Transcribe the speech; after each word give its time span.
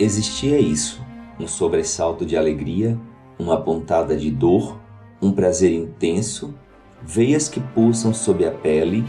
Existia 0.00 0.58
isso, 0.58 1.04
um 1.38 1.46
sobressalto 1.46 2.24
de 2.24 2.34
alegria, 2.34 2.98
uma 3.38 3.60
pontada 3.60 4.16
de 4.16 4.30
dor, 4.30 4.80
um 5.20 5.30
prazer 5.30 5.74
intenso, 5.74 6.54
veias 7.02 7.50
que 7.50 7.60
pulsam 7.60 8.14
sob 8.14 8.46
a 8.46 8.50
pele, 8.50 9.04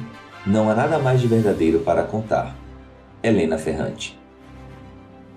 não 0.45 0.69
há 0.69 0.75
nada 0.75 0.99
mais 0.99 1.21
de 1.21 1.27
verdadeiro 1.27 1.79
para 1.79 2.03
contar. 2.03 2.57
Helena 3.23 3.57
Ferrante. 3.57 4.19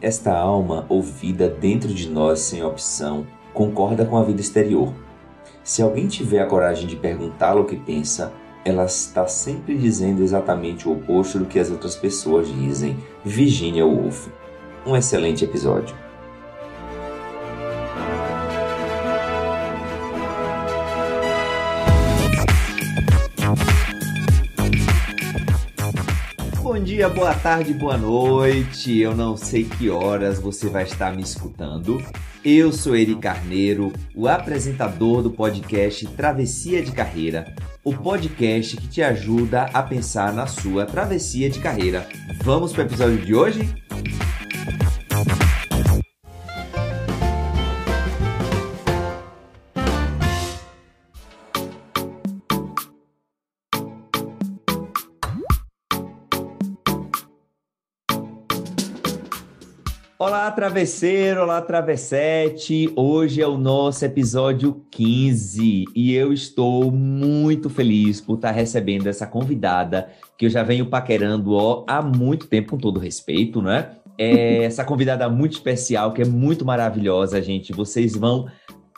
Esta 0.03 0.37
alma 0.37 0.87
ouvida 0.89 1.49
dentro 1.49 1.95
de 1.95 2.11
nós 2.11 2.41
sem 2.41 2.65
opção 2.65 3.25
concorda 3.53 4.05
com 4.05 4.17
a 4.17 4.25
vida 4.25 4.41
exterior. 4.41 4.93
Se 5.63 5.83
alguém 5.83 6.09
tiver 6.09 6.41
a 6.41 6.47
coragem 6.47 6.89
de 6.89 6.97
perguntá-lo 6.97 7.63
o 7.63 7.65
que 7.65 7.77
pensa, 7.77 8.33
ela 8.65 8.87
está 8.87 9.29
sempre 9.29 9.79
dizendo 9.79 10.21
exatamente 10.21 10.89
o 10.89 10.95
oposto 10.95 11.39
do 11.39 11.45
que 11.45 11.61
as 11.61 11.71
outras 11.71 11.95
pessoas 11.95 12.49
dizem. 12.53 12.99
Virginia 13.25 13.87
Woolf 13.87 14.27
um 14.87 14.97
excelente 14.97 15.45
episódio. 15.45 15.97
Bom 26.63 26.81
dia, 26.81 27.09
boa 27.09 27.35
tarde, 27.35 27.73
boa 27.73 27.97
noite. 27.97 28.99
Eu 28.99 29.15
não 29.15 29.37
sei 29.37 29.65
que 29.65 29.89
horas 29.89 30.39
você 30.39 30.69
vai 30.69 30.85
estar 30.85 31.15
me 31.15 31.23
escutando. 31.23 32.03
Eu 32.45 32.73
sou 32.73 32.95
Eri 32.95 33.15
Carneiro, 33.15 33.93
o 34.15 34.29
apresentador 34.29 35.23
do 35.23 35.31
podcast 35.31 36.07
Travessia 36.09 36.83
de 36.83 36.93
Carreira, 36.93 37.55
o 37.83 37.95
podcast 37.95 38.77
que 38.77 38.89
te 38.89 39.03
ajuda 39.03 39.63
a 39.73 39.83
pensar 39.83 40.33
na 40.33 40.47
sua 40.47 40.85
travessia 40.85 41.49
de 41.49 41.61
carreira. 41.61 42.07
Vamos 42.43 42.73
para 42.73 42.83
o 42.83 42.87
episódio 42.87 43.19
de 43.19 43.35
hoje? 43.35 43.84
Travesseiro, 60.55 61.43
olá, 61.43 61.61
travessete. 61.61 62.89
Hoje 62.95 63.43
é 63.43 63.47
o 63.47 63.59
nosso 63.59 64.05
episódio 64.05 64.87
15 64.93 65.85
e 65.93 66.15
eu 66.15 66.33
estou 66.33 66.93
muito 66.93 67.69
feliz 67.69 68.21
por 68.21 68.37
estar 68.37 68.53
recebendo 68.53 69.09
essa 69.09 69.27
convidada 69.27 70.09
que 70.39 70.47
eu 70.47 70.51
já 70.51 70.63
venho 70.63 70.87
paquerando 70.87 71.55
ó, 71.55 71.85
há 71.89 72.01
muito 72.01 72.47
tempo, 72.47 72.71
com 72.71 72.79
todo 72.79 73.01
respeito, 73.01 73.61
né? 73.61 73.97
É 74.17 74.63
essa 74.63 74.85
convidada 74.85 75.29
muito 75.29 75.55
especial, 75.55 76.13
que 76.13 76.23
é 76.23 76.25
muito 76.25 76.65
maravilhosa, 76.65 77.43
gente. 77.43 77.73
Vocês 77.73 78.15
vão 78.15 78.47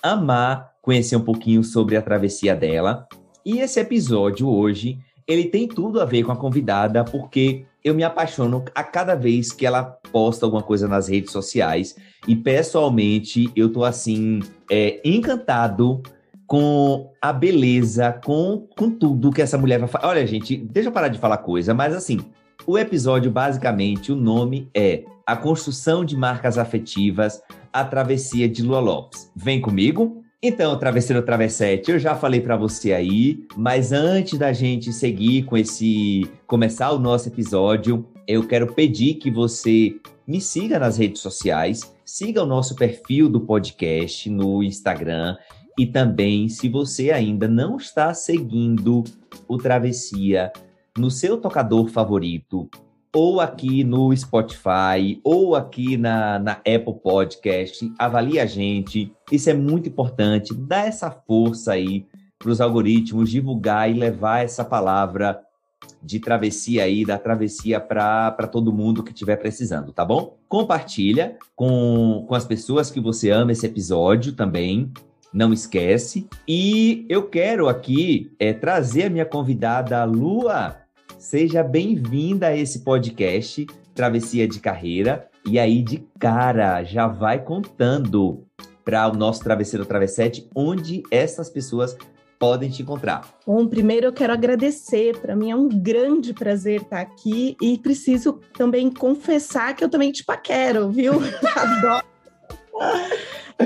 amar 0.03 0.73
conhecer 0.83 1.17
um 1.17 1.25
pouquinho 1.25 1.65
sobre 1.65 1.97
a 1.97 2.03
travessia 2.03 2.55
dela. 2.55 3.09
E 3.47 3.61
esse 3.61 3.81
episódio 3.81 4.47
hoje, 4.47 4.99
ele 5.27 5.47
tem 5.47 5.67
tudo 5.67 6.03
a 6.03 6.05
ver 6.05 6.23
com 6.23 6.33
a 6.33 6.37
convidada, 6.37 7.03
porque 7.03 7.65
eu 7.87 7.95
me 7.95 8.03
apaixono 8.03 8.65
a 8.75 8.83
cada 8.83 9.15
vez 9.15 9.53
que 9.53 9.65
ela 9.65 9.85
posta 9.85 10.45
alguma 10.45 10.61
coisa 10.61 10.89
nas 10.89 11.07
redes 11.07 11.31
sociais. 11.31 11.95
E 12.27 12.35
pessoalmente, 12.35 13.49
eu 13.55 13.73
tô 13.73 13.85
assim, 13.85 14.41
é, 14.69 15.01
encantado 15.05 16.03
com 16.49 17.13
a 17.23 17.33
beleza, 17.33 18.13
com, 18.25 18.67
com 18.77 18.91
tudo 18.91 19.31
que 19.31 19.41
essa 19.41 19.57
mulher 19.57 19.79
vai 19.79 19.89
falar. 19.89 20.09
Olha, 20.09 20.27
gente, 20.27 20.57
deixa 20.57 20.89
eu 20.89 20.93
parar 20.93 21.07
de 21.07 21.21
falar 21.21 21.39
coisa, 21.39 21.73
mas 21.73 21.95
assim, 21.95 22.19
o 22.67 22.77
episódio, 22.77 23.31
basicamente, 23.31 24.11
o 24.11 24.17
nome 24.17 24.69
é 24.75 25.05
A 25.25 25.37
Construção 25.37 26.05
de 26.05 26.17
Marcas 26.17 26.59
Afetivas, 26.59 27.41
a 27.73 27.85
Travessia 27.85 28.49
de 28.49 28.65
Lua 28.65 28.81
Lopes. 28.81 29.31
Vem 29.37 29.61
comigo? 29.61 30.25
Então, 30.43 30.79
travesseiro 30.79 31.23
travessete, 31.23 31.91
eu 31.91 31.99
já 31.99 32.15
falei 32.15 32.41
para 32.41 32.57
você 32.57 32.93
aí, 32.93 33.47
mas 33.57 33.91
antes 33.91 34.39
da 34.39 34.53
gente 34.53 34.93
seguir 34.93 35.45
com 35.45 35.57
esse 35.57 36.31
começar 36.47 36.93
o 36.93 36.99
nosso 36.99 37.29
episódio, 37.29 38.07
eu 38.29 38.47
quero 38.47 38.73
pedir 38.75 39.15
que 39.15 39.31
você 39.31 39.97
me 40.27 40.39
siga 40.39 40.79
nas 40.79 40.99
redes 40.99 41.23
sociais, 41.23 41.91
siga 42.05 42.43
o 42.43 42.47
nosso 42.47 42.77
perfil 42.77 43.31
do 43.31 43.41
podcast 43.41 44.29
no 44.29 44.63
Instagram 44.63 45.39
e 45.79 45.87
também, 45.87 46.49
se 46.51 46.69
você 46.69 47.11
ainda 47.11 47.49
não 47.49 47.79
está 47.79 48.13
seguindo 48.13 49.05
o 49.49 49.57
Travessia 49.57 50.53
no 50.99 51.11
seu 51.11 51.39
tocador 51.39 51.89
favorito, 51.89 52.69
ou 53.13 53.41
aqui 53.41 53.83
no 53.83 54.15
Spotify, 54.17 55.21
ou 55.25 55.55
aqui 55.55 55.97
na, 55.97 56.39
na 56.39 56.53
Apple 56.53 56.95
Podcast, 57.03 57.91
avalie 57.99 58.39
a 58.39 58.47
gente. 58.47 59.13
Isso 59.31 59.51
é 59.51 59.55
muito 59.55 59.89
importante. 59.89 60.55
Dá 60.55 60.85
essa 60.85 61.11
força 61.11 61.73
aí 61.73 62.05
para 62.39 62.51
os 62.51 62.61
algoritmos 62.61 63.31
divulgar 63.31 63.91
e 63.91 63.95
levar 63.95 64.45
essa 64.45 64.65
palavra 64.65 65.41
de 66.03 66.21
travessia 66.21 66.85
aí, 66.85 67.05
da 67.05 67.19
travessia 67.19 67.81
para 67.81 68.47
todo 68.51 68.73
mundo 68.73 69.03
que 69.03 69.13
estiver 69.13 69.37
precisando, 69.37 69.93
tá 69.93 70.05
bom? 70.05 70.37
Compartilha 70.49 71.37
com, 71.55 72.25
com 72.29 72.35
as 72.35 72.45
pessoas 72.45 72.91
que 72.91 73.01
você 73.01 73.31
ama 73.31 73.53
esse 73.53 73.67
episódio 73.67 74.33
também. 74.33 74.91
Não 75.33 75.53
esquece. 75.53 76.27
E 76.47 77.05
eu 77.09 77.25
quero 77.25 77.69
aqui 77.69 78.33
é, 78.39 78.53
trazer 78.53 79.05
a 79.05 79.11
minha 79.11 79.27
convidada, 79.27 80.03
Lua 80.05 80.86
Seja 81.29 81.61
bem-vinda 81.65 82.47
a 82.47 82.57
esse 82.57 82.85
podcast 82.85 83.67
Travessia 83.93 84.47
de 84.47 84.61
Carreira. 84.61 85.29
E 85.45 85.59
aí, 85.59 85.83
de 85.83 86.07
cara, 86.21 86.85
já 86.85 87.09
vai 87.09 87.43
contando 87.43 88.47
para 88.85 89.09
o 89.09 89.13
nosso 89.13 89.43
travesseiro 89.43 89.85
travessete 89.85 90.49
onde 90.55 91.03
essas 91.11 91.51
pessoas 91.51 91.99
podem 92.39 92.71
te 92.71 92.83
encontrar? 92.83 93.29
Bom, 93.45 93.67
primeiro 93.67 94.07
eu 94.07 94.13
quero 94.13 94.33
agradecer. 94.33 95.19
Para 95.19 95.35
mim 95.35 95.51
é 95.51 95.57
um 95.57 95.69
grande 95.69 96.33
prazer 96.33 96.83
estar 96.83 97.01
aqui 97.01 97.57
e 97.61 97.77
preciso 97.77 98.35
também 98.57 98.89
confessar 98.89 99.75
que 99.75 99.83
eu 99.83 99.89
também 99.89 100.13
te 100.13 100.23
paquero, 100.25 100.91
viu? 100.91 101.15
Adoro. 101.57 102.07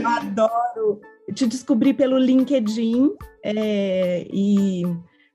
Adoro. 0.03 1.01
te 1.35 1.47
descobri 1.47 1.93
pelo 1.93 2.17
LinkedIn 2.17 3.13
é, 3.45 4.27
e 4.33 4.83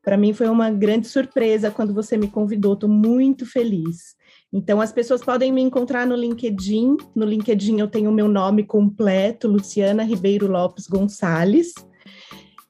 para 0.05 0.15
mim 0.15 0.33
foi 0.33 0.47
uma 0.47 0.69
grande 0.69 1.07
surpresa 1.07 1.71
quando 1.71 1.91
você 1.91 2.15
me 2.15 2.27
convidou, 2.27 2.73
estou 2.73 2.87
muito 2.87 3.43
feliz. 3.43 4.15
Então, 4.53 4.79
as 4.79 4.91
pessoas 4.91 5.21
podem 5.21 5.51
me 5.51 5.61
encontrar 5.61 6.05
no 6.05 6.15
LinkedIn. 6.15 6.95
No 7.15 7.25
LinkedIn 7.25 7.79
eu 7.79 7.87
tenho 7.87 8.11
o 8.11 8.13
meu 8.13 8.27
nome 8.27 8.63
completo, 8.63 9.47
Luciana 9.47 10.03
Ribeiro 10.03 10.47
Lopes 10.47 10.85
Gonçalves. 10.87 11.73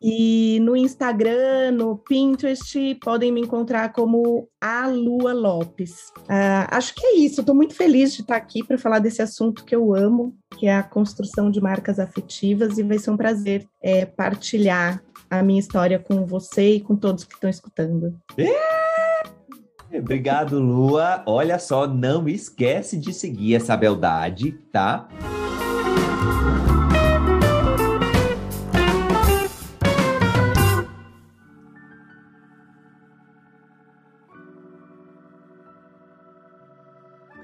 E 0.01 0.59
no 0.61 0.77
Instagram, 0.77 1.71
no 1.71 1.97
Pinterest, 1.97 2.95
podem 3.03 3.31
me 3.31 3.41
encontrar 3.41 3.91
como 3.91 4.47
a 4.61 4.87
Lua 4.87 5.33
Lopes. 5.33 6.11
Uh, 6.19 6.67
acho 6.69 6.95
que 6.95 7.05
é 7.05 7.15
isso. 7.17 7.41
Estou 7.41 7.55
muito 7.55 7.75
feliz 7.75 8.13
de 8.13 8.21
estar 8.21 8.35
aqui 8.35 8.63
para 8.63 8.77
falar 8.77 8.99
desse 8.99 9.21
assunto 9.21 9.65
que 9.65 9.75
eu 9.75 9.93
amo, 9.93 10.35
que 10.57 10.67
é 10.67 10.75
a 10.75 10.83
construção 10.83 11.51
de 11.51 11.59
marcas 11.59 11.99
afetivas, 11.99 12.77
e 12.77 12.83
vai 12.83 12.97
ser 12.97 13.11
um 13.11 13.17
prazer 13.17 13.67
é, 13.81 14.05
partilhar 14.05 15.03
a 15.39 15.43
minha 15.43 15.59
história 15.59 15.99
com 15.99 16.25
você 16.25 16.75
e 16.75 16.81
com 16.81 16.95
todos 16.95 17.23
que 17.23 17.33
estão 17.33 17.49
escutando. 17.49 18.15
É! 18.37 19.97
Obrigado, 19.97 20.59
Lua. 20.59 21.23
Olha 21.25 21.57
só, 21.57 21.87
não 21.87 22.27
esquece 22.27 22.97
de 22.97 23.13
seguir 23.13 23.55
essa 23.55 23.77
beldade, 23.77 24.51
tá? 24.71 25.07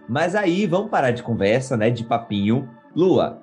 Mas 0.10 0.36
aí, 0.36 0.68
vamos 0.68 0.92
parar 0.92 1.12
de 1.12 1.24
conversa, 1.24 1.78
né? 1.78 1.90
De 1.90 2.04
papinho. 2.04 2.70
Lua, 2.94 3.41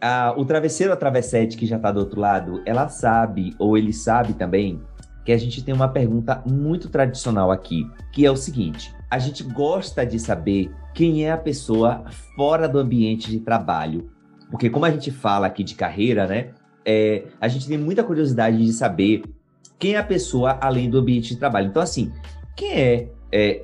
a, 0.00 0.34
o 0.36 0.44
travesseiro, 0.44 0.92
a 0.92 0.96
travessete 0.96 1.56
que 1.56 1.66
já 1.66 1.78
tá 1.78 1.92
do 1.92 2.00
outro 2.00 2.20
lado, 2.20 2.62
ela 2.64 2.88
sabe, 2.88 3.54
ou 3.58 3.76
ele 3.76 3.92
sabe 3.92 4.32
também, 4.32 4.80
que 5.24 5.32
a 5.32 5.38
gente 5.38 5.62
tem 5.62 5.74
uma 5.74 5.88
pergunta 5.88 6.42
muito 6.46 6.88
tradicional 6.88 7.50
aqui, 7.50 7.88
que 8.12 8.24
é 8.24 8.30
o 8.30 8.36
seguinte: 8.36 8.94
a 9.10 9.18
gente 9.18 9.42
gosta 9.42 10.04
de 10.04 10.18
saber 10.18 10.72
quem 10.94 11.24
é 11.24 11.32
a 11.32 11.36
pessoa 11.36 12.04
fora 12.34 12.68
do 12.68 12.78
ambiente 12.78 13.30
de 13.30 13.40
trabalho. 13.40 14.10
Porque 14.50 14.68
como 14.68 14.84
a 14.84 14.90
gente 14.90 15.10
fala 15.10 15.46
aqui 15.46 15.62
de 15.62 15.74
carreira, 15.74 16.26
né? 16.26 16.48
É, 16.84 17.24
a 17.40 17.46
gente 17.46 17.68
tem 17.68 17.78
muita 17.78 18.02
curiosidade 18.02 18.56
de 18.56 18.72
saber 18.72 19.22
quem 19.78 19.94
é 19.94 19.98
a 19.98 20.04
pessoa 20.04 20.58
além 20.60 20.90
do 20.90 20.98
ambiente 20.98 21.28
de 21.28 21.36
trabalho. 21.36 21.68
Então, 21.68 21.82
assim, 21.82 22.10
quem 22.56 22.72
é, 22.72 23.08
é 23.30 23.62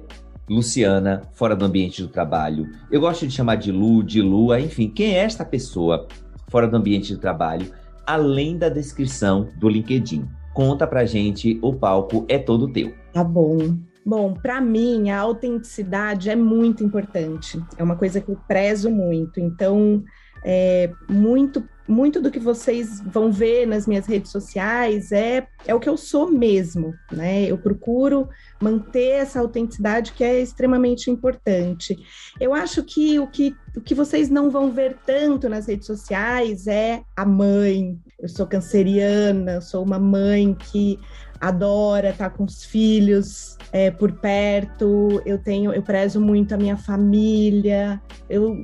Luciana 0.48 1.22
fora 1.32 1.56
do 1.56 1.64
ambiente 1.64 2.02
do 2.02 2.08
trabalho? 2.08 2.68
Eu 2.90 3.00
gosto 3.00 3.26
de 3.26 3.32
chamar 3.32 3.56
de 3.56 3.72
Lu, 3.72 4.02
de 4.02 4.22
Lua, 4.22 4.60
enfim, 4.60 4.88
quem 4.88 5.16
é 5.16 5.24
esta 5.24 5.44
pessoa 5.44 6.06
fora 6.48 6.68
do 6.68 6.76
ambiente 6.76 7.14
de 7.14 7.18
trabalho, 7.18 7.72
além 8.06 8.56
da 8.56 8.68
descrição 8.68 9.48
do 9.56 9.68
LinkedIn? 9.68 10.28
Conta 10.54 10.86
pra 10.86 11.04
gente, 11.04 11.58
o 11.62 11.74
palco 11.74 12.24
é 12.28 12.38
todo 12.38 12.72
teu. 12.72 12.94
Tá 13.12 13.22
bom. 13.22 13.58
Bom, 14.04 14.32
para 14.34 14.60
mim, 14.60 15.10
a 15.10 15.18
autenticidade 15.18 16.30
é 16.30 16.36
muito 16.36 16.84
importante. 16.84 17.60
É 17.76 17.82
uma 17.82 17.96
coisa 17.96 18.20
que 18.20 18.30
eu 18.30 18.38
prezo 18.46 18.88
muito. 18.88 19.40
Então, 19.40 20.04
é, 20.44 20.92
muito, 21.10 21.68
muito 21.88 22.20
do 22.20 22.30
que 22.30 22.38
vocês 22.38 23.00
vão 23.00 23.30
ver 23.30 23.66
nas 23.66 23.86
minhas 23.86 24.06
redes 24.06 24.30
sociais 24.30 25.12
é, 25.12 25.46
é 25.66 25.74
o 25.74 25.80
que 25.80 25.88
eu 25.88 25.96
sou 25.96 26.30
mesmo, 26.30 26.94
né? 27.12 27.44
Eu 27.44 27.58
procuro 27.58 28.28
manter 28.60 29.20
essa 29.20 29.40
autenticidade 29.40 30.12
que 30.12 30.24
é 30.24 30.40
extremamente 30.40 31.10
importante. 31.10 31.96
Eu 32.40 32.52
acho 32.54 32.82
que 32.82 33.18
o 33.18 33.26
que, 33.26 33.54
o 33.76 33.80
que 33.80 33.94
vocês 33.94 34.28
não 34.28 34.50
vão 34.50 34.70
ver 34.70 34.96
tanto 35.06 35.48
nas 35.48 35.66
redes 35.66 35.86
sociais 35.86 36.66
é 36.66 37.02
a 37.14 37.24
mãe. 37.24 37.98
Eu 38.18 38.28
sou 38.28 38.46
canceriana, 38.46 39.60
sou 39.60 39.84
uma 39.84 39.98
mãe 39.98 40.54
que 40.54 40.98
adora 41.40 42.10
estar 42.10 42.30
com 42.30 42.44
os 42.44 42.64
filhos 42.64 43.56
é, 43.72 43.90
por 43.90 44.12
perto. 44.12 45.22
Eu 45.24 45.38
tenho, 45.38 45.72
eu 45.72 45.82
prezo 45.82 46.20
muito 46.20 46.54
a 46.54 46.58
minha 46.58 46.76
família. 46.76 48.00
Eu 48.28 48.56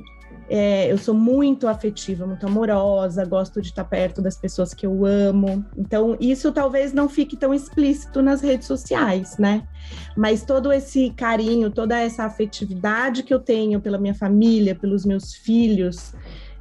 é, 0.49 0.91
eu 0.91 0.97
sou 0.97 1.15
muito 1.15 1.67
afetiva, 1.67 2.25
muito 2.25 2.45
amorosa, 2.45 3.25
gosto 3.25 3.61
de 3.61 3.69
estar 3.69 3.83
perto 3.83 4.21
das 4.21 4.37
pessoas 4.37 4.73
que 4.73 4.85
eu 4.85 5.05
amo. 5.05 5.65
Então, 5.77 6.17
isso 6.19 6.51
talvez 6.51 6.93
não 6.93 7.07
fique 7.07 7.37
tão 7.37 7.53
explícito 7.53 8.21
nas 8.21 8.41
redes 8.41 8.67
sociais, 8.67 9.37
né? 9.37 9.67
Mas 10.15 10.43
todo 10.43 10.71
esse 10.71 11.11
carinho, 11.11 11.71
toda 11.71 11.97
essa 11.97 12.25
afetividade 12.25 13.23
que 13.23 13.33
eu 13.33 13.39
tenho 13.39 13.79
pela 13.79 13.97
minha 13.97 14.13
família, 14.13 14.75
pelos 14.75 15.05
meus 15.05 15.33
filhos, 15.33 16.13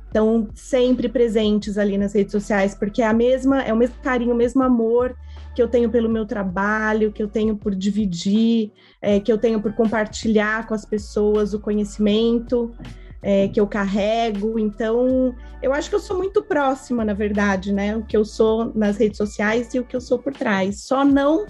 estão 0.07 0.49
sempre 0.55 1.09
presentes 1.09 1.79
ali 1.79 1.97
nas 1.97 2.15
redes 2.15 2.33
sociais, 2.33 2.75
porque 2.75 3.03
é 3.03 3.07
a 3.07 3.15
mesma, 3.15 3.63
é 3.63 3.73
o 3.73 3.77
mesmo 3.77 3.97
carinho, 4.03 4.33
o 4.33 4.37
mesmo 4.37 4.63
amor 4.63 5.17
que 5.55 5.63
eu 5.63 5.69
tenho 5.69 5.91
pelo 5.91 6.09
meu 6.09 6.25
trabalho, 6.25 7.13
que 7.13 7.23
eu 7.23 7.29
tenho 7.29 7.57
por 7.57 7.75
dividir, 7.75 8.73
é, 9.01 9.21
que 9.21 9.31
eu 9.31 9.37
tenho 9.37 9.61
por 9.61 9.73
compartilhar 9.75 10.67
com 10.67 10.73
as 10.73 10.85
pessoas 10.85 11.53
o 11.53 11.61
conhecimento 11.61 12.73
é, 13.23 13.49
que 13.49 13.61
eu 13.61 13.67
carrego. 13.67 14.59
Então, 14.59 15.35
eu 15.63 15.73
acho 15.73 15.89
que 15.89 15.95
eu 15.95 16.01
sou 16.01 16.19
muito 16.19 16.43
próxima, 16.43 17.05
na 17.05 17.15
verdade, 17.15 17.73
né? 17.73 17.97
O 17.97 18.03
que 18.03 18.17
eu 18.17 18.25
sou 18.25 18.73
nas 18.75 18.97
redes 18.97 19.17
sociais 19.17 19.73
e 19.75 19.79
o 19.79 19.85
que 19.85 19.95
eu 19.95 20.01
sou 20.01 20.19
por 20.19 20.33
trás. 20.33 20.83
Só 20.83 21.05
não 21.05 21.47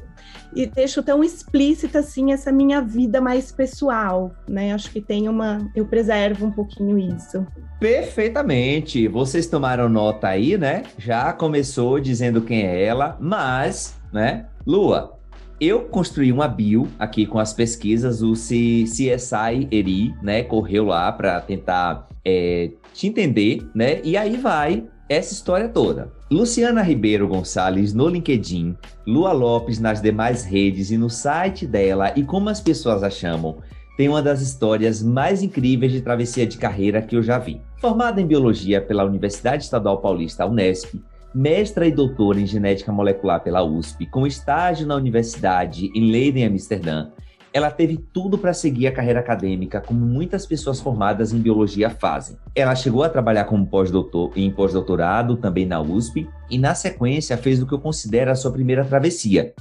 e 0.54 0.66
deixo 0.66 1.02
tão 1.02 1.24
explícita 1.24 2.00
assim 2.00 2.32
essa 2.32 2.52
minha 2.52 2.82
vida 2.82 3.20
mais 3.20 3.50
pessoal, 3.50 4.32
né? 4.46 4.72
Acho 4.72 4.90
que 4.90 5.00
tem 5.00 5.28
uma, 5.28 5.70
eu 5.74 5.86
preservo 5.86 6.46
um 6.46 6.50
pouquinho 6.50 6.98
isso. 6.98 7.46
Perfeitamente. 7.80 9.08
Vocês 9.08 9.46
tomaram 9.46 9.88
nota 9.88 10.28
aí, 10.28 10.58
né? 10.58 10.82
Já 10.98 11.32
começou 11.32 11.98
dizendo 11.98 12.42
quem 12.42 12.66
é 12.66 12.84
ela, 12.84 13.16
mas, 13.19 13.96
né? 14.12 14.46
Lua, 14.66 15.19
eu 15.62 15.82
construí 15.82 16.32
uma 16.32 16.48
bio 16.48 16.88
aqui 16.98 17.24
com 17.24 17.38
as 17.38 17.52
pesquisas, 17.52 18.20
o 18.20 18.32
CSI 18.32 19.68
Eri, 19.70 20.12
né, 20.20 20.42
correu 20.42 20.86
lá 20.86 21.12
para 21.12 21.40
tentar 21.40 22.08
é, 22.24 22.72
te 22.92 23.06
entender, 23.06 23.64
né, 23.72 24.00
e 24.02 24.16
aí 24.16 24.36
vai 24.36 24.84
essa 25.08 25.32
história 25.32 25.68
toda. 25.68 26.10
Luciana 26.28 26.82
Ribeiro 26.82 27.28
Gonçalves 27.28 27.94
no 27.94 28.08
LinkedIn, 28.08 28.76
Lua 29.06 29.30
Lopes 29.30 29.78
nas 29.78 30.02
demais 30.02 30.44
redes 30.44 30.90
e 30.90 30.98
no 30.98 31.08
site 31.08 31.64
dela, 31.64 32.12
e 32.16 32.24
como 32.24 32.48
as 32.48 32.60
pessoas 32.60 33.04
a 33.04 33.10
chamam, 33.10 33.58
tem 33.96 34.08
uma 34.08 34.22
das 34.22 34.40
histórias 34.40 35.00
mais 35.00 35.44
incríveis 35.44 35.92
de 35.92 36.00
travessia 36.00 36.44
de 36.44 36.58
carreira 36.58 37.00
que 37.00 37.14
eu 37.14 37.22
já 37.22 37.38
vi. 37.38 37.60
Formada 37.80 38.20
em 38.20 38.26
biologia 38.26 38.80
pela 38.80 39.04
Universidade 39.04 39.62
Estadual 39.62 40.00
Paulista, 40.00 40.44
Unesp, 40.44 40.94
mestra 41.34 41.87
e 41.87 41.93
doutora 41.93 42.40
em 42.40 42.46
genética 42.46 42.93
molecular 42.93 43.40
pela 43.40 43.62
USP, 43.62 44.06
com 44.06 44.26
estágio 44.26 44.87
na 44.87 44.94
universidade 44.94 45.90
em 45.94 46.11
Leiden, 46.11 46.46
Amsterdã, 46.46 47.08
ela 47.52 47.70
teve 47.70 47.99
tudo 48.12 48.38
para 48.38 48.55
seguir 48.55 48.87
a 48.87 48.93
carreira 48.93 49.20
acadêmica, 49.20 49.81
como 49.81 50.00
muitas 50.00 50.46
pessoas 50.46 50.81
formadas 50.81 51.32
em 51.32 51.38
biologia 51.38 51.90
fazem. 51.90 52.37
Ela 52.55 52.75
chegou 52.75 53.02
a 53.02 53.11
trabalhar 53.11 53.44
como 53.44 53.67
pós-doutor 53.67 54.32
em 54.37 54.50
pós-doutorado 54.50 55.37
também 55.37 55.67
na 55.67 55.81
USP 55.81 56.26
e 56.50 56.58
na 56.58 56.75
sequência 56.75 57.37
fez 57.37 57.61
o 57.61 57.67
que 57.67 57.75
eu 57.75 57.79
considero 57.79 58.31
a 58.31 58.34
sua 58.34 58.52
primeira 58.52 58.84
travessia. 58.84 59.52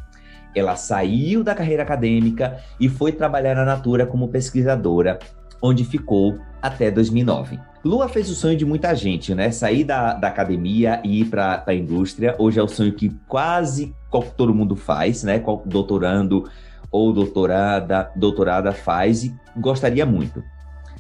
Ela 0.56 0.76
saiu 0.76 1.44
da 1.44 1.54
carreira 1.54 1.84
acadêmica 1.84 2.58
e 2.80 2.88
foi 2.88 3.12
trabalhar 3.12 3.56
na 3.56 3.66
Natura 3.66 4.06
como 4.06 4.30
pesquisadora, 4.30 5.20
onde 5.62 5.84
ficou 5.84 6.38
até 6.62 6.90
2009. 6.90 7.71
Lua 7.84 8.08
fez 8.08 8.30
o 8.30 8.36
sonho 8.36 8.56
de 8.56 8.64
muita 8.64 8.94
gente, 8.94 9.34
né? 9.34 9.50
Sair 9.50 9.84
da, 9.84 10.14
da 10.14 10.28
academia 10.28 11.02
e 11.04 11.22
ir 11.22 11.26
para 11.26 11.64
a 11.66 11.74
indústria. 11.74 12.36
Hoje 12.38 12.60
é 12.60 12.64
o 12.64 12.68
sonho 12.68 12.94
que 12.94 13.10
quase 13.28 13.96
todo 14.38 14.54
mundo 14.54 14.76
faz, 14.76 15.24
né? 15.24 15.44
Doutorando 15.66 16.48
ou 16.92 17.12
doutorada, 17.12 18.12
doutorada 18.16 18.72
faz 18.72 19.24
e 19.24 19.36
gostaria 19.58 20.06
muito. 20.06 20.44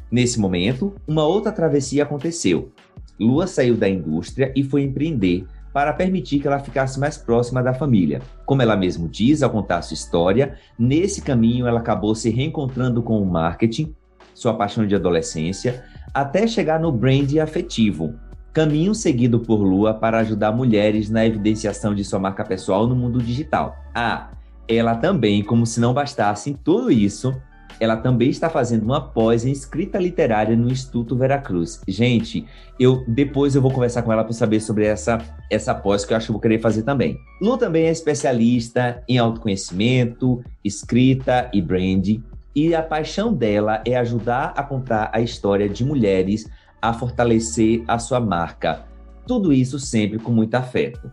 Nesse 0.09 0.39
momento, 0.39 0.95
uma 1.07 1.23
outra 1.23 1.51
travessia 1.51 2.01
aconteceu. 2.01 2.71
Lua 3.19 3.45
saiu 3.45 3.77
da 3.77 3.87
indústria 3.87 4.51
e 4.55 4.63
foi 4.63 4.81
empreender 4.81 5.45
para 5.71 5.93
permitir 5.93 6.39
que 6.39 6.47
ela 6.47 6.59
ficasse 6.59 6.99
mais 6.99 7.15
próxima 7.15 7.61
da 7.61 7.75
família. 7.75 8.21
Como 8.43 8.61
ela 8.63 8.75
mesmo 8.75 9.07
diz 9.07 9.43
ao 9.43 9.51
contar 9.51 9.83
sua 9.83 9.93
história, 9.93 10.55
nesse 10.79 11.21
caminho 11.21 11.67
ela 11.67 11.79
acabou 11.79 12.15
se 12.15 12.31
reencontrando 12.31 13.03
com 13.03 13.21
o 13.21 13.25
marketing, 13.25 13.95
sua 14.33 14.53
paixão 14.55 14.87
de 14.87 14.95
adolescência, 14.95 15.83
até 16.13 16.45
chegar 16.47 16.79
no 16.79 16.91
brand 16.91 17.33
afetivo, 17.37 18.15
caminho 18.53 18.93
seguido 18.93 19.39
por 19.39 19.61
Lua 19.61 19.93
para 19.93 20.19
ajudar 20.19 20.51
mulheres 20.51 21.09
na 21.09 21.25
evidenciação 21.25 21.95
de 21.95 22.03
sua 22.03 22.19
marca 22.19 22.43
pessoal 22.43 22.87
no 22.87 22.95
mundo 22.95 23.21
digital. 23.21 23.77
Ah, 23.93 24.31
ela 24.67 24.95
também, 24.95 25.43
como 25.43 25.65
se 25.65 25.79
não 25.79 25.93
bastasse 25.93 26.57
tudo 26.63 26.91
isso, 26.91 27.35
ela 27.79 27.97
também 27.97 28.29
está 28.29 28.49
fazendo 28.49 28.83
uma 28.83 29.01
pós 29.01 29.43
em 29.43 29.51
escrita 29.51 29.97
literária 29.97 30.55
no 30.55 30.69
Instituto 30.69 31.15
Veracruz. 31.15 31.81
Gente, 31.87 32.45
eu 32.79 33.03
depois 33.07 33.55
eu 33.55 33.61
vou 33.61 33.71
conversar 33.71 34.03
com 34.03 34.13
ela 34.13 34.23
para 34.23 34.33
saber 34.33 34.59
sobre 34.59 34.85
essa 34.85 35.17
essa 35.49 35.73
pós 35.73 36.05
que 36.05 36.13
eu 36.13 36.17
acho 36.17 36.27
que 36.27 36.31
vou 36.31 36.41
querer 36.41 36.59
fazer 36.59 36.83
também. 36.83 37.17
Lu 37.41 37.57
também 37.57 37.85
é 37.85 37.91
especialista 37.91 39.03
em 39.07 39.17
autoconhecimento, 39.17 40.43
escrita 40.63 41.49
e 41.51 41.61
branding 41.61 42.23
e 42.55 42.75
a 42.75 42.83
paixão 42.83 43.33
dela 43.33 43.81
é 43.85 43.95
ajudar 43.97 44.53
a 44.55 44.63
contar 44.63 45.09
a 45.13 45.21
história 45.21 45.69
de 45.69 45.85
mulheres 45.85 46.49
a 46.81 46.93
fortalecer 46.93 47.83
a 47.87 47.99
sua 47.99 48.19
marca. 48.19 48.85
Tudo 49.25 49.53
isso 49.53 49.79
sempre 49.79 50.17
com 50.19 50.31
muito 50.31 50.55
afeto. 50.55 51.11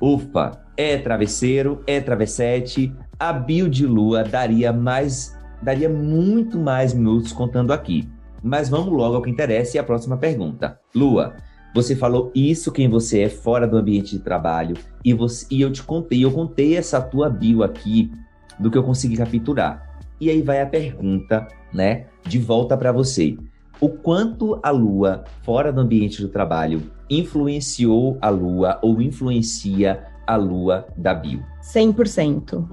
Ufa, 0.00 0.64
é 0.76 0.96
travesseiro, 0.96 1.82
é 1.86 2.00
travessete. 2.00 2.94
A 3.18 3.32
bio 3.32 3.68
de 3.68 3.86
Lua 3.86 4.24
daria 4.24 4.72
mais, 4.72 5.36
daria 5.62 5.88
muito 5.88 6.58
mais 6.58 6.94
minutos 6.94 7.32
contando 7.32 7.72
aqui. 7.72 8.08
Mas 8.42 8.68
vamos 8.68 8.92
logo 8.92 9.16
ao 9.16 9.22
que 9.22 9.30
interessa 9.30 9.76
e 9.76 9.80
a 9.80 9.84
próxima 9.84 10.16
pergunta. 10.16 10.78
Lua, 10.94 11.34
você 11.74 11.94
falou 11.94 12.32
isso 12.34 12.72
quem 12.72 12.88
você 12.88 13.22
é 13.22 13.28
fora 13.28 13.66
do 13.66 13.76
ambiente 13.76 14.16
de 14.16 14.22
trabalho 14.22 14.76
e, 15.04 15.12
você, 15.12 15.46
e 15.50 15.60
eu 15.60 15.70
te 15.70 15.82
contei, 15.82 16.24
eu 16.24 16.30
contei 16.30 16.76
essa 16.76 17.00
tua 17.00 17.28
bio 17.28 17.62
aqui 17.62 18.10
do 18.58 18.70
que 18.70 18.78
eu 18.78 18.82
consegui 18.82 19.16
capturar. 19.16 19.87
E 20.20 20.30
aí 20.30 20.42
vai 20.42 20.60
a 20.60 20.66
pergunta, 20.66 21.46
né, 21.72 22.06
de 22.24 22.38
volta 22.38 22.76
para 22.76 22.92
você. 22.92 23.36
O 23.80 23.88
quanto 23.88 24.58
a 24.62 24.70
Lua, 24.70 25.24
fora 25.42 25.72
do 25.72 25.80
ambiente 25.80 26.20
do 26.20 26.28
trabalho, 26.28 26.90
influenciou 27.08 28.18
a 28.20 28.28
Lua 28.28 28.78
ou 28.82 29.00
influencia 29.00 30.04
a 30.26 30.36
Lua 30.36 30.88
da 30.96 31.14
Bio? 31.14 31.44
100%. 31.62 32.68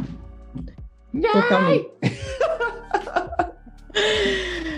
Totalmente. 1.31 1.89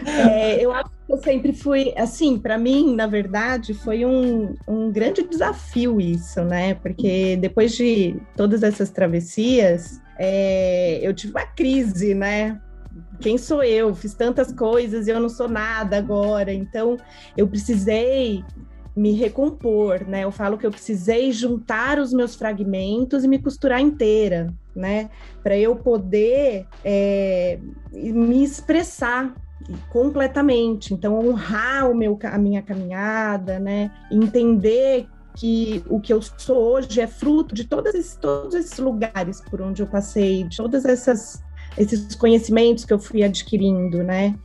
é, 0.05 0.63
eu 0.63 0.71
acho 0.73 0.89
que 0.89 0.96
eu 1.09 1.17
sempre 1.17 1.53
fui, 1.53 1.93
assim, 1.97 2.37
para 2.37 2.57
mim, 2.57 2.95
na 2.95 3.07
verdade, 3.07 3.73
foi 3.73 4.05
um, 4.05 4.55
um 4.67 4.91
grande 4.91 5.23
desafio 5.23 6.01
isso, 6.01 6.43
né? 6.43 6.73
Porque 6.75 7.37
depois 7.37 7.75
de 7.75 8.15
todas 8.35 8.63
essas 8.63 8.89
travessias, 8.89 10.01
é, 10.19 10.99
eu 11.01 11.13
tive 11.13 11.33
uma 11.33 11.45
crise, 11.45 12.13
né? 12.13 12.59
quem 13.19 13.37
sou 13.37 13.63
eu? 13.63 13.93
Fiz 13.95 14.13
tantas 14.13 14.51
coisas 14.51 15.07
e 15.07 15.11
eu 15.11 15.19
não 15.19 15.29
sou 15.29 15.47
nada 15.47 15.97
agora. 15.97 16.53
Então, 16.53 16.97
eu 17.35 17.47
precisei 17.47 18.43
me 18.95 19.11
recompor, 19.11 20.07
né? 20.07 20.23
Eu 20.23 20.31
falo 20.31 20.57
que 20.57 20.65
eu 20.65 20.71
precisei 20.71 21.31
juntar 21.31 21.99
os 21.99 22.11
meus 22.11 22.35
fragmentos 22.35 23.23
e 23.23 23.27
me 23.27 23.39
costurar 23.39 23.79
inteira, 23.79 24.53
né? 24.75 25.09
Para 25.43 25.57
eu 25.57 25.75
poder 25.75 26.65
é, 26.83 27.59
me 27.93 28.43
expressar 28.43 29.35
completamente. 29.89 30.93
Então, 30.93 31.17
honrar 31.19 31.89
o 31.89 31.95
meu, 31.95 32.17
a 32.23 32.37
minha 32.37 32.61
caminhada, 32.61 33.59
né? 33.59 33.91
Entender 34.11 35.07
que 35.35 35.83
o 35.87 35.99
que 35.99 36.11
eu 36.11 36.21
sou 36.21 36.57
hoje 36.57 36.99
é 36.99 37.07
fruto 37.07 37.53
de 37.53 37.63
todos 37.63 37.93
esses, 37.93 38.15
todos 38.15 38.55
esses 38.55 38.77
lugares 38.79 39.41
por 39.49 39.61
onde 39.61 39.81
eu 39.81 39.87
passei, 39.87 40.43
de 40.43 40.57
essas 40.87 41.45
esses 41.77 42.15
conhecimentos 42.15 42.85
que 42.85 42.93
eu 42.93 42.97
fui 42.97 43.23
adquirindo, 43.23 44.03
né? 44.03 44.35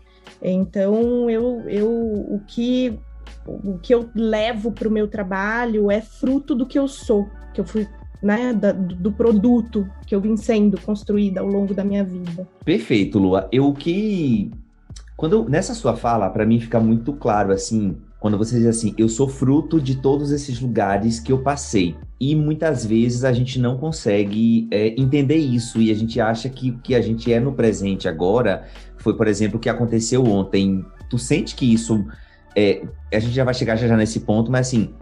Então, 0.43 1.31
eu, 1.31 1.62
eu 1.67 1.88
o 1.88 2.41
que 2.47 2.99
o 3.47 3.79
que 3.79 3.93
eu 3.95 4.09
levo 4.14 4.71
para 4.71 4.87
o 4.87 4.91
meu 4.91 5.09
trabalho 5.09 5.91
é 5.91 6.00
fruto 6.00 6.55
do 6.55 6.67
que 6.67 6.79
eu 6.79 6.87
sou, 6.87 7.29
que 7.55 7.61
eu 7.61 7.64
fui 7.64 7.88
né, 8.23 8.52
da, 8.52 8.71
do 8.71 9.11
produto 9.11 9.88
que 10.07 10.14
eu 10.14 10.21
vim 10.21 10.37
sendo 10.37 10.81
construída 10.81 11.41
ao 11.41 11.47
longo 11.47 11.75
da 11.75 11.83
minha 11.83 12.05
vida. 12.05 12.47
Perfeito, 12.64 13.19
Lua. 13.19 13.49
Eu 13.50 13.73
que 13.73 14.50
quando 15.23 15.49
nessa 15.49 15.73
sua 15.73 15.95
fala, 15.95 16.29
para 16.29 16.45
mim 16.45 16.59
fica 16.59 16.81
muito 16.81 17.12
claro 17.12 17.52
assim, 17.52 17.97
quando 18.19 18.37
você 18.37 18.59
diz 18.59 18.67
assim, 18.67 18.93
eu 18.99 19.09
sou 19.09 19.29
fruto 19.29 19.81
de 19.81 19.95
todos 19.95 20.33
esses 20.33 20.61
lugares 20.61 21.21
que 21.21 21.31
eu 21.31 21.38
passei. 21.38 21.95
E 22.19 22.35
muitas 22.35 22.85
vezes 22.85 23.23
a 23.23 23.33
gente 23.33 23.61
não 23.61 23.79
consegue 23.79 24.67
é, 24.73 25.00
entender 25.00 25.37
isso 25.37 25.81
e 25.81 25.93
a 25.93 25.95
gente 25.95 26.21
acha 26.21 26.49
que 26.49 26.71
o 26.71 26.79
que 26.79 26.93
a 26.93 27.00
gente 27.00 27.33
é 27.33 27.38
no 27.38 27.52
presente 27.52 28.09
agora 28.09 28.64
foi, 28.97 29.17
por 29.17 29.29
exemplo, 29.29 29.59
o 29.59 29.61
que 29.61 29.69
aconteceu 29.69 30.25
ontem. 30.25 30.85
Tu 31.09 31.17
sente 31.21 31.55
que 31.55 31.73
isso 31.73 32.05
é, 32.57 32.83
a 33.14 33.21
gente 33.21 33.33
já 33.33 33.45
vai 33.45 33.55
chegar 33.55 33.76
já, 33.76 33.87
já 33.87 33.97
nesse 33.97 34.19
ponto, 34.19 34.50
mas 34.50 34.67
assim, 34.67 34.93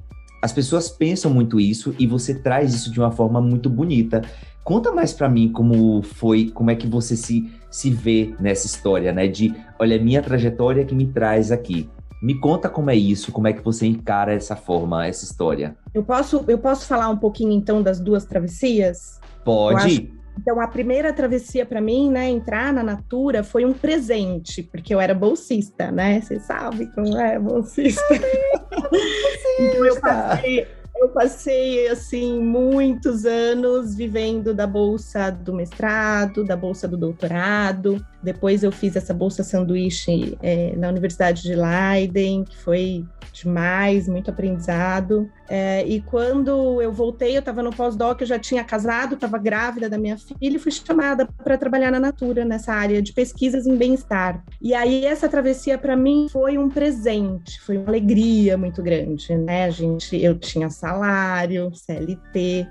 as 0.42 0.52
pessoas 0.52 0.90
pensam 0.90 1.32
muito 1.32 1.58
isso 1.58 1.94
e 1.98 2.06
você 2.06 2.34
traz 2.34 2.74
isso 2.74 2.92
de 2.92 3.00
uma 3.00 3.10
forma 3.10 3.40
muito 3.40 3.70
bonita. 3.70 4.20
Conta 4.62 4.92
mais 4.92 5.14
para 5.14 5.30
mim 5.30 5.50
como 5.50 6.02
foi, 6.02 6.50
como 6.50 6.70
é 6.70 6.74
que 6.74 6.86
você 6.86 7.16
se, 7.16 7.50
se 7.70 7.90
vê 7.90 8.34
nessa 8.40 8.66
história, 8.66 9.12
né? 9.12 9.28
De, 9.28 9.54
olha, 9.78 9.98
minha 9.98 10.22
trajetória 10.22 10.84
que 10.84 10.94
me 10.94 11.06
traz 11.06 11.52
aqui. 11.52 11.88
Me 12.22 12.38
conta 12.38 12.68
como 12.68 12.90
é 12.90 12.96
isso, 12.96 13.32
como 13.32 13.48
é 13.48 13.52
que 13.52 13.62
você 13.62 13.86
encara 13.86 14.34
essa 14.34 14.54
forma, 14.54 15.06
essa 15.06 15.24
história. 15.24 15.74
Eu 15.94 16.02
posso, 16.02 16.44
eu 16.48 16.58
posso 16.58 16.86
falar 16.86 17.08
um 17.08 17.16
pouquinho 17.16 17.52
então 17.52 17.82
das 17.82 17.98
duas 17.98 18.26
travessias? 18.26 19.18
Pode. 19.42 20.12
Então, 20.38 20.60
a 20.60 20.66
primeira 20.66 21.12
travessia 21.12 21.66
para 21.66 21.80
mim, 21.80 22.10
né, 22.10 22.28
entrar 22.28 22.72
na 22.72 22.82
Natura 22.82 23.42
foi 23.42 23.64
um 23.64 23.72
presente, 23.72 24.62
porque 24.62 24.94
eu 24.94 25.00
era 25.00 25.14
bolsista, 25.14 25.90
né? 25.90 26.20
Você 26.20 26.38
sabe 26.40 26.86
como 26.94 27.16
é 27.18 27.38
bolsista. 27.38 28.02
então, 29.60 29.84
eu 29.84 30.00
passei, 30.00 30.66
eu 31.00 31.08
passei, 31.08 31.88
assim, 31.88 32.38
muitos 32.40 33.24
anos 33.24 33.94
vivendo 33.94 34.52
da 34.52 34.66
bolsa 34.66 35.30
do 35.30 35.54
mestrado, 35.54 36.44
da 36.44 36.56
bolsa 36.56 36.86
do 36.86 36.96
doutorado. 36.96 38.04
Depois 38.22 38.62
eu 38.62 38.70
fiz 38.70 38.96
essa 38.96 39.14
bolsa 39.14 39.42
sanduíche 39.42 40.36
é, 40.42 40.74
na 40.76 40.88
Universidade 40.88 41.42
de 41.42 41.54
Leiden, 41.54 42.44
que 42.44 42.56
foi 42.56 43.04
demais, 43.32 44.08
muito 44.08 44.30
aprendizado. 44.30 45.30
É, 45.48 45.86
e 45.86 46.00
quando 46.02 46.80
eu 46.82 46.92
voltei, 46.92 47.36
eu 47.36 47.40
estava 47.40 47.62
no 47.62 47.70
pós-doc, 47.70 48.20
eu 48.20 48.26
já 48.26 48.38
tinha 48.38 48.62
casado, 48.62 49.14
estava 49.14 49.38
grávida 49.38 49.88
da 49.88 49.98
minha 49.98 50.16
filha 50.16 50.56
e 50.56 50.58
fui 50.58 50.72
chamada 50.72 51.26
para 51.42 51.56
trabalhar 51.56 51.90
na 51.90 52.00
Natura, 52.00 52.44
nessa 52.44 52.72
área 52.72 53.00
de 53.00 53.12
pesquisas 53.12 53.66
em 53.66 53.76
bem-estar. 53.76 54.44
E 54.60 54.74
aí 54.74 55.04
essa 55.04 55.28
travessia 55.28 55.78
para 55.78 55.96
mim 55.96 56.26
foi 56.30 56.58
um 56.58 56.68
presente, 56.68 57.60
foi 57.60 57.78
uma 57.78 57.88
alegria 57.88 58.56
muito 58.56 58.82
grande, 58.82 59.36
né? 59.36 59.64
A 59.64 59.70
gente, 59.70 60.16
eu 60.20 60.38
tinha 60.38 60.68
salário, 60.70 61.70
CLT 61.74 62.66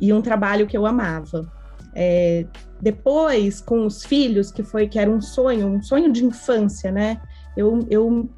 e 0.00 0.12
um 0.12 0.22
trabalho 0.22 0.66
que 0.66 0.76
eu 0.76 0.86
amava. 0.86 1.50
É, 1.94 2.44
depois, 2.84 3.62
com 3.62 3.86
os 3.86 4.04
filhos, 4.04 4.52
que 4.52 4.62
foi 4.62 4.86
que 4.86 4.98
era 4.98 5.10
um 5.10 5.18
sonho, 5.18 5.66
um 5.68 5.82
sonho 5.82 6.12
de 6.12 6.22
infância, 6.22 6.92
né? 6.92 7.18
Eu, 7.56 7.86
eu 7.88 8.28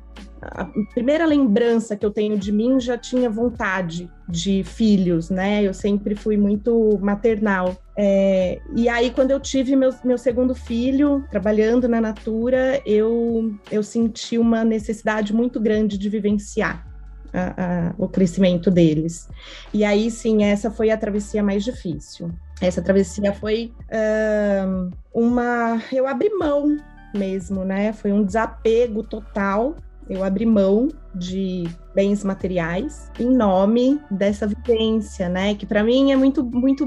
a 0.40 0.64
primeira 0.94 1.26
lembrança 1.26 1.96
que 1.96 2.06
eu 2.06 2.12
tenho 2.12 2.38
de 2.38 2.52
mim 2.52 2.78
já 2.78 2.96
tinha 2.96 3.28
vontade 3.28 4.08
de 4.28 4.62
filhos, 4.62 5.30
né? 5.30 5.64
Eu 5.64 5.74
sempre 5.74 6.14
fui 6.14 6.36
muito 6.36 6.96
maternal. 7.02 7.76
É, 7.96 8.60
e 8.76 8.88
aí, 8.88 9.10
quando 9.10 9.32
eu 9.32 9.40
tive 9.40 9.74
meu, 9.74 9.92
meu 10.04 10.16
segundo 10.16 10.54
filho, 10.54 11.24
trabalhando 11.28 11.88
na 11.88 12.00
Natura, 12.00 12.80
eu, 12.86 13.52
eu 13.68 13.82
senti 13.82 14.38
uma 14.38 14.62
necessidade 14.62 15.34
muito 15.34 15.58
grande 15.58 15.98
de 15.98 16.08
vivenciar 16.08 16.86
a, 17.32 17.88
a, 17.88 17.94
o 17.98 18.06
crescimento 18.06 18.70
deles. 18.70 19.28
E 19.74 19.84
aí, 19.84 20.08
sim, 20.08 20.44
essa 20.44 20.70
foi 20.70 20.90
a 20.90 20.96
travessia 20.96 21.42
mais 21.42 21.64
difícil. 21.64 22.30
Essa 22.60 22.80
travessia 22.80 23.32
foi 23.34 23.72
uh, 23.90 24.90
uma. 25.12 25.80
Eu 25.92 26.06
abri 26.06 26.30
mão 26.30 26.76
mesmo, 27.14 27.64
né? 27.64 27.92
Foi 27.92 28.12
um 28.12 28.24
desapego 28.24 29.02
total 29.02 29.76
eu 30.08 30.22
abri 30.22 30.46
mão 30.46 30.88
de 31.14 31.64
bens 31.94 32.22
materiais 32.22 33.10
em 33.18 33.28
nome 33.28 34.00
dessa 34.08 34.46
vivência, 34.46 35.28
né? 35.28 35.54
Que 35.54 35.66
para 35.66 35.82
mim 35.82 36.12
é 36.12 36.16
muito, 36.16 36.44
muito 36.44 36.86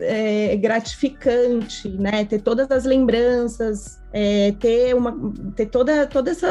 é, 0.00 0.54
gratificante, 0.56 1.88
né? 1.88 2.26
Ter 2.26 2.42
todas 2.42 2.70
as 2.70 2.84
lembranças, 2.84 3.98
é, 4.12 4.52
ter 4.60 4.94
uma, 4.94 5.16
ter 5.56 5.66
toda, 5.66 6.06
toda 6.06 6.30
essa 6.30 6.50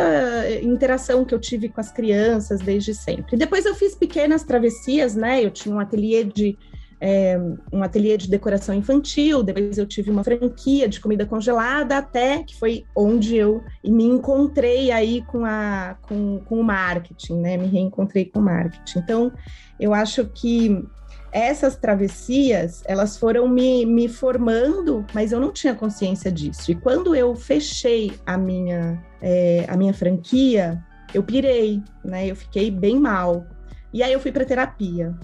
interação 0.63 1.23
que 1.23 1.35
eu 1.35 1.39
tive 1.39 1.69
com 1.69 1.79
as 1.79 1.91
crianças 1.91 2.61
desde 2.61 2.95
sempre. 2.95 3.37
Depois 3.37 3.65
eu 3.65 3.75
fiz 3.75 3.93
pequenas 3.93 4.43
travessias, 4.43 5.15
né? 5.15 5.45
Eu 5.45 5.51
tinha 5.51 5.75
um 5.75 5.79
ateliê 5.79 6.23
de 6.23 6.57
é, 7.01 7.35
um 7.73 7.81
ateliê 7.81 8.15
de 8.15 8.29
decoração 8.29 8.75
infantil, 8.75 9.41
depois 9.41 9.75
eu 9.79 9.87
tive 9.87 10.11
uma 10.11 10.23
franquia 10.23 10.87
de 10.87 10.99
comida 10.99 11.25
congelada, 11.25 11.97
até 11.97 12.43
que 12.43 12.55
foi 12.55 12.85
onde 12.95 13.35
eu 13.35 13.63
me 13.83 14.03
encontrei 14.03 14.91
aí 14.91 15.23
com, 15.23 15.43
a, 15.43 15.97
com, 16.03 16.39
com 16.45 16.59
o 16.59 16.63
marketing, 16.63 17.39
né? 17.39 17.57
Me 17.57 17.65
reencontrei 17.65 18.25
com 18.25 18.39
o 18.39 18.43
marketing. 18.43 18.99
Então, 18.99 19.31
eu 19.79 19.95
acho 19.95 20.25
que 20.27 20.79
essas 21.31 21.75
travessias, 21.75 22.83
elas 22.85 23.17
foram 23.17 23.47
me, 23.47 23.83
me 23.83 24.07
formando, 24.07 25.03
mas 25.11 25.31
eu 25.31 25.39
não 25.39 25.51
tinha 25.51 25.73
consciência 25.73 26.31
disso. 26.31 26.71
E 26.71 26.75
quando 26.75 27.15
eu 27.15 27.35
fechei 27.35 28.11
a 28.27 28.37
minha, 28.37 29.01
é, 29.19 29.65
a 29.67 29.75
minha 29.75 29.93
franquia, 29.93 30.79
eu 31.15 31.23
pirei, 31.23 31.81
né? 32.05 32.27
Eu 32.27 32.35
fiquei 32.35 32.69
bem 32.69 32.99
mal. 32.99 33.47
E 33.91 34.03
aí 34.03 34.13
eu 34.13 34.19
fui 34.19 34.31
para 34.31 34.45
terapia. 34.45 35.15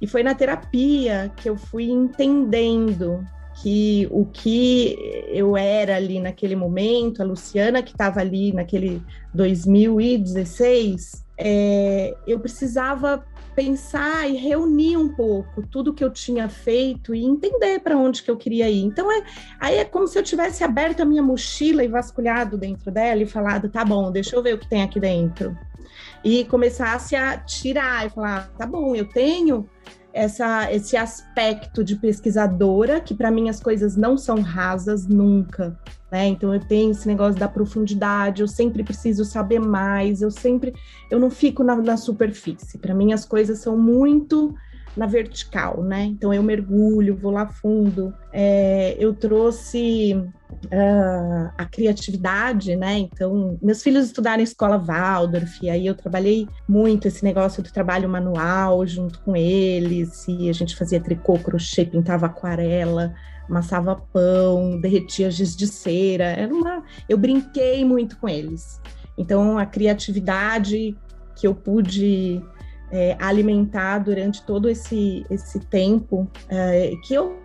E 0.00 0.06
foi 0.06 0.22
na 0.22 0.34
terapia 0.34 1.30
que 1.36 1.48
eu 1.48 1.56
fui 1.56 1.90
entendendo 1.90 3.24
que 3.62 4.08
o 4.10 4.24
que 4.24 4.96
eu 5.28 5.56
era 5.56 5.96
ali 5.96 6.18
naquele 6.18 6.56
momento, 6.56 7.20
a 7.20 7.24
Luciana 7.24 7.82
que 7.82 7.92
estava 7.92 8.20
ali 8.20 8.52
naquele 8.52 9.02
2016, 9.34 11.24
é, 11.36 12.14
eu 12.26 12.40
precisava 12.40 13.24
pensar 13.54 14.30
e 14.30 14.36
reunir 14.36 14.96
um 14.96 15.08
pouco 15.08 15.66
tudo 15.66 15.92
que 15.92 16.02
eu 16.02 16.10
tinha 16.10 16.48
feito 16.48 17.14
e 17.14 17.24
entender 17.24 17.80
para 17.80 17.98
onde 17.98 18.22
que 18.22 18.30
eu 18.30 18.36
queria 18.36 18.70
ir. 18.70 18.82
Então 18.82 19.10
é 19.10 19.22
aí 19.58 19.76
é 19.76 19.84
como 19.84 20.06
se 20.06 20.18
eu 20.18 20.22
tivesse 20.22 20.64
aberto 20.64 21.00
a 21.00 21.04
minha 21.04 21.22
mochila 21.22 21.84
e 21.84 21.88
vasculhado 21.88 22.56
dentro 22.56 22.90
dela 22.90 23.22
e 23.22 23.26
falado, 23.26 23.68
tá 23.68 23.84
bom, 23.84 24.10
deixa 24.10 24.36
eu 24.36 24.42
ver 24.42 24.54
o 24.54 24.58
que 24.58 24.68
tem 24.68 24.82
aqui 24.82 24.98
dentro. 24.98 25.56
E 26.24 26.44
começasse 26.44 27.16
a 27.16 27.38
tirar 27.38 28.06
e 28.06 28.10
falar, 28.10 28.50
tá 28.58 28.66
bom, 28.66 28.94
eu 28.94 29.06
tenho 29.06 29.68
essa, 30.12 30.72
esse 30.72 30.96
aspecto 30.96 31.84
de 31.84 31.96
pesquisadora, 31.96 33.00
que 33.00 33.14
para 33.14 33.30
mim 33.30 33.48
as 33.48 33.60
coisas 33.60 33.96
não 33.96 34.16
são 34.16 34.40
rasas 34.40 35.06
nunca, 35.06 35.78
né? 36.10 36.26
Então 36.26 36.52
eu 36.52 36.60
tenho 36.60 36.90
esse 36.90 37.06
negócio 37.06 37.38
da 37.38 37.48
profundidade, 37.48 38.42
eu 38.42 38.48
sempre 38.48 38.82
preciso 38.82 39.24
saber 39.24 39.60
mais, 39.60 40.20
eu 40.20 40.30
sempre, 40.30 40.74
eu 41.10 41.18
não 41.18 41.30
fico 41.30 41.62
na, 41.62 41.76
na 41.76 41.96
superfície. 41.96 42.78
Para 42.78 42.94
mim 42.94 43.12
as 43.12 43.24
coisas 43.24 43.60
são 43.60 43.76
muito 43.76 44.54
na 44.96 45.06
vertical, 45.06 45.82
né? 45.82 46.04
Então 46.04 46.32
eu 46.34 46.42
mergulho, 46.42 47.16
vou 47.16 47.30
lá 47.30 47.46
fundo. 47.46 48.12
É, 48.32 48.96
eu 48.98 49.14
trouxe 49.14 50.14
uh, 50.14 51.50
a 51.56 51.64
criatividade, 51.64 52.76
né? 52.76 52.98
Então 52.98 53.58
meus 53.62 53.82
filhos 53.82 54.06
estudaram 54.06 54.40
em 54.40 54.44
escola 54.44 54.76
Waldorf, 54.76 55.62
e 55.62 55.70
aí 55.70 55.86
eu 55.86 55.94
trabalhei 55.94 56.48
muito 56.68 57.06
esse 57.06 57.24
negócio 57.24 57.62
do 57.62 57.72
trabalho 57.72 58.08
manual 58.08 58.86
junto 58.86 59.20
com 59.20 59.36
eles, 59.36 60.26
e 60.28 60.48
a 60.48 60.52
gente 60.52 60.76
fazia 60.76 61.00
tricô, 61.00 61.38
crochê, 61.38 61.84
pintava 61.84 62.26
aquarela 62.26 63.14
amassava 63.50 63.96
pão, 64.12 64.80
derretia 64.80 65.28
giz 65.28 65.56
de 65.56 65.66
cera, 65.66 66.24
era 66.24 66.54
uma... 66.54 66.84
eu 67.08 67.18
brinquei 67.18 67.84
muito 67.84 68.16
com 68.16 68.28
eles. 68.28 68.80
Então 69.18 69.58
a 69.58 69.66
criatividade 69.66 70.96
que 71.34 71.46
eu 71.46 71.54
pude 71.54 72.40
é, 72.90 73.16
alimentar 73.20 73.98
durante 73.98 74.42
todo 74.42 74.68
esse, 74.68 75.24
esse 75.30 75.60
tempo, 75.60 76.30
é, 76.48 76.92
que 77.04 77.14
eu 77.14 77.38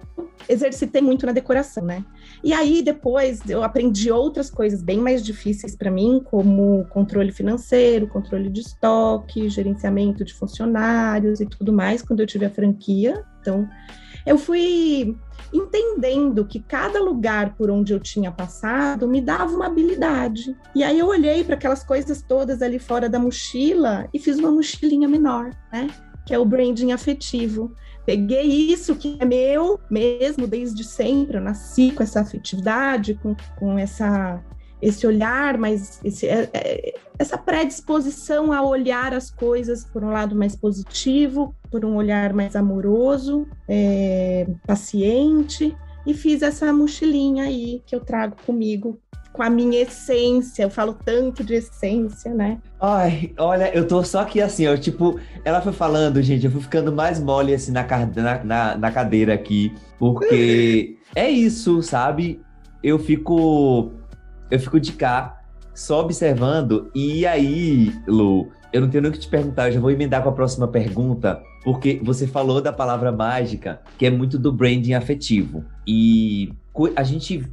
exercitei 0.47 1.01
muito 1.01 1.25
na 1.25 1.31
decoração, 1.31 1.83
né? 1.83 2.03
E 2.43 2.53
aí 2.53 2.81
depois 2.81 3.41
eu 3.49 3.63
aprendi 3.63 4.11
outras 4.11 4.49
coisas 4.49 4.81
bem 4.81 4.99
mais 4.99 5.23
difíceis 5.23 5.75
para 5.75 5.89
mim, 5.89 6.21
como 6.23 6.85
controle 6.89 7.31
financeiro, 7.31 8.07
controle 8.07 8.49
de 8.49 8.61
estoque, 8.61 9.49
gerenciamento 9.49 10.23
de 10.23 10.33
funcionários 10.33 11.39
e 11.39 11.45
tudo 11.45 11.73
mais, 11.73 12.01
quando 12.01 12.19
eu 12.19 12.27
tive 12.27 12.45
a 12.45 12.49
franquia. 12.49 13.23
Então, 13.41 13.67
eu 14.25 14.37
fui 14.37 15.15
entendendo 15.53 16.45
que 16.45 16.59
cada 16.59 16.99
lugar 16.99 17.55
por 17.55 17.69
onde 17.69 17.93
eu 17.93 17.99
tinha 17.99 18.31
passado 18.31 19.07
me 19.07 19.21
dava 19.21 19.53
uma 19.53 19.67
habilidade. 19.67 20.55
E 20.75 20.83
aí 20.83 20.99
eu 20.99 21.07
olhei 21.07 21.43
para 21.43 21.55
aquelas 21.55 21.83
coisas 21.83 22.21
todas 22.21 22.61
ali 22.61 22.79
fora 22.79 23.07
da 23.07 23.19
mochila 23.19 24.07
e 24.13 24.19
fiz 24.19 24.37
uma 24.37 24.51
mochilinha 24.51 25.07
menor, 25.07 25.51
né? 25.71 25.87
Que 26.25 26.33
é 26.33 26.39
o 26.39 26.45
branding 26.45 26.91
afetivo. 26.91 27.73
Peguei 28.05 28.71
isso 28.71 28.95
que 28.95 29.17
é 29.19 29.25
meu 29.25 29.79
mesmo 29.89 30.47
desde 30.47 30.83
sempre, 30.83 31.37
eu 31.37 31.41
nasci 31.41 31.91
com 31.91 32.03
essa 32.03 32.21
afetividade, 32.21 33.15
com, 33.15 33.35
com 33.57 33.77
essa 33.79 34.39
esse 34.85 35.07
olhar, 35.07 35.57
mas 35.57 35.99
esse, 36.03 36.27
é, 36.27 36.47
é, 36.53 36.93
essa 37.17 37.39
predisposição 37.39 38.53
a 38.53 38.61
olhar 38.61 39.15
as 39.15 39.31
coisas 39.31 39.83
por 39.83 40.03
um 40.03 40.11
lado 40.11 40.35
mais 40.35 40.55
positivo, 40.55 41.55
por 41.71 41.83
um 41.83 41.95
olhar 41.95 42.33
mais 42.33 42.55
amoroso, 42.55 43.47
é, 43.67 44.45
paciente, 44.67 45.75
e 46.05 46.13
fiz 46.13 46.43
essa 46.43 46.71
mochilinha 46.71 47.45
aí 47.45 47.81
que 47.83 47.95
eu 47.95 47.99
trago 47.99 48.35
comigo 48.45 48.99
com 49.33 49.41
a 49.41 49.49
minha 49.49 49.81
essência. 49.81 50.61
Eu 50.61 50.69
falo 50.69 50.95
tanto 51.03 51.43
de 51.43 51.55
essência, 51.55 52.31
né? 52.31 52.59
Ai, 52.79 53.33
olha, 53.39 53.75
eu 53.75 53.87
tô 53.87 54.03
só 54.03 54.19
aqui 54.19 54.39
assim, 54.39 54.67
ó, 54.67 54.77
tipo, 54.77 55.19
ela 55.43 55.61
foi 55.61 55.73
falando, 55.73 56.21
gente, 56.21 56.45
eu 56.45 56.51
fui 56.51 56.61
ficando 56.61 56.91
mais 56.91 57.19
mole 57.19 57.55
assim 57.55 57.71
na, 57.71 57.83
na, 58.43 58.77
na 58.77 58.91
cadeira 58.91 59.33
aqui, 59.33 59.73
porque 59.97 60.95
é 61.15 61.27
isso, 61.27 61.81
sabe? 61.81 62.39
Eu 62.83 62.99
fico 62.99 63.91
eu 64.49 64.59
fico 64.59 64.79
de 64.79 64.93
cá, 64.93 65.41
só 65.73 66.01
observando. 66.01 66.89
E 66.93 67.25
aí, 67.25 67.93
Lu, 68.07 68.49
eu 68.71 68.81
não 68.81 68.89
tenho 68.89 69.03
nem 69.03 69.11
o 69.11 69.13
que 69.13 69.19
te 69.19 69.27
perguntar, 69.27 69.67
eu 69.67 69.73
já 69.73 69.79
vou 69.79 69.91
emendar 69.91 70.21
com 70.21 70.29
a 70.29 70.33
próxima 70.33 70.67
pergunta, 70.67 71.41
porque 71.63 71.99
você 72.03 72.27
falou 72.27 72.61
da 72.61 72.73
palavra 72.73 73.11
mágica, 73.11 73.81
que 73.97 74.05
é 74.05 74.09
muito 74.09 74.37
do 74.37 74.51
branding 74.51 74.93
afetivo. 74.93 75.63
E 75.87 76.51
a 76.95 77.03
gente. 77.03 77.47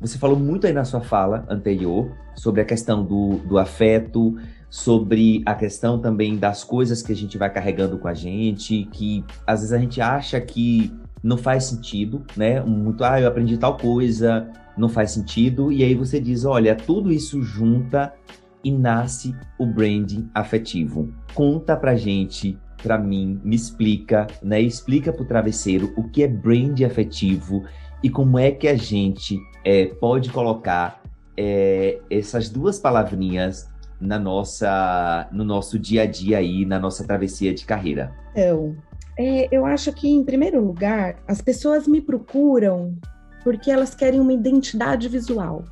Você 0.00 0.16
falou 0.16 0.38
muito 0.38 0.66
aí 0.66 0.72
na 0.72 0.84
sua 0.84 1.00
fala 1.00 1.44
anterior 1.48 2.12
sobre 2.36 2.60
a 2.60 2.64
questão 2.64 3.04
do, 3.04 3.38
do 3.48 3.58
afeto, 3.58 4.36
sobre 4.70 5.42
a 5.44 5.54
questão 5.54 5.98
também 5.98 6.36
das 6.36 6.62
coisas 6.62 7.02
que 7.02 7.10
a 7.10 7.16
gente 7.16 7.36
vai 7.36 7.50
carregando 7.50 7.98
com 7.98 8.06
a 8.06 8.14
gente, 8.14 8.88
que 8.92 9.24
às 9.44 9.60
vezes 9.60 9.72
a 9.72 9.78
gente 9.78 10.00
acha 10.00 10.40
que 10.40 10.92
não 11.22 11.36
faz 11.36 11.64
sentido, 11.64 12.22
né? 12.36 12.60
Muito, 12.60 13.02
ah, 13.02 13.20
eu 13.20 13.26
aprendi 13.26 13.56
tal 13.56 13.76
coisa, 13.76 14.48
não 14.78 14.88
faz 14.88 15.10
sentido. 15.10 15.72
E 15.72 15.82
aí 15.82 15.94
você 15.94 16.20
diz: 16.20 16.44
olha, 16.44 16.74
tudo 16.74 17.12
isso 17.12 17.42
junta 17.42 18.14
e 18.62 18.70
nasce 18.72 19.34
o 19.58 19.66
branding 19.66 20.28
afetivo. 20.34 21.12
Conta 21.34 21.76
pra 21.76 21.94
gente, 21.94 22.58
pra 22.82 22.98
mim, 22.98 23.40
me 23.44 23.56
explica, 23.56 24.26
né? 24.42 24.60
Explica 24.60 25.12
pro 25.12 25.24
travesseiro 25.24 25.92
o 25.96 26.04
que 26.04 26.22
é 26.22 26.28
brand 26.28 26.80
afetivo 26.82 27.64
e 28.02 28.10
como 28.10 28.38
é 28.38 28.50
que 28.50 28.68
a 28.68 28.76
gente 28.76 29.38
é, 29.64 29.86
pode 29.86 30.30
colocar 30.30 31.02
é, 31.36 32.00
essas 32.10 32.48
duas 32.48 32.78
palavrinhas 32.78 33.68
na 34.00 34.18
nossa, 34.18 35.28
no 35.32 35.44
nosso 35.44 35.78
dia 35.78 36.02
a 36.02 36.06
dia 36.06 36.38
aí, 36.38 36.64
na 36.64 36.78
nossa 36.78 37.04
travessia 37.04 37.52
de 37.52 37.64
carreira. 37.64 38.12
Então, 38.30 38.76
é, 39.18 39.48
eu 39.50 39.66
acho 39.66 39.92
que, 39.92 40.08
em 40.08 40.24
primeiro 40.24 40.64
lugar, 40.64 41.16
as 41.26 41.42
pessoas 41.42 41.88
me 41.88 42.00
procuram 42.00 42.96
porque 43.42 43.70
elas 43.70 43.94
querem 43.94 44.20
uma 44.20 44.32
identidade 44.32 45.08
visual. 45.08 45.64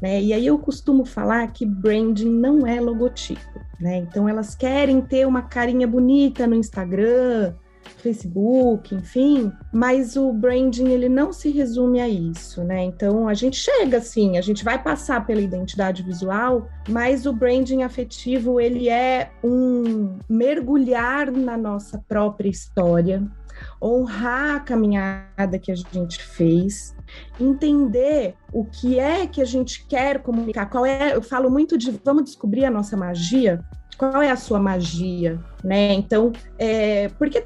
Né? 0.00 0.22
E 0.22 0.32
aí 0.32 0.46
eu 0.46 0.58
costumo 0.58 1.04
falar 1.04 1.50
que 1.52 1.64
branding 1.64 2.28
não 2.28 2.66
é 2.66 2.78
logotipo, 2.80 3.60
né? 3.80 3.96
Então 3.96 4.28
elas 4.28 4.54
querem 4.54 5.00
ter 5.00 5.26
uma 5.26 5.42
carinha 5.42 5.86
bonita 5.86 6.46
no 6.46 6.54
Instagram, 6.54 7.54
Facebook, 7.98 8.94
enfim, 8.94 9.52
mas 9.72 10.16
o 10.16 10.32
branding 10.32 10.88
ele 10.88 11.08
não 11.08 11.32
se 11.32 11.50
resume 11.50 12.00
a 12.00 12.08
isso, 12.08 12.62
né? 12.62 12.84
Então 12.84 13.28
a 13.28 13.34
gente 13.34 13.56
chega 13.56 13.98
assim, 13.98 14.36
a 14.36 14.40
gente 14.40 14.64
vai 14.64 14.82
passar 14.82 15.24
pela 15.26 15.40
identidade 15.40 16.02
visual, 16.02 16.68
mas 16.88 17.26
o 17.26 17.32
branding 17.32 17.82
afetivo 17.82 18.60
ele 18.60 18.88
é 18.88 19.30
um 19.42 20.18
mergulhar 20.28 21.30
na 21.30 21.56
nossa 21.56 22.02
própria 22.08 22.48
história, 22.48 23.26
honrar 23.82 24.56
a 24.56 24.60
caminhada 24.60 25.58
que 25.58 25.70
a 25.70 25.74
gente 25.74 26.22
fez, 26.22 26.94
entender 27.40 28.34
o 28.52 28.64
que 28.64 28.98
é 28.98 29.26
que 29.26 29.40
a 29.40 29.44
gente 29.44 29.86
quer 29.86 30.22
comunicar, 30.22 30.66
qual 30.66 30.84
é, 30.84 31.14
eu 31.14 31.22
falo 31.22 31.50
muito 31.50 31.76
de 31.78 31.90
vamos 32.04 32.24
descobrir 32.24 32.64
a 32.64 32.70
nossa 32.70 32.96
magia, 32.96 33.60
qual 33.96 34.20
é 34.20 34.30
a 34.30 34.36
sua 34.36 34.58
magia, 34.58 35.40
né? 35.64 35.94
Então, 35.94 36.32
é, 36.58 37.08
porque, 37.18 37.44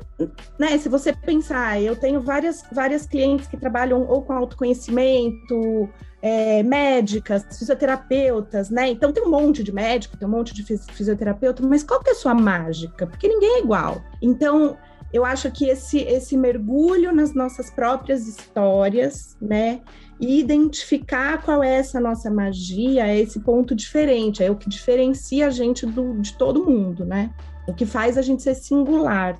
né, 0.58 0.76
se 0.78 0.88
você 0.88 1.12
pensar, 1.12 1.80
eu 1.80 1.94
tenho 1.94 2.20
várias, 2.20 2.64
várias 2.72 3.06
clientes 3.06 3.46
que 3.46 3.56
trabalham 3.56 4.02
ou 4.02 4.22
com 4.22 4.32
autoconhecimento, 4.32 5.88
é, 6.22 6.62
médicas, 6.62 7.44
fisioterapeutas, 7.56 8.68
né? 8.68 8.88
Então 8.88 9.12
tem 9.12 9.24
um 9.24 9.30
monte 9.30 9.62
de 9.62 9.72
médico, 9.72 10.16
tem 10.16 10.26
um 10.26 10.30
monte 10.30 10.52
de 10.52 10.62
fisioterapeuta, 10.64 11.62
mas 11.66 11.82
qual 11.82 12.00
que 12.00 12.10
é 12.10 12.12
a 12.12 12.16
sua 12.16 12.34
mágica? 12.34 13.06
Porque 13.06 13.28
ninguém 13.28 13.56
é 13.56 13.60
igual. 13.60 14.02
Então, 14.20 14.76
eu 15.12 15.24
acho 15.24 15.50
que 15.50 15.66
esse, 15.66 15.98
esse 16.00 16.36
mergulho 16.36 17.12
nas 17.12 17.34
nossas 17.34 17.70
próprias 17.70 18.26
histórias, 18.26 19.36
né? 19.40 19.80
E 20.20 20.38
identificar 20.38 21.42
qual 21.42 21.64
é 21.64 21.76
essa 21.76 21.98
nossa 21.98 22.30
magia, 22.30 23.06
é 23.06 23.18
esse 23.18 23.40
ponto 23.40 23.74
diferente, 23.74 24.42
é 24.42 24.50
o 24.50 24.56
que 24.56 24.68
diferencia 24.68 25.46
a 25.46 25.50
gente 25.50 25.86
do, 25.86 26.20
de 26.20 26.36
todo 26.36 26.64
mundo, 26.64 27.04
né? 27.04 27.34
O 27.66 27.74
que 27.74 27.86
faz 27.86 28.16
a 28.16 28.22
gente 28.22 28.42
ser 28.42 28.54
singular. 28.54 29.38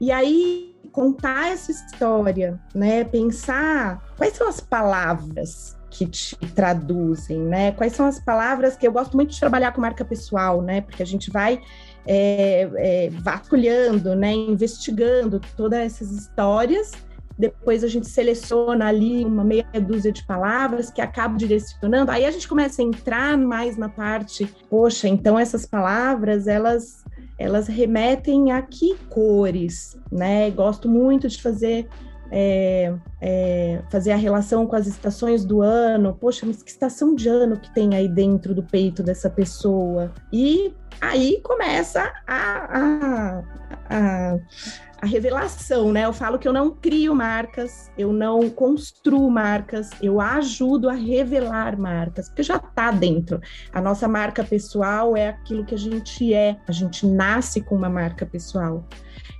E 0.00 0.12
aí, 0.12 0.74
contar 0.92 1.52
essa 1.52 1.70
história, 1.70 2.60
né? 2.74 3.04
Pensar 3.04 4.02
quais 4.16 4.34
são 4.34 4.48
as 4.48 4.60
palavras 4.60 5.76
que 5.90 6.06
te 6.06 6.36
traduzem, 6.54 7.38
né? 7.38 7.72
Quais 7.72 7.94
são 7.94 8.06
as 8.06 8.20
palavras 8.20 8.76
que 8.76 8.86
eu 8.86 8.92
gosto 8.92 9.16
muito 9.16 9.30
de 9.30 9.40
trabalhar 9.40 9.72
com 9.72 9.80
marca 9.80 10.04
pessoal, 10.04 10.60
né? 10.60 10.82
Porque 10.82 11.02
a 11.02 11.06
gente 11.06 11.30
vai 11.30 11.60
é, 12.06 12.68
é, 12.76 13.10
vasculhando, 13.10 14.14
né, 14.14 14.32
investigando 14.32 15.40
todas 15.56 15.80
essas 15.80 16.10
histórias. 16.12 16.92
Depois 17.38 17.84
a 17.84 17.88
gente 17.88 18.08
seleciona 18.08 18.86
ali 18.86 19.24
uma 19.24 19.44
meia 19.44 19.66
dúzia 19.74 20.10
de 20.10 20.24
palavras 20.24 20.90
que 20.90 21.02
acaba 21.02 21.36
direcionando. 21.36 22.10
Aí 22.10 22.24
a 22.24 22.30
gente 22.30 22.48
começa 22.48 22.80
a 22.80 22.84
entrar 22.84 23.36
mais 23.36 23.76
na 23.76 23.90
parte, 23.90 24.46
poxa, 24.70 25.06
então 25.06 25.38
essas 25.38 25.66
palavras 25.66 26.46
elas 26.46 27.04
elas 27.38 27.68
remetem 27.68 28.50
a 28.50 28.62
que 28.62 28.96
cores, 29.10 29.98
né? 30.10 30.50
Gosto 30.50 30.88
muito 30.88 31.28
de 31.28 31.42
fazer 31.42 31.86
é, 32.30 32.94
é, 33.20 33.82
fazer 33.90 34.12
a 34.12 34.16
relação 34.16 34.66
com 34.66 34.76
as 34.76 34.86
estações 34.86 35.44
do 35.44 35.62
ano. 35.62 36.16
Poxa, 36.20 36.46
mas 36.46 36.62
que 36.62 36.70
estação 36.70 37.14
de 37.14 37.28
ano 37.28 37.58
que 37.58 37.72
tem 37.72 37.94
aí 37.94 38.08
dentro 38.08 38.54
do 38.54 38.62
peito 38.62 39.02
dessa 39.02 39.30
pessoa? 39.30 40.12
E 40.32 40.74
aí 41.00 41.40
começa 41.42 42.12
a, 42.26 42.78
a, 42.78 43.42
a, 43.90 44.38
a, 45.02 45.06
revelação, 45.06 45.92
né? 45.92 46.04
Eu 46.04 46.12
falo 46.12 46.38
que 46.38 46.48
eu 46.48 46.52
não 46.52 46.70
crio 46.70 47.14
marcas, 47.14 47.90
eu 47.96 48.12
não 48.12 48.48
construo 48.50 49.30
marcas, 49.30 49.90
eu 50.02 50.20
ajudo 50.20 50.88
a 50.88 50.94
revelar 50.94 51.78
marcas, 51.78 52.28
porque 52.28 52.42
já 52.42 52.56
está 52.56 52.90
dentro. 52.90 53.40
A 53.72 53.80
nossa 53.80 54.08
marca 54.08 54.42
pessoal 54.42 55.16
é 55.16 55.28
aquilo 55.28 55.64
que 55.64 55.74
a 55.74 55.78
gente 55.78 56.34
é, 56.34 56.56
a 56.66 56.72
gente 56.72 57.06
nasce 57.06 57.60
com 57.60 57.74
uma 57.74 57.90
marca 57.90 58.26
pessoal. 58.26 58.84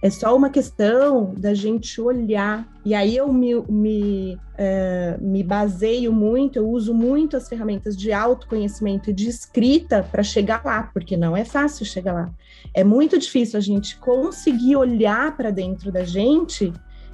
É 0.03 0.11
só 0.11 0.37
uma 0.37 0.51
questão 0.51 1.35
da 1.37 1.55
gente 1.55 2.01
olhar. 2.01 2.69
E 2.85 2.95
aí 2.95 3.17
eu 3.17 3.33
me, 3.33 3.55
me, 3.69 4.35
uh, 4.35 5.21
me 5.21 5.43
baseio 5.43 6.13
muito, 6.13 6.59
eu 6.59 6.69
uso 6.69 6.95
muito 6.95 7.37
as 7.37 7.49
ferramentas 7.49 7.97
de 7.97 8.13
autoconhecimento 8.13 9.11
e 9.11 9.13
de 9.13 9.29
escrita 9.29 10.07
para 10.11 10.23
chegar 10.23 10.63
lá, 10.65 10.85
porque 10.93 11.17
não 11.17 11.37
é 11.37 11.45
fácil 11.45 11.85
chegar 11.85 12.13
lá. 12.13 12.31
É 12.75 12.85
muito 12.85 13.19
difícil 13.19 13.59
a 13.59 13.63
gente 13.63 13.99
conseguir 13.99 14.77
olhar 14.77 15.37
para 15.37 15.51
dentro 15.51 15.91
da 15.91 16.05
gente 16.05 16.73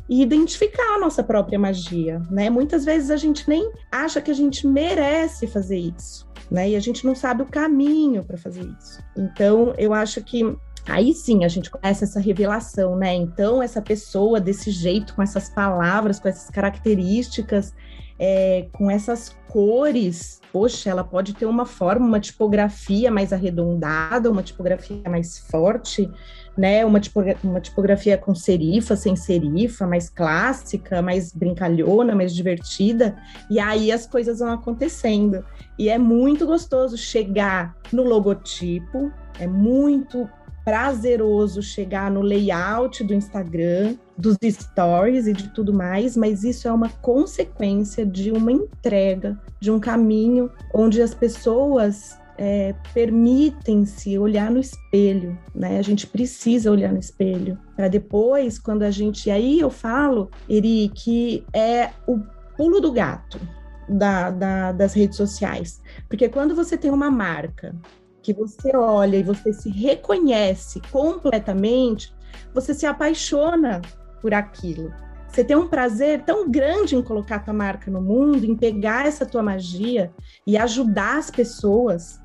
e 0.09 0.21
identificar 0.21 0.97
a 0.97 0.99
nossa 0.99 1.23
própria 1.23 1.59
magia, 1.59 2.21
né? 2.31 2.51
Muitas 2.51 2.85
vezes 2.85 3.11
a 3.11 3.17
gente 3.17 3.49
nem 3.49 3.71
acha 3.91 4.21
que 4.21 4.31
a 4.31 4.35
gente 4.35 4.67
merece 4.67 5.47
fazer 5.47 5.79
isso, 5.79 6.29
né? 6.51 6.71
E 6.71 6.77
a 6.77 6.81
gente 6.81 7.07
não 7.07 7.15
sabe 7.15 7.43
o 7.43 7.47
caminho 7.47 8.23
para 8.25 8.37
fazer 8.37 8.69
isso. 8.79 9.03
Então, 9.17 9.73
eu 9.79 9.95
acho 9.95 10.23
que 10.23 10.45
Aí 10.87 11.15
sim 11.15 11.45
a 11.45 11.49
gente 11.49 11.71
começa 11.71 12.05
essa 12.05 12.19
revelação, 12.19 12.97
né? 12.97 13.15
Então, 13.15 13.63
essa 13.63 13.81
pessoa 13.81 14.41
desse 14.41 14.71
jeito, 14.71 15.15
com 15.15 15.23
essas 15.23 15.49
palavras, 15.49 16.19
com 16.19 16.29
essas 16.29 16.51
características, 16.51 17.73
é, 18.19 18.67
com 18.73 18.91
essas 18.91 19.37
cores, 19.49 20.41
poxa, 20.53 20.91
ela 20.91 21.05
pode 21.05 21.35
ter 21.35 21.47
uma 21.47 21.65
forma, 21.65 22.07
uma 22.07 22.21
tipografia 22.21 23.11
mais 23.11 23.33
arredondada, 23.33 24.31
uma 24.31 24.43
tipografia 24.43 25.03
mais 25.09 25.39
forte, 25.39 26.11
né? 26.57 26.85
Uma, 26.85 27.01
uma 27.43 27.61
tipografia 27.61 28.19
com 28.19 28.35
serifa, 28.35 28.97
sem 28.97 29.17
serifa, 29.17 29.87
mais 29.87 30.09
clássica, 30.09 31.01
mais 31.01 31.33
brincalhona, 31.33 32.15
mais 32.15 32.35
divertida. 32.35 33.17
E 33.51 33.59
aí 33.59 33.91
as 33.91 34.07
coisas 34.07 34.41
vão 34.41 34.53
acontecendo. 34.53 35.45
E 35.79 35.89
é 35.89 35.99
muito 35.99 36.47
gostoso 36.47 36.97
chegar 36.97 37.77
no 37.93 38.03
logotipo, 38.03 39.11
é 39.39 39.47
muito 39.47 40.29
prazeroso 40.65 41.63
chegar 41.63 42.11
no 42.11 42.21
layout 42.21 43.03
do 43.05 43.15
Instagram, 43.15 43.97
dos 44.17 44.37
stories 44.43 45.27
e 45.27 45.33
de 45.33 45.49
tudo 45.49 45.73
mais, 45.73 46.17
mas 46.17 46.45
isso 46.45 46.69
é 46.69 46.73
uma 46.73 46.89
consequência 46.89 48.07
de 48.07 48.31
uma 48.31 48.53
entrega, 48.53 49.39
de 49.61 49.71
um 49.71 49.81
caminho 49.81 50.51
onde 50.73 51.03
as 51.03 51.15
pessoas 51.15 52.17
é, 52.39 52.75
permitem-se 52.95 54.19
olhar 54.19 54.51
no 54.51 54.59
espelho, 54.59 55.39
né? 55.55 55.79
A 55.79 55.83
gente 55.83 56.07
precisa 56.07 56.71
olhar 56.71 56.93
no 56.93 56.99
espelho 56.99 57.59
para 57.77 57.89
depois, 57.89 58.59
quando 58.59 58.83
a 58.83 58.91
gente. 58.91 59.31
Aí 59.31 59.61
eu 59.61 59.71
falo, 59.71 60.31
Eri, 60.49 60.91
que 60.95 61.45
é 61.53 61.91
o 62.07 62.19
pulo 62.57 62.81
do 62.81 62.93
gato 62.93 63.41
da, 63.89 64.31
da, 64.31 64.73
das 64.73 64.95
redes 64.95 65.17
sociais, 65.17 65.81
porque 66.09 66.29
quando 66.29 66.55
você 66.55 66.77
tem 66.77 66.91
uma 66.91 67.11
marca 67.11 67.75
que 68.23 68.33
você 68.33 68.75
olha 68.77 69.17
e 69.17 69.23
você 69.23 69.53
se 69.53 69.69
reconhece 69.69 70.81
completamente, 70.91 72.15
você 72.55 72.73
se 72.73 72.87
apaixona 72.87 73.83
por 74.21 74.33
aquilo. 74.33 74.93
Você 75.29 75.43
tem 75.43 75.57
um 75.57 75.67
prazer 75.67 76.23
tão 76.25 76.51
grande 76.51 76.95
em 76.95 77.03
colocar 77.03 77.39
tua 77.39 77.55
marca 77.55 77.91
no 77.91 78.03
mundo, 78.03 78.45
em 78.45 78.55
pegar 78.55 79.07
essa 79.07 79.25
tua 79.25 79.43
magia 79.43 80.13
e 80.47 80.59
ajudar 80.59 81.19
as 81.19 81.31
pessoas, 81.31 82.21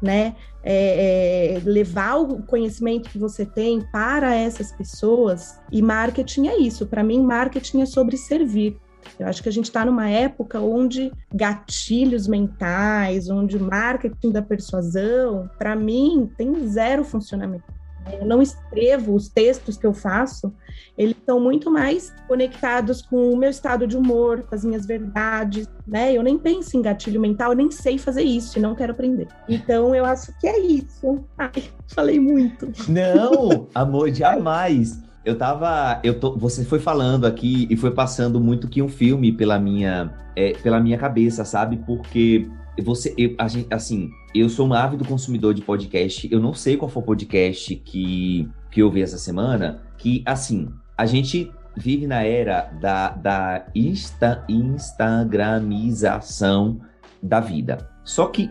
né? 0.00 0.36
É, 0.62 1.56
é, 1.56 1.60
levar 1.64 2.16
o 2.16 2.42
conhecimento 2.44 3.10
que 3.10 3.18
você 3.18 3.44
tem 3.44 3.82
para 3.92 4.34
essas 4.34 4.72
pessoas. 4.72 5.60
E 5.70 5.82
marketing 5.82 6.46
é 6.46 6.58
isso. 6.58 6.86
Para 6.86 7.02
mim, 7.02 7.20
marketing 7.22 7.82
é 7.82 7.86
sobre 7.86 8.16
servir. 8.16 8.80
Eu 9.18 9.26
acho 9.26 9.42
que 9.42 9.48
a 9.48 9.52
gente 9.52 9.66
está 9.66 9.84
numa 9.84 10.08
época 10.08 10.60
onde 10.60 11.12
gatilhos 11.32 12.26
mentais, 12.26 13.28
onde 13.30 13.58
marketing 13.58 14.30
da 14.30 14.42
persuasão, 14.42 15.48
para 15.58 15.76
mim, 15.76 16.30
tem 16.36 16.66
zero 16.66 17.04
funcionamento. 17.04 17.74
Eu 18.12 18.26
não 18.26 18.42
escrevo 18.42 19.14
os 19.14 19.28
textos 19.28 19.76
que 19.76 19.86
eu 19.86 19.94
faço, 19.94 20.52
eles 20.96 21.16
são 21.24 21.40
muito 21.40 21.70
mais 21.70 22.12
conectados 22.28 23.00
com 23.00 23.30
o 23.30 23.36
meu 23.36 23.48
estado 23.48 23.86
de 23.86 23.96
humor, 23.96 24.42
com 24.42 24.54
as 24.54 24.64
minhas 24.64 24.84
verdades, 24.84 25.66
né? 25.86 26.12
Eu 26.12 26.22
nem 26.22 26.38
penso 26.38 26.76
em 26.76 26.82
gatilho 26.82 27.20
mental, 27.20 27.52
nem 27.54 27.70
sei 27.70 27.96
fazer 27.96 28.22
isso 28.22 28.58
e 28.58 28.62
não 28.62 28.74
quero 28.74 28.92
aprender. 28.92 29.28
Então 29.48 29.94
eu 29.94 30.04
acho 30.04 30.38
que 30.38 30.46
é 30.46 30.58
isso. 30.58 31.24
Ai, 31.38 31.64
falei 31.86 32.20
muito. 32.20 32.70
Não, 32.88 33.68
amor, 33.74 34.12
jamais 34.12 35.02
eu 35.24 35.36
tava. 35.36 36.00
Eu 36.04 36.20
tô, 36.20 36.36
você 36.36 36.64
foi 36.64 36.78
falando 36.78 37.26
aqui 37.26 37.66
e 37.70 37.76
foi 37.76 37.90
passando 37.90 38.40
muito 38.40 38.68
que 38.68 38.82
um 38.82 38.88
filme 38.88 39.32
pela 39.32 39.58
minha, 39.58 40.12
é, 40.36 40.52
pela 40.52 40.78
minha 40.80 40.98
cabeça, 40.98 41.44
sabe? 41.44 41.78
Porque 41.78 42.46
você, 42.82 43.14
eu, 43.16 43.36
gente, 43.48 43.72
assim, 43.72 44.10
eu 44.34 44.48
sou 44.48 44.66
um 44.66 44.74
ávido 44.74 45.04
consumidor 45.04 45.54
de 45.54 45.62
podcast. 45.62 46.28
Eu 46.30 46.40
não 46.40 46.52
sei 46.52 46.76
qual 46.76 46.88
foi 46.88 47.02
o 47.02 47.06
podcast 47.06 47.76
que, 47.76 48.48
que 48.70 48.80
eu 48.80 48.90
vi 48.90 49.02
essa 49.02 49.18
semana. 49.18 49.82
Que, 49.96 50.22
assim, 50.26 50.68
a 50.96 51.06
gente 51.06 51.52
vive 51.76 52.06
na 52.06 52.22
era 52.22 52.70
da, 52.80 53.10
da 53.10 53.66
insta, 53.74 54.44
instagramização 54.48 56.80
da 57.22 57.40
vida. 57.40 57.90
Só 58.04 58.26
que 58.26 58.50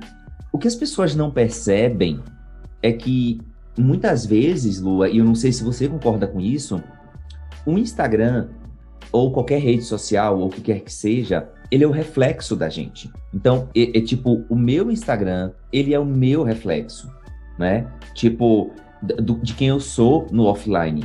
o 0.52 0.58
que 0.58 0.68
as 0.68 0.76
pessoas 0.76 1.16
não 1.16 1.30
percebem 1.30 2.20
é 2.82 2.92
que 2.92 3.40
muitas 3.78 4.26
vezes, 4.26 4.80
Lua, 4.80 5.10
e 5.10 5.18
eu 5.18 5.26
não 5.26 5.36
sei 5.36 5.52
se 5.52 5.64
você 5.64 5.88
concorda 5.88 6.28
com 6.28 6.40
isso, 6.40 6.82
o 7.66 7.78
Instagram 7.78 8.48
ou 9.12 9.32
qualquer 9.32 9.60
rede 9.60 9.84
social 9.84 10.40
ou 10.40 10.48
o 10.48 10.50
que 10.50 10.62
quer 10.62 10.80
que 10.80 10.92
seja, 10.92 11.50
ele 11.70 11.84
é 11.84 11.88
o 11.88 11.92
reflexo 11.92 12.56
da 12.56 12.70
gente. 12.70 13.12
Então, 13.34 13.70
é, 13.76 13.98
é, 13.98 14.02
tipo, 14.02 14.44
o 14.50 14.56
meu 14.56 14.92
Instagram, 14.92 15.52
ele 15.72 15.94
é 15.94 16.00
o 16.00 16.06
meu 16.06 16.44
reflexo, 16.44 17.12
né? 17.58 17.88
Tipo, 18.14 18.72
do, 19.02 19.36
de 19.36 19.54
quem 19.54 19.70
eu 19.70 19.80
sou 19.80 20.28
no 20.32 20.46
offline. 20.46 21.04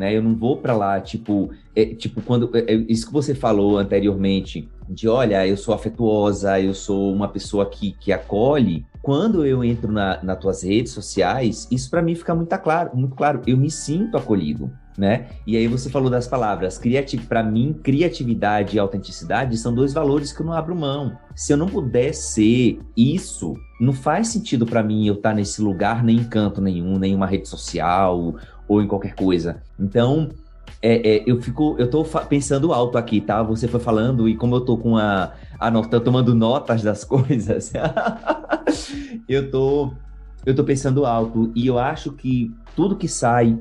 Né? 0.00 0.16
Eu 0.16 0.22
não 0.22 0.34
vou 0.34 0.56
para 0.56 0.74
lá, 0.74 0.98
tipo, 0.98 1.50
é, 1.76 1.84
tipo 1.84 2.22
quando 2.22 2.50
é, 2.56 2.72
é, 2.72 2.74
isso 2.88 3.06
que 3.06 3.12
você 3.12 3.34
falou 3.34 3.76
anteriormente, 3.76 4.66
de 4.88 5.06
olha, 5.06 5.46
eu 5.46 5.58
sou 5.58 5.74
afetuosa, 5.74 6.58
eu 6.58 6.72
sou 6.72 7.12
uma 7.12 7.28
pessoa 7.28 7.68
que, 7.68 7.92
que 8.00 8.10
acolhe, 8.10 8.86
quando 9.02 9.44
eu 9.44 9.62
entro 9.62 9.92
na, 9.92 10.18
nas 10.22 10.38
tuas 10.38 10.62
redes 10.62 10.92
sociais, 10.92 11.68
isso 11.70 11.90
para 11.90 12.00
mim 12.00 12.14
fica 12.14 12.34
muito 12.34 12.58
claro, 12.58 12.90
muito 12.94 13.14
claro. 13.14 13.42
Eu 13.46 13.58
me 13.58 13.70
sinto 13.70 14.16
acolhido, 14.16 14.72
né? 14.96 15.26
E 15.46 15.54
aí 15.54 15.68
você 15.68 15.90
falou 15.90 16.08
das 16.08 16.26
palavras, 16.26 16.78
criativo, 16.78 17.26
para 17.26 17.42
mim, 17.42 17.78
criatividade 17.82 18.76
e 18.76 18.78
autenticidade 18.78 19.58
são 19.58 19.74
dois 19.74 19.92
valores 19.92 20.32
que 20.32 20.40
eu 20.40 20.46
não 20.46 20.54
abro 20.54 20.74
mão. 20.74 21.14
Se 21.34 21.52
eu 21.52 21.58
não 21.58 21.66
puder 21.66 22.14
ser 22.14 22.80
isso, 22.96 23.54
não 23.78 23.92
faz 23.92 24.28
sentido 24.28 24.64
para 24.64 24.82
mim 24.82 25.06
eu 25.06 25.14
estar 25.14 25.30
tá 25.30 25.34
nesse 25.34 25.60
lugar 25.60 26.02
nem 26.02 26.16
em 26.16 26.24
canto 26.24 26.62
nenhum, 26.62 26.98
nem 26.98 27.12
em 27.12 27.16
uma 27.16 27.26
rede 27.26 27.48
social 27.48 28.34
ou 28.70 28.80
em 28.80 28.86
qualquer 28.86 29.16
coisa. 29.16 29.60
Então, 29.76 30.28
é, 30.80 31.16
é, 31.16 31.24
eu 31.26 31.42
fico, 31.42 31.74
eu 31.76 31.90
tô 31.90 32.04
pensando 32.04 32.72
alto 32.72 32.96
aqui, 32.96 33.20
tá? 33.20 33.42
Você 33.42 33.66
foi 33.66 33.80
falando 33.80 34.28
e 34.28 34.36
como 34.36 34.54
eu 34.54 34.60
tô 34.60 34.78
com 34.78 34.96
a, 34.96 35.32
a 35.58 35.70
nota, 35.72 35.98
tomando 35.98 36.36
notas 36.36 36.80
das 36.80 37.02
coisas, 37.04 37.72
eu 39.28 39.50
tô, 39.50 39.92
eu 40.46 40.54
tô 40.54 40.62
pensando 40.62 41.04
alto 41.04 41.50
e 41.52 41.66
eu 41.66 41.80
acho 41.80 42.12
que 42.12 42.54
tudo 42.76 42.94
que 42.94 43.08
sai, 43.08 43.58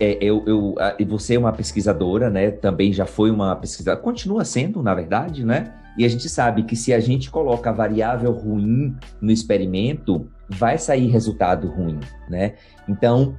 é, 0.00 0.16
eu, 0.22 0.42
eu, 0.46 0.74
e 0.98 1.04
você 1.04 1.34
é 1.34 1.38
uma 1.38 1.52
pesquisadora, 1.52 2.30
né? 2.30 2.50
Também 2.50 2.94
já 2.94 3.04
foi 3.04 3.30
uma 3.30 3.54
pesquisadora, 3.56 4.02
continua 4.02 4.42
sendo, 4.42 4.82
na 4.82 4.94
verdade, 4.94 5.44
né? 5.44 5.74
E 5.98 6.04
a 6.04 6.08
gente 6.08 6.30
sabe 6.30 6.62
que 6.62 6.74
se 6.74 6.94
a 6.94 7.00
gente 7.00 7.30
coloca 7.30 7.70
variável 7.72 8.32
ruim 8.32 8.96
no 9.20 9.30
experimento, 9.30 10.30
vai 10.48 10.78
sair 10.78 11.08
resultado 11.08 11.68
ruim, 11.68 12.00
né? 12.28 12.54
Então, 12.88 13.34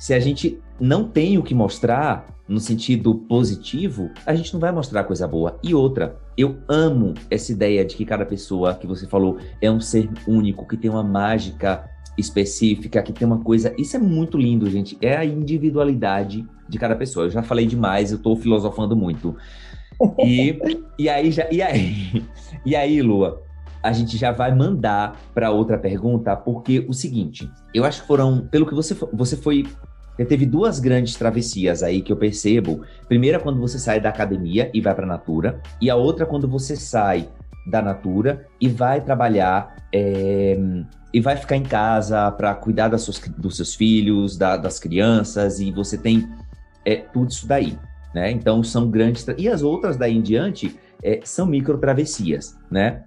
se 0.00 0.14
a 0.14 0.18
gente 0.18 0.58
não 0.80 1.04
tem 1.04 1.36
o 1.36 1.42
que 1.42 1.54
mostrar 1.54 2.26
no 2.48 2.58
sentido 2.58 3.14
positivo, 3.14 4.10
a 4.24 4.34
gente 4.34 4.50
não 4.54 4.58
vai 4.58 4.72
mostrar 4.72 5.04
coisa 5.04 5.28
boa. 5.28 5.60
E 5.62 5.74
outra, 5.74 6.18
eu 6.38 6.56
amo 6.66 7.12
essa 7.30 7.52
ideia 7.52 7.84
de 7.84 7.94
que 7.94 8.06
cada 8.06 8.24
pessoa 8.24 8.74
que 8.74 8.86
você 8.86 9.06
falou 9.06 9.36
é 9.60 9.70
um 9.70 9.78
ser 9.78 10.08
único, 10.26 10.66
que 10.66 10.78
tem 10.78 10.90
uma 10.90 11.04
mágica 11.04 11.88
específica, 12.16 13.02
que 13.02 13.12
tem 13.12 13.26
uma 13.26 13.40
coisa. 13.40 13.74
Isso 13.76 13.94
é 13.94 14.00
muito 14.00 14.38
lindo, 14.38 14.70
gente. 14.70 14.96
É 15.02 15.18
a 15.18 15.24
individualidade 15.24 16.48
de 16.66 16.78
cada 16.78 16.96
pessoa. 16.96 17.26
Eu 17.26 17.30
já 17.30 17.42
falei 17.42 17.66
demais, 17.66 18.10
eu 18.10 18.18
tô 18.18 18.34
filosofando 18.34 18.96
muito. 18.96 19.36
E, 20.24 20.58
e 20.98 21.10
aí 21.10 21.30
já 21.30 21.46
e 21.52 21.60
aí 21.60 22.24
e 22.64 22.74
aí, 22.74 23.02
Lua, 23.02 23.42
a 23.82 23.92
gente 23.92 24.16
já 24.16 24.32
vai 24.32 24.54
mandar 24.54 25.20
para 25.34 25.50
outra 25.50 25.78
pergunta, 25.78 26.34
porque 26.36 26.86
o 26.88 26.92
seguinte, 26.94 27.50
eu 27.74 27.84
acho 27.84 28.00
que 28.00 28.06
foram, 28.06 28.46
pelo 28.50 28.66
que 28.66 28.74
você 28.74 28.96
você 29.12 29.36
foi 29.36 29.66
teve 30.24 30.44
duas 30.44 30.78
grandes 30.78 31.14
travessias 31.14 31.82
aí 31.82 32.02
que 32.02 32.12
eu 32.12 32.16
percebo. 32.16 32.82
Primeira, 33.08 33.38
quando 33.38 33.60
você 33.60 33.78
sai 33.78 34.00
da 34.00 34.08
academia 34.08 34.70
e 34.74 34.80
vai 34.80 34.94
para 34.94 35.04
a 35.04 35.08
Natura, 35.08 35.60
e 35.80 35.88
a 35.88 35.96
outra, 35.96 36.26
quando 36.26 36.48
você 36.48 36.76
sai 36.76 37.28
da 37.66 37.80
Natura 37.80 38.46
e 38.60 38.68
vai 38.68 39.00
trabalhar 39.00 39.76
é, 39.92 40.58
e 41.12 41.20
vai 41.20 41.36
ficar 41.36 41.56
em 41.56 41.62
casa 41.62 42.30
para 42.32 42.54
cuidar 42.54 42.96
suas, 42.98 43.18
dos 43.36 43.56
seus 43.56 43.74
filhos, 43.74 44.36
da, 44.36 44.56
das 44.56 44.78
crianças, 44.78 45.60
e 45.60 45.70
você 45.70 45.96
tem 45.96 46.28
é, 46.84 46.96
tudo 46.96 47.30
isso 47.30 47.46
daí. 47.46 47.78
Né? 48.14 48.30
Então, 48.30 48.62
são 48.62 48.90
grandes. 48.90 49.26
E 49.38 49.48
as 49.48 49.62
outras 49.62 49.96
daí 49.96 50.16
em 50.16 50.22
diante 50.22 50.76
é, 51.02 51.20
são 51.24 51.46
micro 51.46 51.78
travessias. 51.78 52.58
Né? 52.70 53.04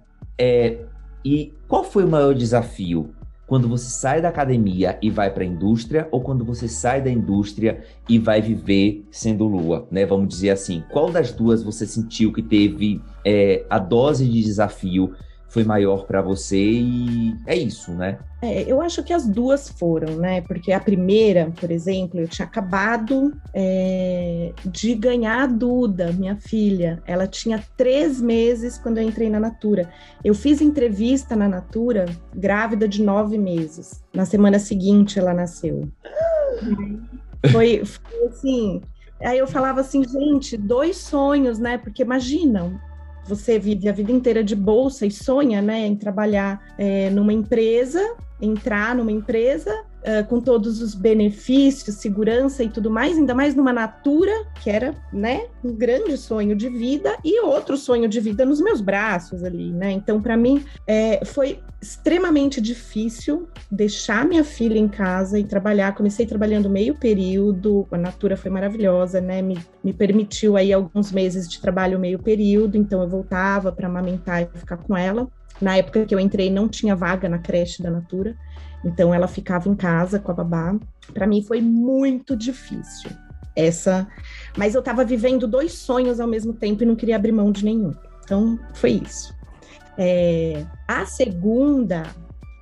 E 1.24 1.52
qual 1.68 1.84
foi 1.84 2.04
o 2.04 2.08
maior 2.08 2.34
desafio 2.34 3.14
quando 3.54 3.68
você 3.68 3.88
sai 3.88 4.20
da 4.20 4.30
academia 4.30 4.98
e 5.00 5.08
vai 5.08 5.32
para 5.32 5.44
a 5.44 5.46
indústria 5.46 6.08
ou 6.10 6.20
quando 6.20 6.44
você 6.44 6.66
sai 6.66 7.00
da 7.00 7.08
indústria 7.08 7.84
e 8.08 8.18
vai 8.18 8.42
viver 8.42 9.06
sendo 9.12 9.46
lua, 9.46 9.86
né? 9.92 10.04
Vamos 10.04 10.26
dizer 10.26 10.50
assim, 10.50 10.82
qual 10.90 11.08
das 11.08 11.30
duas 11.30 11.62
você 11.62 11.86
sentiu 11.86 12.32
que 12.32 12.42
teve 12.42 13.00
é, 13.24 13.64
a 13.70 13.78
dose 13.78 14.28
de 14.28 14.42
desafio 14.42 15.14
foi 15.54 15.62
maior 15.62 16.04
para 16.04 16.20
você 16.20 16.60
e 16.60 17.36
é 17.46 17.54
isso, 17.54 17.92
né? 17.92 18.18
É, 18.42 18.62
eu 18.70 18.82
acho 18.82 19.04
que 19.04 19.12
as 19.12 19.24
duas 19.24 19.68
foram, 19.68 20.16
né? 20.16 20.40
Porque 20.40 20.72
a 20.72 20.80
primeira, 20.80 21.52
por 21.60 21.70
exemplo, 21.70 22.18
eu 22.18 22.26
tinha 22.26 22.44
acabado 22.44 23.32
é, 23.54 24.52
de 24.66 24.96
ganhar 24.96 25.44
a 25.44 25.46
Duda, 25.46 26.12
minha 26.12 26.34
filha. 26.34 27.00
Ela 27.06 27.28
tinha 27.28 27.62
três 27.76 28.20
meses 28.20 28.76
quando 28.76 28.98
eu 28.98 29.04
entrei 29.04 29.30
na 29.30 29.38
Natura. 29.38 29.88
Eu 30.24 30.34
fiz 30.34 30.60
entrevista 30.60 31.36
na 31.36 31.48
Natura 31.48 32.06
grávida 32.34 32.88
de 32.88 33.00
nove 33.00 33.38
meses. 33.38 34.02
Na 34.12 34.24
semana 34.24 34.58
seguinte 34.58 35.20
ela 35.20 35.32
nasceu. 35.32 35.88
Foi, 37.52 37.84
foi 37.84 38.26
assim. 38.26 38.82
Aí 39.22 39.38
eu 39.38 39.46
falava 39.46 39.82
assim, 39.82 40.02
gente, 40.02 40.56
dois 40.56 40.96
sonhos, 40.96 41.60
né? 41.60 41.78
Porque 41.78 42.02
imaginam, 42.02 42.76
você 43.26 43.58
vive 43.58 43.88
a 43.88 43.92
vida 43.92 44.12
inteira 44.12 44.44
de 44.44 44.54
bolsa 44.54 45.06
e 45.06 45.10
sonha 45.10 45.62
né, 45.62 45.86
em 45.86 45.96
trabalhar 45.96 46.62
é, 46.78 47.10
numa 47.10 47.32
empresa, 47.32 48.16
entrar 48.40 48.94
numa 48.94 49.12
empresa 49.12 49.84
uh, 50.04 50.26
com 50.28 50.40
todos 50.40 50.80
os 50.80 50.94
benefícios, 50.94 51.96
segurança 51.96 52.62
e 52.62 52.68
tudo 52.68 52.90
mais, 52.90 53.16
ainda 53.16 53.34
mais 53.34 53.54
numa 53.54 53.72
natura 53.72 54.32
que 54.62 54.70
era, 54.70 54.94
né, 55.12 55.46
um 55.64 55.72
grande 55.72 56.16
sonho 56.16 56.54
de 56.54 56.68
vida 56.68 57.16
e 57.24 57.40
outro 57.40 57.76
sonho 57.76 58.08
de 58.08 58.20
vida 58.20 58.44
nos 58.44 58.60
meus 58.60 58.80
braços 58.80 59.42
ali, 59.42 59.72
né? 59.72 59.90
Então, 59.92 60.20
para 60.20 60.36
mim, 60.36 60.64
é, 60.86 61.24
foi 61.24 61.58
extremamente 61.80 62.60
difícil 62.60 63.48
deixar 63.70 64.24
minha 64.24 64.42
filha 64.42 64.78
em 64.78 64.88
casa 64.88 65.38
e 65.38 65.44
trabalhar. 65.44 65.94
Comecei 65.94 66.26
trabalhando 66.26 66.70
meio 66.70 66.94
período, 66.94 67.86
a 67.90 67.98
Natura 67.98 68.36
foi 68.36 68.50
maravilhosa, 68.50 69.20
né? 69.20 69.42
Me, 69.42 69.58
me 69.82 69.92
permitiu 69.92 70.56
aí 70.56 70.72
alguns 70.72 71.12
meses 71.12 71.48
de 71.48 71.60
trabalho 71.60 71.98
meio 71.98 72.18
período, 72.18 72.76
então 72.76 73.02
eu 73.02 73.08
voltava 73.08 73.70
para 73.70 73.86
amamentar 73.86 74.42
e 74.42 74.58
ficar 74.58 74.78
com 74.78 74.96
ela. 74.96 75.28
Na 75.60 75.76
época 75.76 76.04
que 76.04 76.14
eu 76.14 76.20
entrei, 76.20 76.50
não 76.50 76.68
tinha 76.68 76.96
vaga 76.96 77.28
na 77.28 77.38
creche 77.38 77.82
da 77.82 77.90
Natura, 77.90 78.36
então 78.84 79.14
ela 79.14 79.26
ficava 79.26 79.68
em 79.68 79.74
casa 79.74 80.18
com 80.18 80.30
a 80.30 80.34
babá. 80.34 80.76
Para 81.12 81.26
mim 81.26 81.42
foi 81.42 81.60
muito 81.60 82.36
difícil 82.36 83.10
essa, 83.56 84.06
mas 84.56 84.74
eu 84.74 84.80
estava 84.80 85.04
vivendo 85.04 85.46
dois 85.46 85.72
sonhos 85.72 86.18
ao 86.18 86.26
mesmo 86.26 86.52
tempo 86.52 86.82
e 86.82 86.86
não 86.86 86.96
queria 86.96 87.16
abrir 87.16 87.32
mão 87.32 87.52
de 87.52 87.64
nenhum. 87.64 87.92
Então 88.24 88.58
foi 88.74 89.02
isso. 89.04 89.34
É, 89.96 90.64
a 90.88 91.06
segunda, 91.06 92.02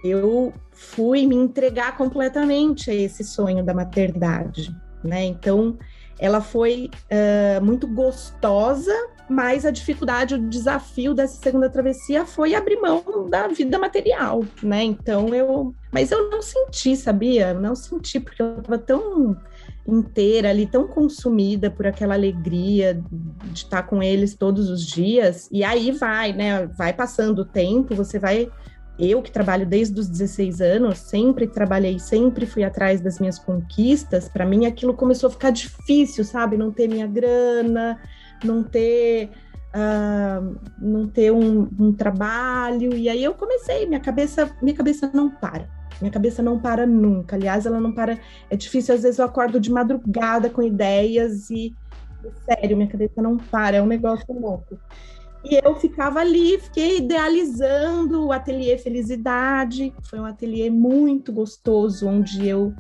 eu 0.05 0.53
fui 0.71 1.27
me 1.27 1.35
entregar 1.35 1.97
completamente 1.97 2.91
a 2.91 2.95
esse 2.95 3.25
sonho 3.25 3.65
da 3.65 3.73
maternidade, 3.73 4.75
né? 5.03 5.25
Então 5.25 5.79
ela 6.23 6.41
foi 6.41 6.89
uh, 7.11 7.65
muito 7.65 7.89
gostosa, 7.89 8.95
mas 9.29 9.67
a 9.67 9.73
dificuldade, 9.73 10.37
o 10.37 10.49
desafio 10.49 11.15
dessa 11.15 11.43
segunda 11.43 11.69
travessia 11.69 12.25
foi 12.25 12.55
abrir 12.55 12.77
mão 12.77 13.29
da 13.29 13.49
vida 13.49 13.77
material, 13.77 14.45
né? 14.63 14.85
Então 14.85 15.35
eu, 15.35 15.75
mas 15.91 16.13
eu 16.13 16.31
não 16.31 16.41
senti, 16.41 16.95
sabia? 16.95 17.53
Não 17.53 17.75
senti 17.75 18.21
porque 18.21 18.41
eu 18.41 18.61
estava 18.61 18.79
tão 18.79 19.37
inteira 19.85 20.51
ali, 20.51 20.65
tão 20.65 20.87
consumida 20.87 21.69
por 21.69 21.89
aquela 21.89 22.15
alegria 22.15 23.03
de 23.51 23.59
estar 23.59 23.83
com 23.83 24.01
eles 24.01 24.37
todos 24.37 24.71
os 24.71 24.87
dias. 24.87 25.49
E 25.51 25.65
aí 25.65 25.91
vai, 25.91 26.33
né? 26.33 26.67
Vai 26.79 26.93
passando 26.93 27.41
o 27.41 27.45
tempo, 27.45 27.97
você 27.97 28.21
vai 28.21 28.49
eu 28.99 29.23
que 29.23 29.31
trabalho 29.31 29.67
desde 29.67 29.99
os 29.99 30.09
16 30.09 30.61
anos, 30.61 30.99
sempre 30.99 31.47
trabalhei, 31.47 31.99
sempre 31.99 32.47
fui 32.47 32.63
atrás 32.63 33.01
das 33.01 33.19
minhas 33.19 33.39
conquistas, 33.39 34.29
para 34.29 34.45
mim 34.45 34.67
aquilo 34.67 34.95
começou 34.95 35.29
a 35.29 35.31
ficar 35.31 35.51
difícil, 35.51 36.25
sabe? 36.25 36.57
Não 36.57 36.71
ter 36.71 36.89
minha 36.89 37.07
grana, 37.07 37.99
não 38.45 38.63
ter 38.63 39.31
uh, 39.73 40.57
não 40.79 41.09
ter 41.09 41.33
um, 41.33 41.69
um, 41.79 41.93
trabalho. 41.93 42.95
E 42.95 43.09
aí 43.09 43.23
eu 43.23 43.35
comecei, 43.35 43.87
minha 43.87 44.01
cabeça, 44.01 44.51
minha 44.61 44.77
cabeça 44.77 45.11
não 45.13 45.31
para. 45.31 45.69
Minha 46.01 46.13
cabeça 46.13 46.43
não 46.43 46.59
para 46.59 46.87
nunca. 46.87 47.37
Aliás, 47.37 47.67
ela 47.67 47.81
não 47.81 47.93
para. 47.93 48.19
É 48.51 48.57
difícil, 48.57 48.95
às 48.95 49.03
vezes 49.03 49.19
eu 49.19 49.25
acordo 49.25 49.59
de 49.59 49.71
madrugada 49.71 50.51
com 50.51 50.63
ideias 50.63 51.51
e. 51.51 51.75
Sério, 52.45 52.77
minha 52.77 52.89
cabeça 52.89 53.21
não 53.21 53.37
para, 53.37 53.79
é 53.79 53.83
um 53.83 53.87
negócio 53.87 54.33
louco. 54.33 54.79
E 55.45 55.61
eu 55.63 55.75
ficava 55.75 56.21
ali, 56.21 56.59
fiquei 56.59 56.99
idealizando 56.99 58.27
o 58.27 58.33
ateliê 58.33 58.79
Felicidade. 58.79 59.93
Foi 60.05 60.21
um 60.21 60.25
ateliê 60.25 60.71
muito 60.71 61.33
gostoso, 61.33 62.07
onde 62.07 62.47
eu 62.47 62.73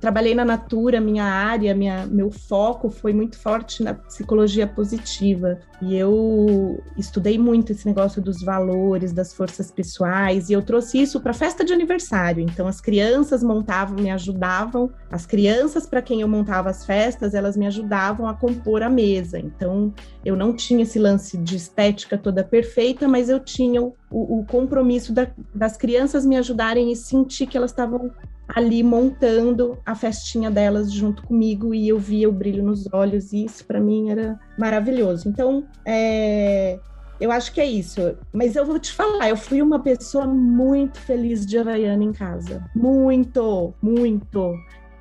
trabalhei 0.00 0.34
na 0.34 0.44
Natura, 0.44 1.00
minha 1.00 1.24
área, 1.24 1.74
minha, 1.74 2.06
meu 2.06 2.30
foco 2.30 2.88
foi 2.88 3.12
muito 3.12 3.38
forte 3.38 3.82
na 3.82 3.92
psicologia 3.92 4.66
positiva. 4.66 5.58
E 5.82 5.94
eu 5.96 6.82
estudei 6.96 7.38
muito 7.38 7.72
esse 7.72 7.86
negócio 7.86 8.20
dos 8.20 8.42
valores, 8.42 9.12
das 9.12 9.34
forças 9.34 9.70
pessoais, 9.70 10.48
e 10.48 10.52
eu 10.54 10.62
trouxe 10.62 11.00
isso 11.00 11.20
para 11.20 11.32
festa 11.32 11.64
de 11.64 11.72
aniversário. 11.72 12.42
Então, 12.42 12.66
as 12.66 12.80
crianças 12.80 13.42
montavam, 13.42 13.96
me 13.96 14.10
ajudavam, 14.10 14.90
as 15.10 15.26
crianças 15.26 15.86
para 15.86 16.02
quem 16.02 16.22
eu 16.22 16.28
montava 16.28 16.70
as 16.70 16.84
festas, 16.84 17.34
elas 17.34 17.56
me 17.56 17.66
ajudavam 17.66 18.26
a 18.26 18.34
compor 18.34 18.82
a 18.82 18.88
mesa. 18.88 19.38
Então, 19.38 19.92
eu 20.24 20.36
não 20.36 20.54
tinha 20.54 20.82
esse 20.82 20.98
lance 20.98 21.36
de 21.36 21.56
estética 21.56 22.16
toda 22.16 22.44
perfeita, 22.44 23.06
mas 23.06 23.28
eu 23.28 23.40
tinha 23.40 23.82
o, 23.82 23.94
o 24.10 24.44
compromisso 24.46 25.12
da, 25.12 25.28
das 25.54 25.76
crianças 25.76 26.24
me 26.24 26.36
ajudarem 26.36 26.90
e 26.90 26.96
sentir 26.96 27.46
que 27.46 27.56
elas 27.56 27.70
estavam 27.70 28.10
ali 28.54 28.82
montando 28.82 29.78
a 29.84 29.94
festinha 29.94 30.50
delas 30.50 30.92
junto 30.92 31.22
comigo 31.22 31.74
e 31.74 31.88
eu 31.88 31.98
via 31.98 32.28
o 32.28 32.32
brilho 32.32 32.62
nos 32.62 32.86
olhos 32.92 33.32
e 33.32 33.44
isso 33.44 33.64
para 33.64 33.80
mim 33.80 34.10
era 34.10 34.38
maravilhoso. 34.58 35.28
Então, 35.28 35.64
é, 35.86 36.78
eu 37.20 37.30
acho 37.30 37.52
que 37.52 37.60
é 37.60 37.66
isso. 37.66 38.16
Mas 38.32 38.56
eu 38.56 38.64
vou 38.64 38.78
te 38.78 38.92
falar, 38.92 39.28
eu 39.28 39.36
fui 39.36 39.60
uma 39.60 39.78
pessoa 39.80 40.26
muito 40.26 40.98
feliz 40.98 41.44
de 41.44 41.58
Havaiana 41.58 42.02
em 42.02 42.12
casa. 42.12 42.64
Muito, 42.74 43.74
muito. 43.82 44.54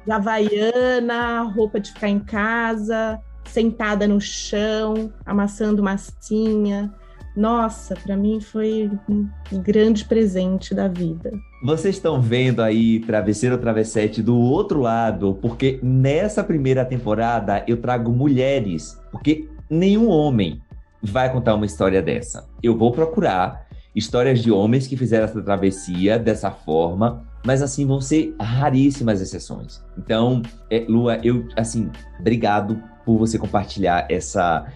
De 0.06 0.12
Havaiana, 0.12 1.42
roupa 1.44 1.80
de 1.80 1.94
ficar 1.94 2.10
em 2.10 2.20
casa, 2.20 3.20
sentada 3.46 4.08
no 4.08 4.20
chão, 4.20 5.14
amassando 5.26 5.82
massinha. 5.82 6.94
Nossa, 7.36 7.96
para 7.96 8.18
mim 8.18 8.42
foi 8.42 8.89
um 9.08 9.28
grande 9.62 10.06
presente 10.06 10.74
da 10.74 10.88
vida. 10.88 11.32
Vocês 11.63 11.96
estão 11.96 12.22
vendo 12.22 12.62
aí 12.62 13.00
Travesseiro 13.02 13.58
Travessete 13.58 14.22
do 14.22 14.38
outro 14.38 14.82
lado, 14.82 15.38
porque 15.42 15.80
nessa 15.84 16.44
primeira 16.44 16.84
temporada 16.84 17.63
eu 17.68 17.78
trago 17.78 18.12
mulheres, 18.12 19.00
porque 19.12 19.48
nenhum 19.70 20.08
homem 20.10 20.62
vai 21.02 21.32
contar 21.32 21.56
uma 21.56 21.65
história 21.65 22.02
dessa. 22.02 22.48
Eu 22.62 22.78
vou 22.78 22.92
procurar 22.92 23.68
histórias 23.96 24.42
de 24.42 24.52
homens 24.52 24.88
que 24.88 24.98
fizeram 24.98 25.26
essa 25.26 25.42
travessia 25.42 26.18
dessa 26.20 26.52
forma, 26.52 27.26
mas 27.46 27.62
assim 27.62 27.86
vão 27.86 28.02
ser 28.02 28.36
raríssimas 28.39 29.22
exceções. 29.22 29.82
Então, 29.98 30.42
é, 30.70 30.86
Lua, 30.88 31.20
eu 31.24 31.48
assim, 31.56 31.89
obrigado 32.20 32.82
por 33.06 33.18
você 33.18 33.38
compartilhar 33.38 34.06
essa 34.10 34.68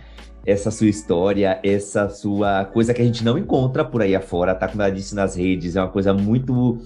essa 0.45 0.69
sua 0.71 0.87
história, 0.87 1.59
essa 1.63 2.09
sua 2.09 2.65
coisa 2.65 2.93
que 2.93 3.01
a 3.01 3.05
gente 3.05 3.23
não 3.23 3.37
encontra 3.37 3.83
por 3.85 4.01
aí 4.01 4.15
afora, 4.15 4.53
tá? 4.53 4.67
Como 4.67 4.81
ela 4.81 4.91
disse 4.91 5.15
nas 5.15 5.35
redes, 5.35 5.75
é 5.75 5.81
uma 5.81 5.89
coisa 5.89 6.13
muito 6.13 6.79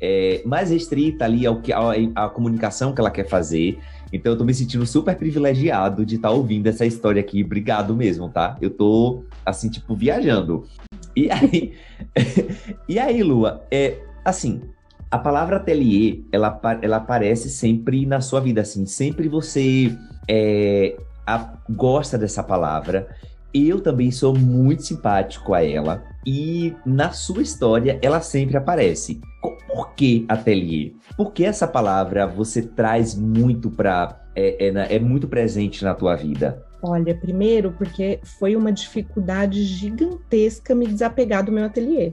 é, 0.00 0.42
mais 0.44 0.70
restrita 0.70 1.24
ali 1.24 1.46
ao 1.46 1.60
que 1.60 1.72
a, 1.72 1.80
a, 2.14 2.28
comunicação 2.28 2.92
que 2.92 3.00
ela 3.00 3.10
quer 3.10 3.28
fazer. 3.28 3.78
Então 4.12 4.32
eu 4.32 4.38
tô 4.38 4.44
me 4.44 4.54
sentindo 4.54 4.84
super 4.86 5.16
privilegiado 5.16 6.04
de 6.04 6.16
estar 6.16 6.28
tá 6.28 6.34
ouvindo 6.34 6.66
essa 6.66 6.84
história 6.84 7.20
aqui. 7.20 7.42
Obrigado 7.44 7.94
mesmo, 7.94 8.28
tá? 8.28 8.56
Eu 8.60 8.70
tô 8.70 9.22
assim, 9.44 9.68
tipo, 9.68 9.94
viajando. 9.94 10.66
E 11.14 11.30
aí, 11.30 11.72
e 12.88 12.98
aí, 12.98 13.22
Lua, 13.22 13.64
é 13.70 13.98
assim, 14.24 14.62
a 15.10 15.18
palavra 15.18 15.56
ateliê, 15.56 16.22
ela, 16.32 16.60
ela 16.82 16.96
aparece 16.96 17.48
sempre 17.48 18.04
na 18.04 18.20
sua 18.20 18.40
vida, 18.40 18.60
assim, 18.60 18.84
sempre 18.84 19.28
você 19.28 19.96
é, 20.28 20.96
a, 21.26 21.54
gosta 21.68 22.16
dessa 22.16 22.42
palavra. 22.42 23.08
Eu 23.52 23.80
também 23.80 24.10
sou 24.10 24.36
muito 24.36 24.82
simpático 24.82 25.54
a 25.54 25.64
ela. 25.64 26.04
E 26.26 26.74
na 26.84 27.12
sua 27.12 27.42
história, 27.42 27.98
ela 28.02 28.20
sempre 28.20 28.56
aparece. 28.56 29.20
Por 29.40 29.94
que 29.94 30.24
ateliê? 30.28 30.92
Por 31.16 31.32
que 31.32 31.44
essa 31.44 31.66
palavra 31.66 32.26
você 32.26 32.62
traz 32.62 33.14
muito 33.14 33.70
para. 33.70 34.22
É, 34.34 34.68
é, 34.68 34.96
é 34.96 34.98
muito 34.98 35.26
presente 35.26 35.82
na 35.82 35.94
tua 35.94 36.14
vida? 36.14 36.62
Olha, 36.82 37.14
primeiro 37.14 37.72
porque 37.72 38.20
foi 38.38 38.54
uma 38.54 38.70
dificuldade 38.70 39.64
gigantesca 39.64 40.74
me 40.74 40.86
desapegar 40.86 41.42
do 41.42 41.50
meu 41.50 41.64
ateliê 41.64 42.12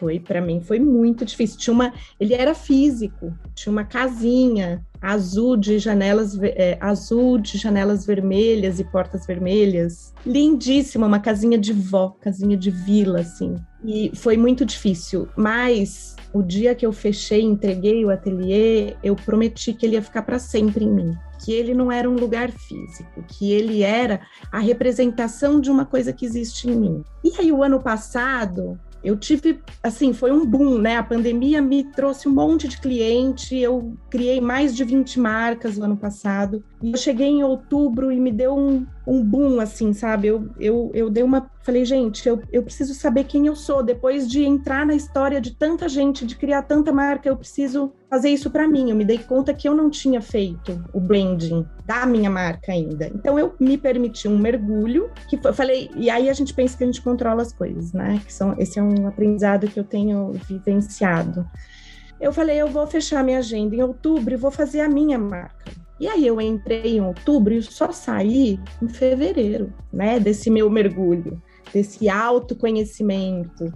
foi 0.00 0.18
para 0.18 0.40
mim 0.40 0.62
foi 0.62 0.80
muito 0.80 1.26
difícil. 1.26 1.58
Tinha 1.58 1.74
uma, 1.74 1.92
ele 2.18 2.32
era 2.32 2.54
físico, 2.54 3.36
tinha 3.54 3.70
uma 3.70 3.84
casinha 3.84 4.82
azul 5.00 5.56
de 5.56 5.78
janelas 5.78 6.38
é, 6.42 6.76
azul 6.80 7.38
de 7.38 7.56
janelas 7.56 8.04
vermelhas 8.04 8.78
e 8.78 8.84
portas 8.84 9.26
vermelhas, 9.26 10.12
lindíssima, 10.26 11.06
uma 11.06 11.20
casinha 11.20 11.58
de 11.58 11.72
vó, 11.72 12.16
casinha 12.20 12.56
de 12.56 12.70
vila 12.70 13.20
assim. 13.20 13.56
E 13.84 14.12
foi 14.14 14.36
muito 14.36 14.64
difícil, 14.64 15.28
mas 15.36 16.16
o 16.32 16.42
dia 16.42 16.74
que 16.74 16.84
eu 16.84 16.92
fechei, 16.92 17.42
entreguei 17.42 18.04
o 18.04 18.10
ateliê, 18.10 18.94
eu 19.02 19.16
prometi 19.16 19.72
que 19.72 19.86
ele 19.86 19.94
ia 19.94 20.02
ficar 20.02 20.22
para 20.22 20.38
sempre 20.38 20.84
em 20.84 20.90
mim, 20.90 21.16
que 21.44 21.52
ele 21.52 21.74
não 21.74 21.90
era 21.90 22.08
um 22.08 22.14
lugar 22.14 22.50
físico, 22.50 23.24
que 23.26 23.50
ele 23.50 23.82
era 23.82 24.20
a 24.52 24.58
representação 24.58 25.60
de 25.60 25.70
uma 25.70 25.84
coisa 25.84 26.12
que 26.12 26.24
existe 26.24 26.68
em 26.68 26.76
mim. 26.76 27.04
E 27.24 27.32
aí 27.38 27.50
o 27.50 27.62
ano 27.62 27.80
passado, 27.80 28.78
eu 29.02 29.16
tive, 29.16 29.60
assim, 29.82 30.12
foi 30.12 30.30
um 30.30 30.44
boom, 30.44 30.78
né? 30.78 30.96
A 30.96 31.02
pandemia 31.02 31.62
me 31.62 31.84
trouxe 31.84 32.28
um 32.28 32.32
monte 32.32 32.68
de 32.68 32.78
cliente, 32.78 33.56
eu 33.56 33.96
criei 34.10 34.40
mais 34.40 34.76
de 34.76 34.84
20 34.84 35.18
marcas 35.18 35.78
no 35.78 35.84
ano 35.84 35.96
passado. 35.96 36.62
E 36.82 36.92
eu 36.92 36.98
cheguei 36.98 37.28
em 37.28 37.42
outubro 37.42 38.12
e 38.12 38.20
me 38.20 38.30
deu 38.30 38.56
um, 38.56 38.86
um 39.10 39.24
boom, 39.24 39.58
assim, 39.58 39.92
sabe? 39.92 40.28
Eu, 40.28 40.48
eu, 40.60 40.92
eu 40.94 41.10
dei 41.10 41.24
uma. 41.24 41.50
Falei, 41.62 41.84
gente, 41.84 42.28
eu, 42.28 42.40
eu 42.52 42.62
preciso 42.62 42.94
saber 42.94 43.24
quem 43.24 43.44
eu 43.44 43.56
sou. 43.56 43.82
Depois 43.82 44.30
de 44.30 44.44
entrar 44.44 44.86
na 44.86 44.94
história 44.94 45.40
de 45.40 45.50
tanta 45.50 45.88
gente, 45.88 46.24
de 46.24 46.36
criar 46.36 46.62
tanta 46.62 46.92
marca, 46.92 47.28
eu 47.28 47.36
preciso 47.36 47.92
fazer 48.08 48.28
isso 48.28 48.48
para 48.50 48.68
mim. 48.68 48.88
Eu 48.88 48.94
me 48.94 49.04
dei 49.04 49.18
conta 49.18 49.52
que 49.52 49.68
eu 49.68 49.74
não 49.74 49.90
tinha 49.90 50.22
feito 50.22 50.80
o 50.92 51.00
branding 51.00 51.66
da 51.84 52.06
minha 52.06 52.30
marca 52.30 52.70
ainda. 52.70 53.10
Então 53.12 53.36
eu 53.36 53.52
me 53.58 53.76
permiti 53.76 54.28
um 54.28 54.38
mergulho, 54.38 55.10
que 55.28 55.36
foi, 55.36 55.52
falei, 55.52 55.90
e 55.96 56.08
aí 56.08 56.30
a 56.30 56.32
gente 56.32 56.54
pensa 56.54 56.78
que 56.78 56.84
a 56.84 56.86
gente 56.86 57.02
controla 57.02 57.42
as 57.42 57.52
coisas, 57.52 57.92
né? 57.92 58.22
Que 58.24 58.32
são, 58.32 58.54
esse 58.58 58.78
é 58.78 58.82
um 58.82 59.08
aprendizado 59.08 59.66
que 59.66 59.80
eu 59.80 59.84
tenho 59.84 60.32
vivenciado. 60.48 61.44
Eu 62.20 62.32
falei, 62.32 62.60
eu 62.60 62.68
vou 62.68 62.86
fechar 62.86 63.24
minha 63.24 63.38
agenda 63.38 63.74
em 63.74 63.82
outubro 63.82 64.34
e 64.34 64.36
vou 64.36 64.50
fazer 64.50 64.80
a 64.80 64.88
minha 64.88 65.18
marca. 65.18 65.72
E 65.98 66.06
aí 66.06 66.26
eu 66.26 66.40
entrei 66.40 66.96
em 66.96 67.00
outubro 67.00 67.52
e 67.52 67.62
só 67.62 67.92
saí 67.92 68.58
em 68.82 68.88
fevereiro, 68.88 69.72
né? 69.92 70.18
Desse 70.18 70.50
meu 70.50 70.70
mergulho, 70.70 71.42
desse 71.72 72.08
autoconhecimento. 72.08 73.72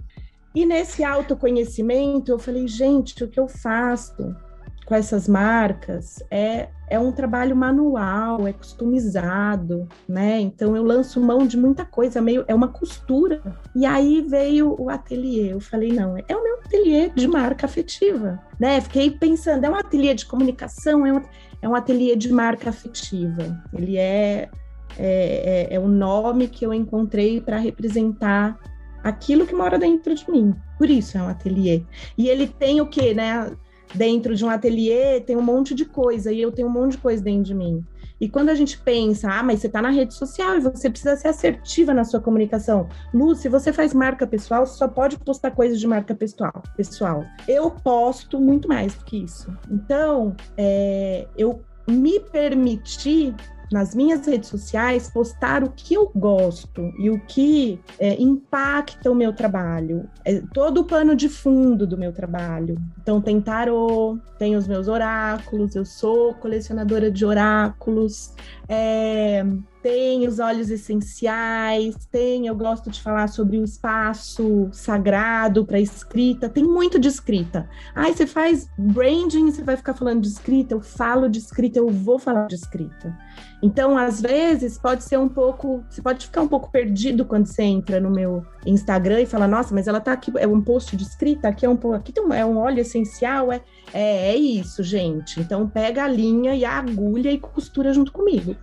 E 0.53 0.65
nesse 0.65 1.03
autoconhecimento 1.03 2.31
eu 2.31 2.39
falei, 2.39 2.67
gente, 2.67 3.23
o 3.23 3.27
que 3.27 3.39
eu 3.39 3.47
faço 3.47 4.35
com 4.85 4.93
essas 4.93 5.27
marcas 5.27 6.23
é, 6.29 6.69
é 6.87 6.99
um 6.99 7.11
trabalho 7.11 7.55
manual, 7.55 8.47
é 8.47 8.53
customizado, 8.53 9.87
né? 10.07 10.39
Então 10.39 10.75
eu 10.75 10.83
lanço 10.83 11.19
mão 11.19 11.47
de 11.47 11.57
muita 11.57 11.83
coisa, 11.83 12.21
meio 12.21 12.45
é 12.47 12.53
uma 12.53 12.67
costura. 12.67 13.41
E 13.75 13.85
aí 13.85 14.21
veio 14.21 14.75
o 14.79 14.89
ateliê. 14.89 15.53
Eu 15.53 15.59
falei, 15.59 15.91
não, 15.91 16.15
é 16.17 16.35
o 16.35 16.43
meu 16.43 16.59
ateliê 16.59 17.09
de 17.09 17.27
marca 17.27 17.65
afetiva, 17.65 18.39
né? 18.59 18.79
Fiquei 18.79 19.09
pensando, 19.09 19.65
é 19.65 19.69
um 19.69 19.75
ateliê 19.75 20.13
de 20.13 20.25
comunicação, 20.25 21.05
é 21.05 21.13
um, 21.13 21.21
é 21.61 21.67
um 21.67 21.75
ateliê 21.75 22.15
de 22.15 22.31
marca 22.31 22.69
afetiva. 22.69 23.63
Ele 23.73 23.97
é 23.97 24.49
é, 24.97 25.67
é, 25.71 25.75
é 25.75 25.79
o 25.79 25.87
nome 25.87 26.47
que 26.47 26.65
eu 26.65 26.73
encontrei 26.73 27.41
para 27.41 27.57
representar 27.57 28.57
aquilo 29.03 29.45
que 29.45 29.53
mora 29.53 29.77
dentro 29.77 30.15
de 30.15 30.29
mim. 30.29 30.55
Por 30.77 30.89
isso 30.89 31.17
é 31.17 31.21
um 31.21 31.27
ateliê. 31.27 31.83
E 32.17 32.27
ele 32.27 32.47
tem 32.47 32.81
o 32.81 32.87
quê, 32.87 33.13
né? 33.13 33.51
Dentro 33.93 34.35
de 34.35 34.43
um 34.43 34.49
ateliê 34.49 35.19
tem 35.21 35.35
um 35.35 35.41
monte 35.41 35.73
de 35.75 35.85
coisa 35.85 36.31
e 36.31 36.41
eu 36.41 36.51
tenho 36.51 36.67
um 36.67 36.71
monte 36.71 36.93
de 36.93 36.97
coisa 36.97 37.23
dentro 37.23 37.43
de 37.43 37.53
mim. 37.53 37.83
E 38.19 38.29
quando 38.29 38.49
a 38.49 38.55
gente 38.55 38.77
pensa, 38.77 39.29
ah, 39.29 39.43
mas 39.43 39.59
você 39.59 39.67
está 39.67 39.81
na 39.81 39.89
rede 39.89 40.13
social 40.13 40.55
e 40.55 40.61
você 40.61 40.89
precisa 40.89 41.15
ser 41.17 41.27
assertiva 41.27 41.93
na 41.93 42.05
sua 42.05 42.21
comunicação. 42.21 42.87
Lu, 43.13 43.35
se 43.35 43.49
você 43.49 43.73
faz 43.73 43.93
marca 43.93 44.25
pessoal, 44.25 44.65
só 44.65 44.87
pode 44.87 45.17
postar 45.19 45.51
coisas 45.51 45.79
de 45.79 45.87
marca 45.87 46.15
pessoal. 46.15 46.63
pessoal. 46.77 47.25
Eu 47.47 47.69
posto 47.69 48.39
muito 48.39 48.67
mais 48.67 48.95
do 48.95 49.03
que 49.03 49.17
isso. 49.23 49.53
Então, 49.69 50.35
é, 50.57 51.27
eu 51.37 51.61
me 51.87 52.19
permiti 52.19 53.35
nas 53.71 53.95
minhas 53.95 54.25
redes 54.25 54.49
sociais, 54.49 55.09
postar 55.09 55.63
o 55.63 55.69
que 55.69 55.93
eu 55.93 56.11
gosto 56.15 56.93
e 56.99 57.09
o 57.09 57.19
que 57.25 57.79
é, 57.99 58.21
impacta 58.21 59.11
o 59.11 59.15
meu 59.15 59.33
trabalho, 59.33 60.07
é, 60.23 60.41
todo 60.53 60.81
o 60.81 60.83
pano 60.83 61.15
de 61.15 61.29
fundo 61.29 61.87
do 61.87 61.97
meu 61.97 62.11
trabalho. 62.11 62.77
Então, 63.01 63.21
tem 63.21 63.41
tarô, 63.41 64.17
tem 64.37 64.55
os 64.55 64.67
meus 64.67 64.87
oráculos, 64.87 65.75
eu 65.75 65.85
sou 65.85 66.33
colecionadora 66.35 67.11
de 67.11 67.25
oráculos, 67.25 68.33
é, 68.67 69.45
tem 69.85 70.27
os 70.27 70.39
óleos 70.39 70.71
essenciais, 70.71 72.07
tem, 72.11 72.47
eu 72.47 72.55
gosto 72.55 72.89
de 72.89 72.99
falar 72.99 73.27
sobre 73.27 73.59
o 73.59 73.63
espaço 73.63 74.67
sagrado 74.71 75.63
para 75.63 75.79
escrita, 75.79 76.49
tem 76.49 76.63
muito 76.63 76.97
de 76.97 77.07
escrita. 77.07 77.69
Aí 77.93 78.11
você 78.11 78.25
faz 78.25 78.67
branding, 78.75 79.51
você 79.51 79.61
vai 79.61 79.77
ficar 79.77 79.93
falando 79.93 80.21
de 80.21 80.29
escrita, 80.29 80.73
eu 80.73 80.81
falo 80.81 81.29
de 81.29 81.37
escrita, 81.37 81.77
eu 81.77 81.87
vou 81.87 82.17
falar 82.17 82.47
de 82.47 82.55
escrita. 82.55 83.15
Então, 83.61 83.95
às 83.95 84.19
vezes, 84.19 84.75
pode 84.79 85.03
ser 85.03 85.19
um 85.19 85.29
pouco, 85.29 85.85
você 85.87 86.01
pode 86.01 86.25
ficar 86.25 86.41
um 86.41 86.47
pouco 86.47 86.71
perdido 86.71 87.23
quando 87.23 87.45
você 87.45 87.61
entra 87.61 87.99
no 87.99 88.09
meu 88.09 88.43
Instagram 88.65 89.21
e 89.21 89.27
fala, 89.27 89.47
nossa, 89.47 89.71
mas 89.71 89.87
ela 89.87 89.99
tá 89.99 90.13
aqui, 90.13 90.31
é 90.37 90.47
um 90.47 90.61
post 90.61 90.97
de 90.97 91.03
escrita, 91.03 91.47
aqui 91.47 91.63
é 91.63 91.69
um 91.69 91.93
aqui 91.93 92.11
tem 92.11 92.25
um, 92.25 92.33
é 92.33 92.43
um 92.43 92.57
óleo 92.57 92.79
essencial, 92.79 93.51
é, 93.51 93.61
é, 93.93 94.33
é 94.33 94.35
isso, 94.35 94.81
gente. 94.81 95.39
Então 95.39 95.69
pega 95.69 96.05
a 96.05 96.07
linha 96.07 96.55
e 96.55 96.65
a 96.65 96.71
agulha 96.71 97.29
e 97.31 97.37
costura 97.37 97.93
junto 97.93 98.11
comigo. 98.11 98.55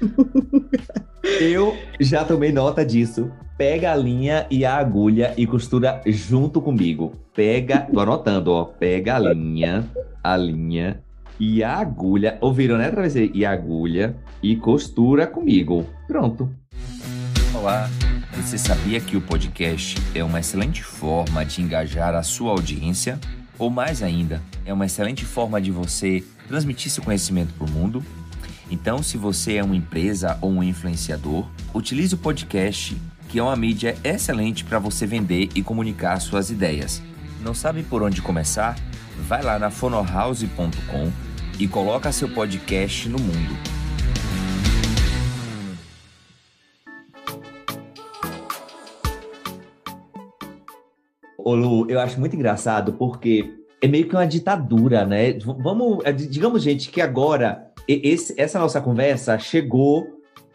Eu 1.40 1.76
já 2.00 2.24
tomei 2.24 2.52
nota 2.52 2.84
disso. 2.84 3.30
Pega 3.56 3.92
a 3.92 3.96
linha 3.96 4.46
e 4.50 4.64
a 4.64 4.76
agulha 4.76 5.32
e 5.36 5.46
costura 5.46 6.00
junto 6.06 6.60
comigo. 6.60 7.12
Pega, 7.34 7.80
tô 7.92 8.00
anotando, 8.00 8.52
ó. 8.52 8.64
Pega 8.64 9.16
a 9.16 9.18
linha, 9.18 9.84
a 10.22 10.36
linha 10.36 11.02
e 11.40 11.64
a 11.64 11.74
agulha. 11.74 12.38
Ouviram, 12.40 12.76
né? 12.76 12.92
E 13.32 13.44
a 13.44 13.52
agulha 13.52 14.14
e 14.42 14.56
costura 14.56 15.26
comigo. 15.26 15.86
Pronto. 16.06 16.50
Olá. 17.54 17.88
Você 18.36 18.58
sabia 18.58 19.00
que 19.00 19.16
o 19.16 19.20
podcast 19.20 19.96
é 20.14 20.22
uma 20.22 20.40
excelente 20.40 20.82
forma 20.82 21.42
de 21.44 21.62
engajar 21.62 22.14
a 22.14 22.22
sua 22.22 22.50
audiência? 22.50 23.18
Ou 23.58 23.70
mais 23.70 24.02
ainda, 24.02 24.42
é 24.66 24.72
uma 24.72 24.84
excelente 24.84 25.24
forma 25.24 25.58
de 25.58 25.70
você 25.70 26.22
transmitir 26.46 26.90
seu 26.90 27.02
conhecimento 27.02 27.54
para 27.54 27.66
o 27.66 27.70
mundo? 27.70 28.04
Então, 28.70 29.00
se 29.02 29.16
você 29.16 29.56
é 29.56 29.64
uma 29.64 29.76
empresa 29.76 30.36
ou 30.40 30.50
um 30.50 30.62
influenciador, 30.62 31.46
utilize 31.72 32.14
o 32.14 32.18
podcast, 32.18 32.96
que 33.28 33.38
é 33.38 33.42
uma 33.42 33.54
mídia 33.54 33.96
excelente 34.02 34.64
para 34.64 34.80
você 34.80 35.06
vender 35.06 35.50
e 35.54 35.62
comunicar 35.62 36.18
suas 36.20 36.50
ideias. 36.50 37.00
Não 37.40 37.54
sabe 37.54 37.84
por 37.84 38.02
onde 38.02 38.20
começar? 38.20 38.76
Vai 39.28 39.42
lá 39.42 39.58
na 39.58 39.70
fonohouse.com 39.70 41.12
e 41.60 41.68
coloca 41.68 42.10
seu 42.10 42.28
podcast 42.28 43.08
no 43.08 43.18
mundo. 43.18 43.56
Ô 51.38 51.54
Lu, 51.54 51.88
eu 51.88 52.00
acho 52.00 52.18
muito 52.18 52.34
engraçado 52.34 52.94
porque 52.94 53.54
é 53.80 53.86
meio 53.86 54.08
que 54.08 54.16
uma 54.16 54.26
ditadura, 54.26 55.06
né? 55.06 55.34
Vamos, 55.38 56.02
digamos, 56.28 56.60
gente, 56.60 56.90
que 56.90 57.00
agora 57.00 57.65
esse, 57.88 58.34
essa 58.40 58.58
nossa 58.58 58.80
conversa 58.80 59.38
chegou 59.38 60.06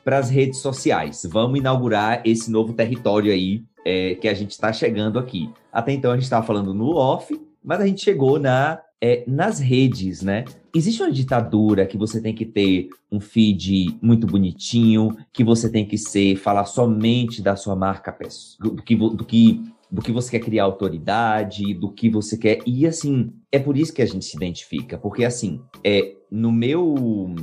para 0.04 0.17
as 0.17 0.30
redes 0.30 0.60
sociais. 0.60 1.28
Vamos 1.30 1.60
inaugurar 1.60 2.22
esse 2.26 2.50
novo 2.50 2.74
território 2.74 3.32
aí 3.32 3.63
é, 3.86 4.15
que 4.15 4.28
a 4.28 4.34
gente 4.34 4.52
está 4.52 4.72
chegando 4.74 5.20
aqui. 5.20 5.50
Até 5.72 5.91
então 5.91 6.12
a 6.12 6.15
gente 6.15 6.24
estava 6.24 6.46
falando 6.46 6.74
no 6.74 6.96
off, 6.96 7.39
mas 7.63 7.80
a 7.80 7.88
gente 7.88 8.04
chegou 8.04 8.39
na 8.39 8.80
é, 9.04 9.24
nas 9.26 9.60
redes, 9.60 10.22
né? 10.22 10.46
Existe 10.76 11.02
uma 11.02 11.12
ditadura 11.12 11.88
que 11.88 11.98
você 11.98 12.22
tem 12.22 12.36
que 12.36 12.46
ter 12.46 12.88
um 13.12 13.20
feed 13.20 13.98
muito 14.00 14.28
bonitinho, 14.28 15.17
que 15.34 15.44
você 15.44 15.70
tem 15.70 15.86
que 15.86 15.98
ser 15.98 16.36
falar 16.36 16.65
somente 16.65 17.41
da 17.41 17.56
sua 17.56 17.76
marca 17.76 18.15
do, 18.60 18.76
que 18.76 18.96
do 18.96 19.26
que 19.26 19.63
do 19.91 20.02
que 20.02 20.12
você 20.12 20.32
quer 20.32 20.39
criar 20.39 20.63
autoridade, 20.63 21.74
do 21.74 21.91
que 21.91 22.10
você 22.10 22.38
quer. 22.38 22.60
E 22.65 22.88
assim, 22.88 23.34
é 23.52 23.60
por 23.60 23.76
isso 23.76 23.94
que 23.94 24.02
a 24.02 24.06
gente 24.06 24.24
se 24.24 24.38
identifica, 24.38 24.98
porque 24.98 25.26
assim, 25.26 25.60
é 25.84 26.15
no 26.32 26.52
meu 26.52 27.36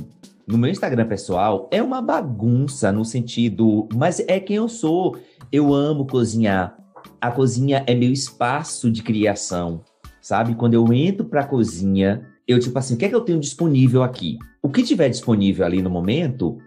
no 0.47 0.57
meu 0.57 0.71
Instagram 0.71 1.07
pessoal 1.07 1.69
é 1.71 1.81
uma 1.81 2.01
bagunça 2.01 2.91
no 2.91 3.05
sentido, 3.05 3.87
mas 3.93 4.19
é 4.27 4.39
quem 4.39 4.55
eu 4.55 4.67
sou. 4.67 5.15
Eu 5.51 5.73
amo 5.75 6.07
cozinhar. 6.07 6.75
A 7.21 7.29
cozinha 7.29 7.83
é 7.85 7.93
meu 7.93 8.11
espaço 8.11 8.89
de 8.89 9.03
criação, 9.03 9.81
sabe? 10.19 10.55
Quando 10.55 10.73
eu 10.73 10.91
entro 10.91 11.25
para 11.25 11.41
a 11.41 11.47
cozinha, 11.47 12.25
eu 12.47 12.59
tipo 12.59 12.79
assim, 12.79 12.95
o 12.95 12.97
que 12.97 13.05
é 13.05 13.09
que 13.09 13.15
eu 13.15 13.21
tenho 13.21 13.39
disponível 13.39 14.01
aqui? 14.01 14.39
O 14.59 14.69
que 14.69 14.81
tiver 14.81 15.09
disponível 15.09 15.63
ali 15.65 15.83
no 15.83 15.89
momento 15.89 16.57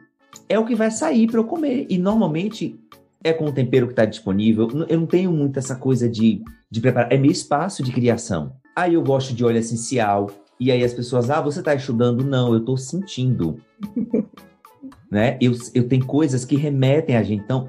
é 0.48 0.56
o 0.56 0.64
que 0.64 0.76
vai 0.76 0.90
sair 0.90 1.26
para 1.26 1.40
eu 1.40 1.44
comer. 1.44 1.86
E 1.90 1.98
normalmente 1.98 2.78
é 3.24 3.32
com 3.32 3.46
o 3.46 3.52
tempero 3.52 3.86
que 3.86 3.92
está 3.92 4.04
disponível. 4.04 4.68
Eu 4.88 5.00
não 5.00 5.06
tenho 5.06 5.32
muito 5.32 5.58
essa 5.58 5.74
coisa 5.74 6.08
de, 6.08 6.40
de 6.70 6.80
preparar. 6.80 7.12
É 7.12 7.18
meu 7.18 7.32
espaço 7.32 7.82
de 7.82 7.90
criação. 7.90 8.52
Aí 8.76 8.94
eu 8.94 9.02
gosto 9.02 9.34
de 9.34 9.44
óleo 9.44 9.58
essencial. 9.58 10.30
E 10.62 10.70
aí 10.70 10.84
as 10.84 10.94
pessoas, 10.94 11.28
ah, 11.28 11.40
você 11.40 11.58
está 11.58 11.74
estudando? 11.74 12.22
Não, 12.22 12.52
eu 12.52 12.60
estou 12.60 12.76
sentindo. 12.76 13.60
né? 15.10 15.36
Eu, 15.40 15.52
eu 15.74 15.88
tenho 15.88 16.06
coisas 16.06 16.44
que 16.44 16.54
remetem 16.54 17.16
a 17.16 17.22
gente. 17.24 17.42
Então, 17.42 17.68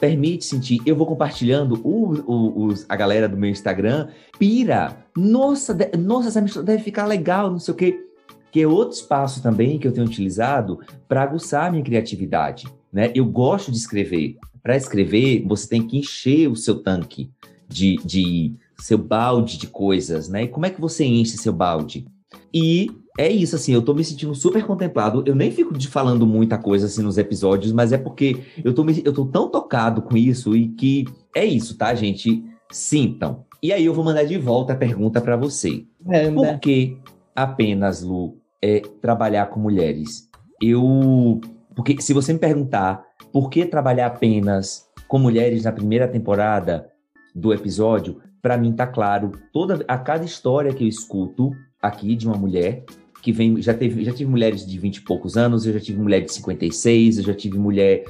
permite 0.00 0.46
sentir. 0.46 0.80
Eu 0.86 0.96
vou 0.96 1.06
compartilhando 1.06 1.78
o, 1.84 2.14
o, 2.26 2.64
os, 2.64 2.86
a 2.88 2.96
galera 2.96 3.28
do 3.28 3.36
meu 3.36 3.50
Instagram. 3.50 4.08
Pira! 4.38 5.04
Nossa, 5.14 5.74
de, 5.74 5.94
nossa, 5.98 6.28
essa 6.28 6.40
mistura 6.40 6.64
deve 6.64 6.82
ficar 6.82 7.04
legal, 7.04 7.50
não 7.50 7.58
sei 7.58 7.74
o 7.74 7.76
quê. 7.76 8.06
Que 8.50 8.62
é 8.62 8.66
outro 8.66 8.96
espaço 8.96 9.42
também 9.42 9.78
que 9.78 9.86
eu 9.86 9.92
tenho 9.92 10.06
utilizado 10.06 10.80
para 11.06 11.22
aguçar 11.22 11.66
a 11.66 11.70
minha 11.70 11.84
criatividade. 11.84 12.66
Né? 12.90 13.12
Eu 13.14 13.26
gosto 13.26 13.70
de 13.70 13.76
escrever 13.76 14.38
para 14.62 14.76
escrever, 14.76 15.44
você 15.46 15.68
tem 15.68 15.86
que 15.86 15.98
encher 15.98 16.48
o 16.48 16.56
seu 16.56 16.76
tanque 16.82 17.30
de, 17.68 17.96
de 18.02 18.54
seu 18.78 18.96
balde 18.96 19.58
de 19.58 19.66
coisas, 19.66 20.28
né? 20.28 20.44
E 20.44 20.48
como 20.48 20.66
é 20.66 20.70
que 20.70 20.80
você 20.80 21.04
enche 21.04 21.36
seu 21.36 21.52
balde? 21.52 22.06
E 22.52 22.90
é 23.18 23.28
isso, 23.28 23.56
assim, 23.56 23.72
eu 23.72 23.82
tô 23.82 23.92
me 23.92 24.04
sentindo 24.04 24.34
super 24.34 24.64
contemplado. 24.64 25.22
Eu 25.26 25.34
nem 25.34 25.50
fico 25.50 25.76
de 25.76 25.88
falando 25.88 26.26
muita 26.26 26.56
coisa 26.56 26.86
assim 26.86 27.02
nos 27.02 27.18
episódios, 27.18 27.72
mas 27.72 27.92
é 27.92 27.98
porque 27.98 28.44
eu 28.64 28.72
tô, 28.72 28.84
me, 28.84 29.02
eu 29.04 29.12
tô 29.12 29.26
tão 29.26 29.48
tocado 29.48 30.02
com 30.02 30.16
isso 30.16 30.56
e 30.56 30.68
que 30.68 31.04
é 31.34 31.44
isso, 31.44 31.76
tá, 31.76 31.94
gente? 31.94 32.44
Sintam. 32.70 33.44
E 33.62 33.72
aí 33.72 33.84
eu 33.84 33.92
vou 33.92 34.04
mandar 34.04 34.24
de 34.24 34.38
volta 34.38 34.72
a 34.72 34.76
pergunta 34.76 35.20
para 35.20 35.36
você. 35.36 35.84
É, 36.08 36.30
Por 36.30 36.58
que 36.60 36.96
apenas, 37.36 38.02
Lu, 38.02 38.38
é 38.62 38.80
trabalhar 39.00 39.46
com 39.46 39.60
mulheres? 39.60 40.28
Eu. 40.62 41.40
Porque 41.74 42.00
se 42.00 42.12
você 42.12 42.32
me 42.32 42.38
perguntar 42.38 43.04
por 43.32 43.50
que 43.50 43.64
trabalhar 43.64 44.06
apenas 44.06 44.88
com 45.06 45.18
mulheres 45.18 45.64
na 45.64 45.72
primeira 45.72 46.08
temporada 46.08 46.90
do 47.34 47.52
episódio? 47.52 48.20
Para 48.40 48.56
mim 48.56 48.72
tá 48.72 48.86
claro, 48.86 49.32
toda 49.52 49.84
a 49.86 49.98
cada 49.98 50.24
história 50.24 50.72
que 50.72 50.84
eu 50.84 50.88
escuto 50.88 51.52
aqui 51.80 52.14
de 52.14 52.26
uma 52.26 52.36
mulher 52.36 52.84
que 53.22 53.32
vem, 53.32 53.60
já 53.60 53.74
teve, 53.74 54.04
já 54.04 54.12
tive 54.12 54.30
mulheres 54.30 54.66
de 54.66 54.78
20 54.78 54.96
e 54.96 55.00
poucos 55.02 55.36
anos, 55.36 55.66
eu 55.66 55.72
já 55.72 55.80
tive 55.80 56.00
mulher 56.00 56.20
de 56.20 56.32
56, 56.32 57.18
eu 57.18 57.24
já 57.24 57.34
tive 57.34 57.58
mulher, 57.58 58.04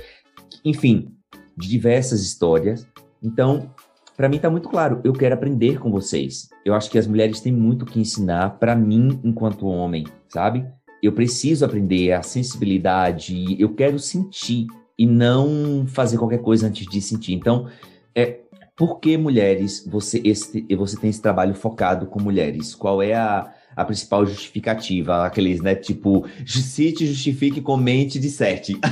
enfim, 0.65 1.13
de 1.57 1.69
diversas 1.69 2.23
histórias. 2.23 2.87
Então, 3.23 3.75
para 4.17 4.29
mim 4.29 4.39
tá 4.39 4.51
muito 4.51 4.69
claro, 4.69 5.01
eu 5.05 5.13
quero 5.13 5.35
aprender 5.35 5.79
com 5.79 5.91
vocês. 5.91 6.49
Eu 6.65 6.75
acho 6.75 6.91
que 6.91 6.99
as 6.99 7.07
mulheres 7.07 7.41
têm 7.41 7.53
muito 7.53 7.85
que 7.85 8.01
ensinar 8.01 8.59
para 8.59 8.77
mim 8.77 9.21
enquanto 9.25 9.67
homem, 9.67 10.07
sabe? 10.29 10.67
Eu 11.03 11.13
preciso 11.13 11.65
aprender 11.65 12.13
a 12.13 12.23
sensibilidade, 12.23 13.57
eu 13.59 13.75
quero 13.75 13.99
sentir 13.99 14.67
e 14.99 15.07
não 15.07 15.87
fazer 15.89 16.19
qualquer 16.19 16.43
coisa 16.43 16.67
antes 16.67 16.87
de 16.87 17.01
sentir. 17.01 17.33
Então, 17.33 17.67
é, 18.15 18.41
por 18.77 19.01
que 19.01 19.17
mulheres 19.17 19.87
você, 19.91 20.21
esse, 20.23 20.67
você 20.77 20.97
tem 20.99 21.09
esse 21.09 21.23
trabalho 21.23 21.55
focado 21.55 22.07
com 22.07 22.21
mulheres? 22.21 22.75
Qual 22.75 23.03
é 23.03 23.15
a, 23.15 23.51
a 23.81 23.85
principal 23.85 24.27
justificativa? 24.27 25.25
Aqueles, 25.25 25.61
né? 25.61 25.75
Tipo, 25.75 26.27
cite, 26.47 27.07
justifique, 27.07 27.61
comente, 27.61 28.19
disserte. 28.19 28.79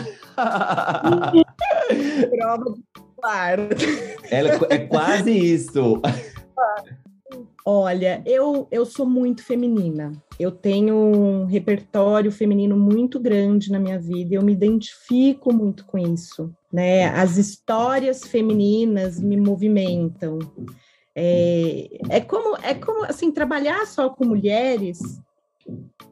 Prova 2.30 2.74
de 2.74 2.82
claro. 3.20 3.68
Ela, 4.30 4.50
é 4.70 4.78
quase 4.78 5.30
isso. 5.30 6.00
Olha, 7.64 8.22
eu, 8.24 8.66
eu 8.70 8.86
sou 8.86 9.04
muito 9.04 9.44
feminina. 9.44 10.12
Eu 10.40 10.50
tenho 10.50 10.96
um 10.96 11.44
repertório 11.44 12.32
feminino 12.32 12.76
muito 12.76 13.20
grande 13.20 13.70
na 13.70 13.78
minha 13.78 13.98
vida. 13.98 14.34
Eu 14.34 14.42
me 14.42 14.52
identifico 14.52 15.52
muito 15.52 15.84
com 15.84 15.98
isso, 15.98 16.50
né? 16.72 17.08
As 17.10 17.36
histórias 17.36 18.24
femininas 18.24 19.20
me 19.20 19.36
movimentam. 19.36 20.38
É, 21.20 21.88
é 22.10 22.20
como 22.20 22.56
é 22.62 22.74
como 22.74 23.04
assim 23.04 23.32
trabalhar 23.32 23.84
só 23.88 24.08
com 24.08 24.24
mulheres. 24.24 25.00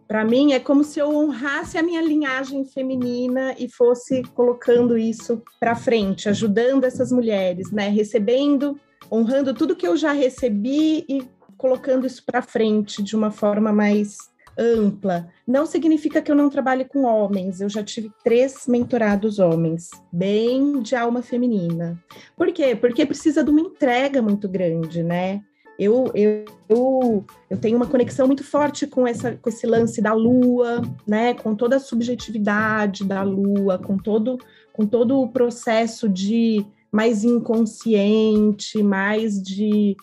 Para 0.08 0.24
mim 0.24 0.52
é 0.52 0.58
como 0.58 0.82
se 0.82 0.98
eu 0.98 1.08
honrasse 1.16 1.78
a 1.78 1.82
minha 1.82 2.02
linhagem 2.02 2.64
feminina 2.64 3.54
e 3.56 3.68
fosse 3.68 4.22
colocando 4.34 4.98
isso 4.98 5.40
para 5.60 5.76
frente, 5.76 6.28
ajudando 6.28 6.82
essas 6.82 7.12
mulheres, 7.12 7.70
né? 7.70 7.88
Recebendo 7.88 8.80
honrando 9.10 9.54
tudo 9.54 9.76
que 9.76 9.86
eu 9.86 9.96
já 9.96 10.10
recebi 10.10 11.04
e 11.08 11.24
colocando 11.56 12.04
isso 12.04 12.24
para 12.26 12.42
frente 12.42 13.00
de 13.00 13.14
uma 13.14 13.30
forma 13.30 13.72
mais 13.72 14.16
ampla. 14.58 15.28
Não 15.46 15.66
significa 15.66 16.22
que 16.22 16.30
eu 16.30 16.36
não 16.36 16.48
trabalhe 16.48 16.84
com 16.84 17.04
homens. 17.04 17.60
Eu 17.60 17.68
já 17.68 17.82
tive 17.82 18.10
três 18.24 18.66
mentorados 18.66 19.38
homens, 19.38 19.90
bem 20.12 20.80
de 20.80 20.94
alma 20.94 21.22
feminina. 21.22 22.02
Por 22.36 22.52
quê? 22.52 22.74
Porque 22.74 23.06
precisa 23.06 23.44
de 23.44 23.50
uma 23.50 23.60
entrega 23.60 24.22
muito 24.22 24.48
grande, 24.48 25.02
né? 25.02 25.42
Eu, 25.78 26.10
eu, 26.14 26.44
eu, 26.68 27.24
eu 27.50 27.58
tenho 27.58 27.76
uma 27.76 27.86
conexão 27.86 28.26
muito 28.26 28.42
forte 28.42 28.86
com, 28.86 29.06
essa, 29.06 29.36
com 29.36 29.50
esse 29.50 29.66
lance 29.66 30.00
da 30.00 30.14
lua, 30.14 30.80
né? 31.06 31.34
Com 31.34 31.54
toda 31.54 31.76
a 31.76 31.80
subjetividade 31.80 33.04
da 33.04 33.22
lua, 33.22 33.78
com 33.78 33.98
todo, 33.98 34.38
com 34.72 34.86
todo 34.86 35.20
o 35.20 35.28
processo 35.28 36.08
de 36.08 36.64
mais 36.90 37.24
inconsciente, 37.24 38.82
mais 38.82 39.42
de 39.42 39.96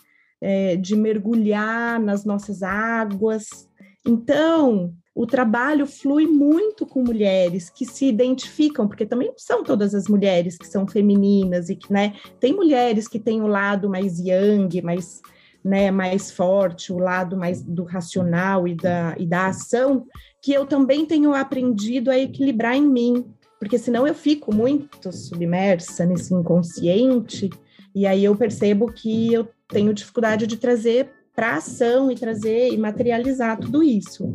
é, 0.44 0.76
de 0.76 0.94
mergulhar 0.94 1.98
nas 1.98 2.22
nossas 2.26 2.62
águas. 2.62 3.66
Então, 4.06 4.94
o 5.14 5.26
trabalho 5.26 5.86
flui 5.86 6.26
muito 6.26 6.84
com 6.84 7.02
mulheres 7.02 7.70
que 7.70 7.86
se 7.86 8.06
identificam, 8.06 8.88
porque 8.88 9.06
também 9.06 9.28
não 9.28 9.38
são 9.38 9.62
todas 9.62 9.94
as 9.94 10.08
mulheres 10.08 10.58
que 10.58 10.66
são 10.66 10.86
femininas 10.86 11.68
e 11.70 11.76
que, 11.76 11.92
né, 11.92 12.14
tem 12.40 12.52
mulheres 12.52 13.06
que 13.06 13.20
têm 13.20 13.40
o 13.40 13.46
lado 13.46 13.88
mais 13.88 14.18
yang, 14.18 14.82
mais, 14.82 15.22
né, 15.64 15.90
mais 15.90 16.32
forte, 16.32 16.92
o 16.92 16.98
lado 16.98 17.36
mais 17.36 17.62
do 17.62 17.84
racional 17.84 18.66
e 18.66 18.74
da, 18.74 19.14
e 19.16 19.24
da 19.24 19.46
ação, 19.46 20.04
que 20.42 20.52
eu 20.52 20.66
também 20.66 21.06
tenho 21.06 21.32
aprendido 21.32 22.10
a 22.10 22.18
equilibrar 22.18 22.76
em 22.76 22.86
mim, 22.86 23.24
porque 23.58 23.78
senão 23.78 24.06
eu 24.06 24.14
fico 24.14 24.52
muito 24.52 25.12
submersa 25.12 26.04
nesse 26.04 26.34
inconsciente 26.34 27.48
e 27.94 28.04
aí 28.04 28.24
eu 28.24 28.36
percebo 28.36 28.92
que 28.92 29.32
eu 29.32 29.48
tenho 29.68 29.94
dificuldade 29.94 30.46
de 30.46 30.56
trazer 30.56 31.10
para 31.34 31.56
ação 31.56 32.10
e 32.10 32.14
trazer 32.14 32.72
e 32.72 32.78
materializar 32.78 33.58
tudo 33.58 33.82
isso. 33.82 34.34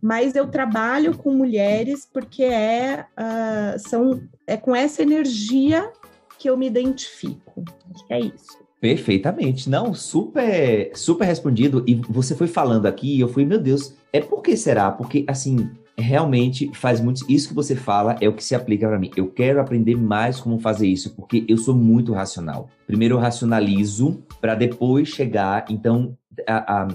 Mas 0.00 0.36
eu 0.36 0.46
trabalho 0.48 1.16
com 1.16 1.32
mulheres 1.32 2.08
porque 2.12 2.44
é, 2.44 3.06
uh, 3.18 3.78
são, 3.78 4.22
é 4.46 4.56
com 4.56 4.76
essa 4.76 5.02
energia 5.02 5.90
que 6.38 6.48
eu 6.48 6.56
me 6.56 6.66
identifico. 6.66 7.64
Acho 7.94 8.06
que 8.06 8.14
é 8.14 8.20
isso. 8.20 8.62
Perfeitamente. 8.80 9.70
Não, 9.70 9.94
super, 9.94 10.90
super 10.94 11.24
respondido. 11.24 11.84
E 11.86 11.94
você 11.94 12.34
foi 12.34 12.48
falando 12.48 12.86
aqui, 12.86 13.16
e 13.16 13.20
eu 13.20 13.28
fui, 13.28 13.44
meu 13.44 13.60
Deus, 13.60 13.94
é 14.12 14.20
por 14.20 14.42
que 14.42 14.56
será? 14.56 14.90
Porque, 14.90 15.24
assim, 15.28 15.70
realmente 15.96 16.68
faz 16.74 17.00
muito. 17.00 17.24
Isso 17.28 17.48
que 17.48 17.54
você 17.54 17.76
fala 17.76 18.16
é 18.20 18.28
o 18.28 18.32
que 18.32 18.42
se 18.42 18.54
aplica 18.54 18.88
para 18.88 18.98
mim. 18.98 19.10
Eu 19.16 19.28
quero 19.28 19.60
aprender 19.60 19.96
mais 19.96 20.40
como 20.40 20.58
fazer 20.58 20.88
isso, 20.88 21.14
porque 21.14 21.44
eu 21.48 21.56
sou 21.56 21.74
muito 21.74 22.12
racional. 22.12 22.68
Primeiro 22.86 23.14
eu 23.14 23.20
racionalizo 23.20 24.22
para 24.42 24.56
depois 24.56 25.08
chegar. 25.08 25.64
Então, 25.70 26.18
a, 26.48 26.82
a, 26.82 26.88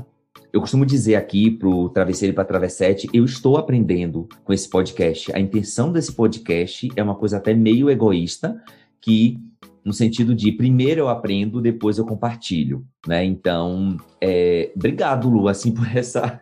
eu 0.51 0.59
costumo 0.59 0.85
dizer 0.85 1.15
aqui 1.15 1.49
pro 1.49 1.87
Travesseiro 1.89 2.33
e 2.33 2.35
para 2.35 2.43
Travessete, 2.43 3.07
eu 3.13 3.23
estou 3.23 3.55
aprendendo 3.55 4.27
com 4.43 4.51
esse 4.51 4.69
podcast. 4.69 5.33
A 5.33 5.39
intenção 5.39 5.93
desse 5.93 6.11
podcast 6.11 6.89
é 6.93 7.01
uma 7.01 7.15
coisa 7.15 7.37
até 7.37 7.53
meio 7.53 7.89
egoísta, 7.89 8.61
que 8.99 9.39
no 9.83 9.93
sentido 9.93 10.35
de 10.35 10.51
primeiro 10.51 10.99
eu 10.99 11.07
aprendo, 11.07 11.61
depois 11.61 11.97
eu 11.97 12.05
compartilho, 12.05 12.85
né? 13.07 13.23
Então, 13.23 13.95
é, 14.21 14.73
obrigado, 14.75 15.29
Lu, 15.29 15.47
assim, 15.47 15.71
por 15.73 15.87
essa 15.95 16.41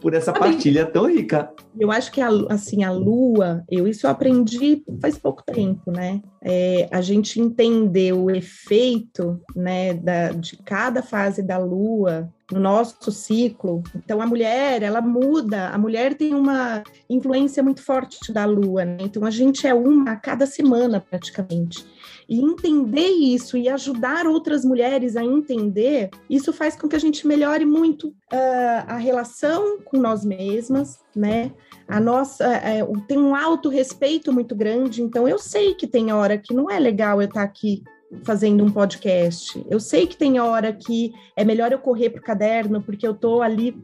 por 0.00 0.14
essa 0.14 0.32
partilha 0.32 0.86
tão 0.86 1.06
rica. 1.06 1.52
Eu 1.78 1.90
acho 1.90 2.12
que 2.12 2.20
a, 2.20 2.28
assim 2.48 2.84
a 2.84 2.90
Lua, 2.90 3.64
eu 3.70 3.86
isso 3.86 4.06
eu 4.06 4.10
aprendi 4.10 4.84
faz 5.00 5.18
pouco 5.18 5.42
tempo, 5.44 5.90
né? 5.90 6.20
É, 6.48 6.88
a 6.92 7.00
gente 7.00 7.40
entender 7.40 8.12
o 8.12 8.30
efeito, 8.30 9.40
né, 9.54 9.94
da, 9.94 10.28
de 10.28 10.56
cada 10.58 11.02
fase 11.02 11.42
da 11.42 11.58
Lua 11.58 12.32
no 12.52 12.60
nosso 12.60 13.10
ciclo. 13.10 13.82
Então 13.94 14.20
a 14.20 14.26
mulher, 14.26 14.82
ela 14.82 15.00
muda. 15.00 15.68
A 15.70 15.78
mulher 15.78 16.14
tem 16.14 16.34
uma 16.34 16.82
influência 17.10 17.62
muito 17.62 17.82
forte 17.82 18.32
da 18.32 18.44
Lua, 18.44 18.84
né? 18.84 18.98
Então 19.00 19.24
a 19.24 19.30
gente 19.30 19.66
é 19.66 19.74
uma 19.74 20.12
a 20.12 20.16
cada 20.16 20.46
semana 20.46 21.00
praticamente. 21.00 21.84
E 22.28 22.40
entender 22.40 23.08
isso 23.08 23.56
e 23.56 23.68
ajudar 23.68 24.26
outras 24.26 24.64
mulheres 24.64 25.16
a 25.16 25.24
entender, 25.24 26.10
isso 26.28 26.52
faz 26.52 26.76
com 26.76 26.88
que 26.88 26.96
a 26.96 27.00
gente 27.00 27.26
melhore 27.26 27.64
muito 27.64 28.08
uh, 28.08 28.86
a 28.86 28.96
relação 28.96 29.78
com 29.84 29.96
nós 29.96 30.24
mesmas, 30.24 30.98
né? 31.16 31.50
A 31.88 31.98
nossa 31.98 32.46
uh, 32.46 33.00
tem 33.02 33.18
um 33.18 33.34
alto 33.34 33.68
respeito 33.68 34.32
muito 34.32 34.54
grande, 34.54 35.02
então 35.02 35.26
eu 35.26 35.38
sei 35.38 35.74
que 35.74 35.86
tem 35.86 36.12
hora 36.12 36.36
que 36.36 36.52
não 36.52 36.70
é 36.70 36.78
legal 36.78 37.22
eu 37.22 37.28
estar 37.28 37.42
aqui 37.42 37.82
fazendo 38.22 38.62
um 38.62 38.70
podcast. 38.70 39.64
Eu 39.68 39.80
sei 39.80 40.06
que 40.06 40.16
tem 40.16 40.38
hora 40.38 40.72
que 40.72 41.12
é 41.34 41.44
melhor 41.44 41.72
eu 41.72 41.78
correr 41.78 42.10
para 42.10 42.20
o 42.20 42.24
caderno, 42.24 42.82
porque 42.82 43.06
eu 43.06 43.12
estou 43.12 43.42
ali 43.42 43.76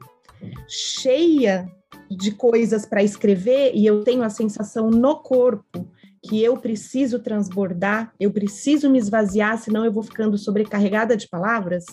cheia 0.69 1.69
de 2.11 2.33
coisas 2.33 2.85
para 2.85 3.03
escrever 3.03 3.73
e 3.75 3.87
eu 3.87 4.05
tenho 4.05 4.23
a 4.23 4.31
sensação 4.31 4.91
no 4.91 5.17
corpo 5.17 5.89
que 6.23 6.43
eu 6.43 6.57
preciso 6.57 7.19
transbordar, 7.19 8.13
eu 8.19 8.31
preciso 8.31 8.89
me 8.89 8.99
esvaziar, 8.99 9.59
senão 9.59 9.85
eu 9.85 9.93
vou 9.93 10.05
ficando 10.05 10.39
sobrecarregada 10.39 11.17
de 11.17 11.29
palavras 11.29 11.85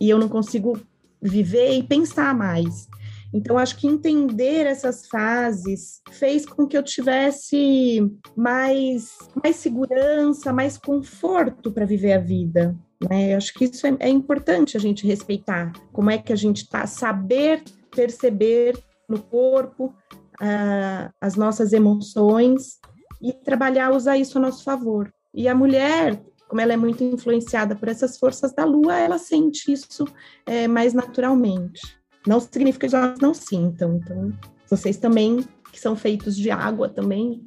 e 0.00 0.10
eu 0.10 0.18
não 0.18 0.28
consigo 0.28 0.78
viver 1.22 1.76
e 1.76 1.82
pensar 1.82 2.34
mais. 2.34 2.88
Então, 3.36 3.58
acho 3.58 3.76
que 3.76 3.86
entender 3.86 4.66
essas 4.66 5.06
fases 5.08 6.00
fez 6.10 6.46
com 6.46 6.66
que 6.66 6.76
eu 6.76 6.82
tivesse 6.82 8.10
mais, 8.34 9.10
mais 9.42 9.56
segurança, 9.56 10.54
mais 10.54 10.78
conforto 10.78 11.70
para 11.70 11.84
viver 11.84 12.14
a 12.14 12.18
vida. 12.18 12.74
Né? 13.10 13.34
Eu 13.34 13.36
acho 13.36 13.52
que 13.52 13.66
isso 13.66 13.86
é, 13.86 13.94
é 14.00 14.08
importante 14.08 14.74
a 14.74 14.80
gente 14.80 15.06
respeitar. 15.06 15.70
Como 15.92 16.10
é 16.10 16.16
que 16.16 16.32
a 16.32 16.36
gente 16.36 16.62
está, 16.62 16.86
saber 16.86 17.62
perceber 17.94 18.78
no 19.06 19.22
corpo 19.22 19.94
uh, 20.40 21.12
as 21.20 21.36
nossas 21.36 21.74
emoções 21.74 22.78
e 23.20 23.32
trabalhar, 23.32 23.92
usar 23.92 24.16
isso 24.16 24.38
a 24.38 24.40
nosso 24.40 24.64
favor. 24.64 25.12
E 25.34 25.46
a 25.46 25.54
mulher, 25.54 26.18
como 26.48 26.60
ela 26.60 26.72
é 26.72 26.76
muito 26.76 27.04
influenciada 27.04 27.76
por 27.76 27.88
essas 27.88 28.18
forças 28.18 28.54
da 28.54 28.64
lua, 28.64 28.98
ela 28.98 29.18
sente 29.18 29.70
isso 29.70 30.06
é, 30.46 30.66
mais 30.66 30.94
naturalmente. 30.94 31.80
Não 32.26 32.40
significa 32.40 32.88
que 32.88 32.96
homens 32.96 33.20
não 33.20 33.32
sintam. 33.32 33.96
Então, 33.96 34.32
vocês 34.68 34.96
também, 34.96 35.44
que 35.72 35.80
são 35.80 35.94
feitos 35.94 36.36
de 36.36 36.50
água 36.50 36.88
também, 36.88 37.40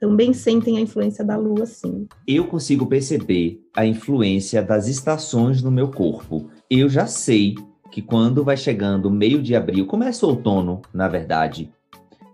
também 0.00 0.32
sentem 0.32 0.78
a 0.78 0.80
influência 0.80 1.24
da 1.24 1.36
lua, 1.36 1.66
sim. 1.66 2.06
Eu 2.26 2.46
consigo 2.46 2.86
perceber 2.86 3.60
a 3.76 3.84
influência 3.84 4.62
das 4.62 4.86
estações 4.86 5.62
no 5.62 5.70
meu 5.70 5.90
corpo. 5.90 6.48
Eu 6.70 6.88
já 6.88 7.06
sei 7.06 7.56
que 7.90 8.00
quando 8.00 8.44
vai 8.44 8.56
chegando 8.56 9.10
meio 9.10 9.42
de 9.42 9.56
abril, 9.56 9.86
começa 9.86 10.24
o 10.24 10.30
outono, 10.30 10.82
na 10.92 11.08
verdade, 11.08 11.72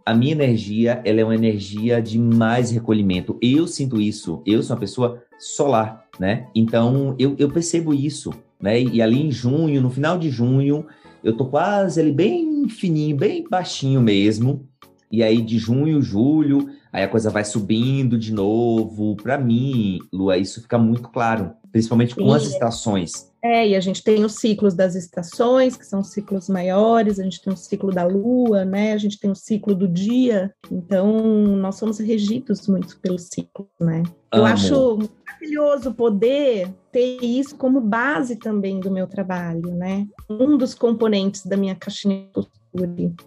a 0.05 0.15
minha 0.15 0.33
energia, 0.33 1.01
ela 1.05 1.21
é 1.21 1.25
uma 1.25 1.35
energia 1.35 2.03
de 2.03 2.19
mais 2.19 2.71
recolhimento. 2.71 3.39
Eu 3.41 3.67
sinto 3.67 4.01
isso. 4.01 4.43
Eu 4.45 4.63
sou 4.63 4.75
uma 4.75 4.81
pessoa 4.81 5.23
solar, 5.39 6.05
né? 6.21 6.47
Então, 6.55 7.15
eu, 7.19 7.35
eu 7.39 7.49
percebo 7.49 7.95
isso, 7.95 8.31
né? 8.61 8.83
E 8.83 9.01
ali 9.01 9.23
em 9.23 9.31
junho, 9.31 9.81
no 9.81 9.89
final 9.89 10.19
de 10.19 10.29
junho, 10.29 10.85
eu 11.25 11.35
tô 11.35 11.47
quase 11.47 12.01
ali 12.01 12.13
bem 12.13 12.69
fininho, 12.69 13.17
bem 13.17 13.45
baixinho 13.49 14.01
mesmo. 14.01 14.69
E 15.11 15.23
aí 15.23 15.41
de 15.41 15.59
junho, 15.59 16.03
julho, 16.03 16.69
aí 16.93 17.03
a 17.03 17.09
coisa 17.09 17.31
vai 17.31 17.45
subindo 17.45 18.19
de 18.19 18.33
novo. 18.33 19.17
Para 19.17 19.39
mim, 19.39 20.01
Lua, 20.13 20.37
isso 20.37 20.61
fica 20.61 20.77
muito 20.77 21.09
claro, 21.09 21.53
principalmente 21.73 22.15
com 22.15 22.29
Sim. 22.29 22.35
as 22.35 22.43
estações. 22.45 23.33
É, 23.45 23.69
e 23.69 23.77
a 23.77 23.81
gente 23.81 24.03
tem 24.03 24.25
os 24.25 24.37
ciclos 24.37 24.73
das 24.73 24.95
estações, 24.95 25.77
que 25.77 25.85
são 25.85 26.03
ciclos 26.03 26.49
maiores, 26.49 27.21
a 27.21 27.25
gente 27.25 27.43
tem 27.43 27.53
o 27.53 27.57
ciclo 27.57 27.93
da 27.93 28.03
lua, 28.03 28.65
né? 28.65 28.95
A 28.95 28.97
gente 28.97 29.21
tem 29.21 29.31
o 29.31 29.35
ciclo 29.35 29.75
do 29.75 29.87
dia. 29.87 30.51
Então, 30.73 31.21
nós 31.59 31.75
somos 31.75 31.99
regidos 31.99 32.67
muito 32.67 32.99
pelo 33.01 33.19
ciclo, 33.19 33.69
né? 33.79 34.03
Amo. 34.33 34.43
Eu 34.43 34.47
acho 34.47 34.99
maravilhoso 35.27 35.93
poder 35.93 36.75
ter 36.91 37.23
isso 37.23 37.55
como 37.57 37.83
base 37.83 38.37
também 38.37 38.81
do 38.81 38.91
meu 38.91 39.07
trabalho, 39.07 39.75
né? 39.75 40.07
Um 40.31 40.57
dos 40.57 40.75
componentes 40.75 41.45
da 41.45 41.55
minha 41.55 41.75
caixinha 41.75 42.27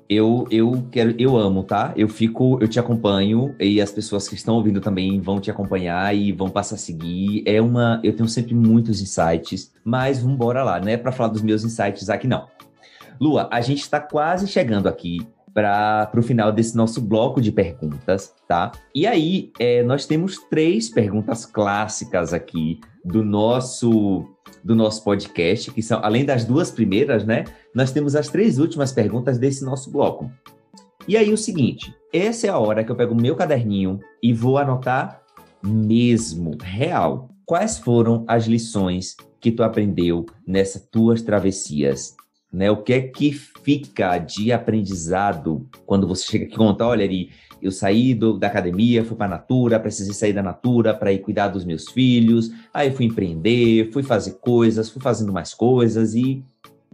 eu, 0.10 0.46
eu 0.52 0.88
quero, 0.92 1.16
eu 1.18 1.38
amo, 1.38 1.64
tá? 1.64 1.94
Eu 1.96 2.10
fico, 2.10 2.58
eu 2.62 2.68
te 2.68 2.80
acompanho 2.80 3.56
e 3.60 3.80
as 3.80 3.92
pessoas 3.92 4.28
que 4.28 4.36
estão 4.36 4.56
ouvindo 4.56 4.82
também 4.82 5.22
vão 5.22 5.40
te 5.40 5.50
acompanhar 5.50 6.14
e 6.14 6.34
vão 6.34 6.50
passar 6.50 6.76
a 6.76 6.78
seguir. 6.78 7.44
É 7.46 7.62
uma, 7.62 8.02
eu 8.04 8.14
tenho 8.14 8.28
sempre 8.28 8.54
muitos 8.54 9.02
insights, 9.02 9.74
mas 9.84 10.20
vamos 10.20 10.36
embora 10.36 10.64
lá, 10.64 10.80
não 10.80 10.90
é 10.90 10.98
para 10.98 11.12
falar 11.12 11.30
dos 11.30 11.42
meus 11.42 11.64
insights 11.64 12.10
aqui 12.10 12.28
não. 12.28 12.48
Lua, 13.20 13.48
a 13.52 13.62
gente 13.62 13.82
está 13.82 14.00
quase 14.00 14.48
chegando 14.48 14.88
aqui 14.88 15.26
para 15.58 16.12
o 16.16 16.22
final 16.22 16.52
desse 16.52 16.78
nosso 16.78 17.02
bloco 17.02 17.42
de 17.42 17.52
perguntas, 17.52 18.32
tá? 18.48 18.72
E 18.94 19.08
aí, 19.08 19.52
é, 19.58 19.82
nós 19.82 20.06
temos 20.06 20.38
três 20.52 20.88
perguntas 20.88 21.48
clássicas 21.48 22.32
aqui 22.32 22.80
do 23.04 23.24
nosso 23.24 24.24
do 24.64 24.76
nosso 24.76 25.04
podcast, 25.04 25.72
que 25.72 25.82
são, 25.82 26.00
além 26.04 26.26
das 26.26 26.46
duas 26.46 26.70
primeiras, 26.70 27.26
né? 27.26 27.44
Nós 27.74 27.92
temos 27.92 28.16
as 28.16 28.28
três 28.28 28.60
últimas 28.60 28.92
perguntas 28.92 29.40
desse 29.40 29.66
nosso 29.66 29.90
bloco. 29.90 30.30
E 31.08 31.18
aí, 31.18 31.34
o 31.34 31.38
seguinte: 31.38 31.92
essa 32.14 32.46
é 32.46 32.52
a 32.52 32.60
hora 32.60 32.84
que 32.84 32.92
eu 32.92 32.96
pego 32.96 33.16
meu 33.16 33.36
caderninho 33.36 34.00
e 34.22 34.34
vou 34.34 34.60
anotar 34.60 35.24
mesmo, 35.64 36.56
real. 36.62 37.30
Quais 37.48 37.80
foram 37.80 38.24
as 38.28 38.46
lições 38.46 39.16
que 39.40 39.52
tu 39.52 39.64
aprendeu 39.64 40.24
nessas 40.46 40.88
tuas 40.92 41.24
travessias? 41.24 42.16
Né? 42.52 42.72
O 42.72 42.78
que 42.78 42.94
é 42.94 43.02
que 43.02 43.32
fica 43.32 44.18
de 44.18 44.52
aprendizado 44.52 45.68
quando 45.86 46.08
você 46.08 46.26
chega 46.26 46.46
aqui 46.46 46.54
e 46.54 46.58
conta, 46.58 46.86
olha, 46.86 47.08
eu 47.62 47.72
saí 47.72 48.14
do, 48.14 48.38
da 48.38 48.48
academia, 48.48 49.04
fui 49.04 49.18
para 49.18 49.26
a 49.26 49.38
Natura, 49.38 49.80
precisei 49.80 50.14
sair 50.14 50.34
da 50.34 50.44
Natura 50.44 50.94
para 50.94 51.12
ir 51.12 51.20
cuidar 51.20 51.50
dos 51.50 51.66
meus 51.66 51.90
filhos. 51.90 52.52
Aí 52.74 52.92
fui 52.92 53.06
empreender, 53.06 53.92
fui 53.92 54.04
fazer 54.04 54.34
coisas, 54.34 54.90
fui 54.90 55.02
fazendo 55.02 55.34
mais 55.34 55.54
coisas 55.54 56.14
e, 56.14 56.44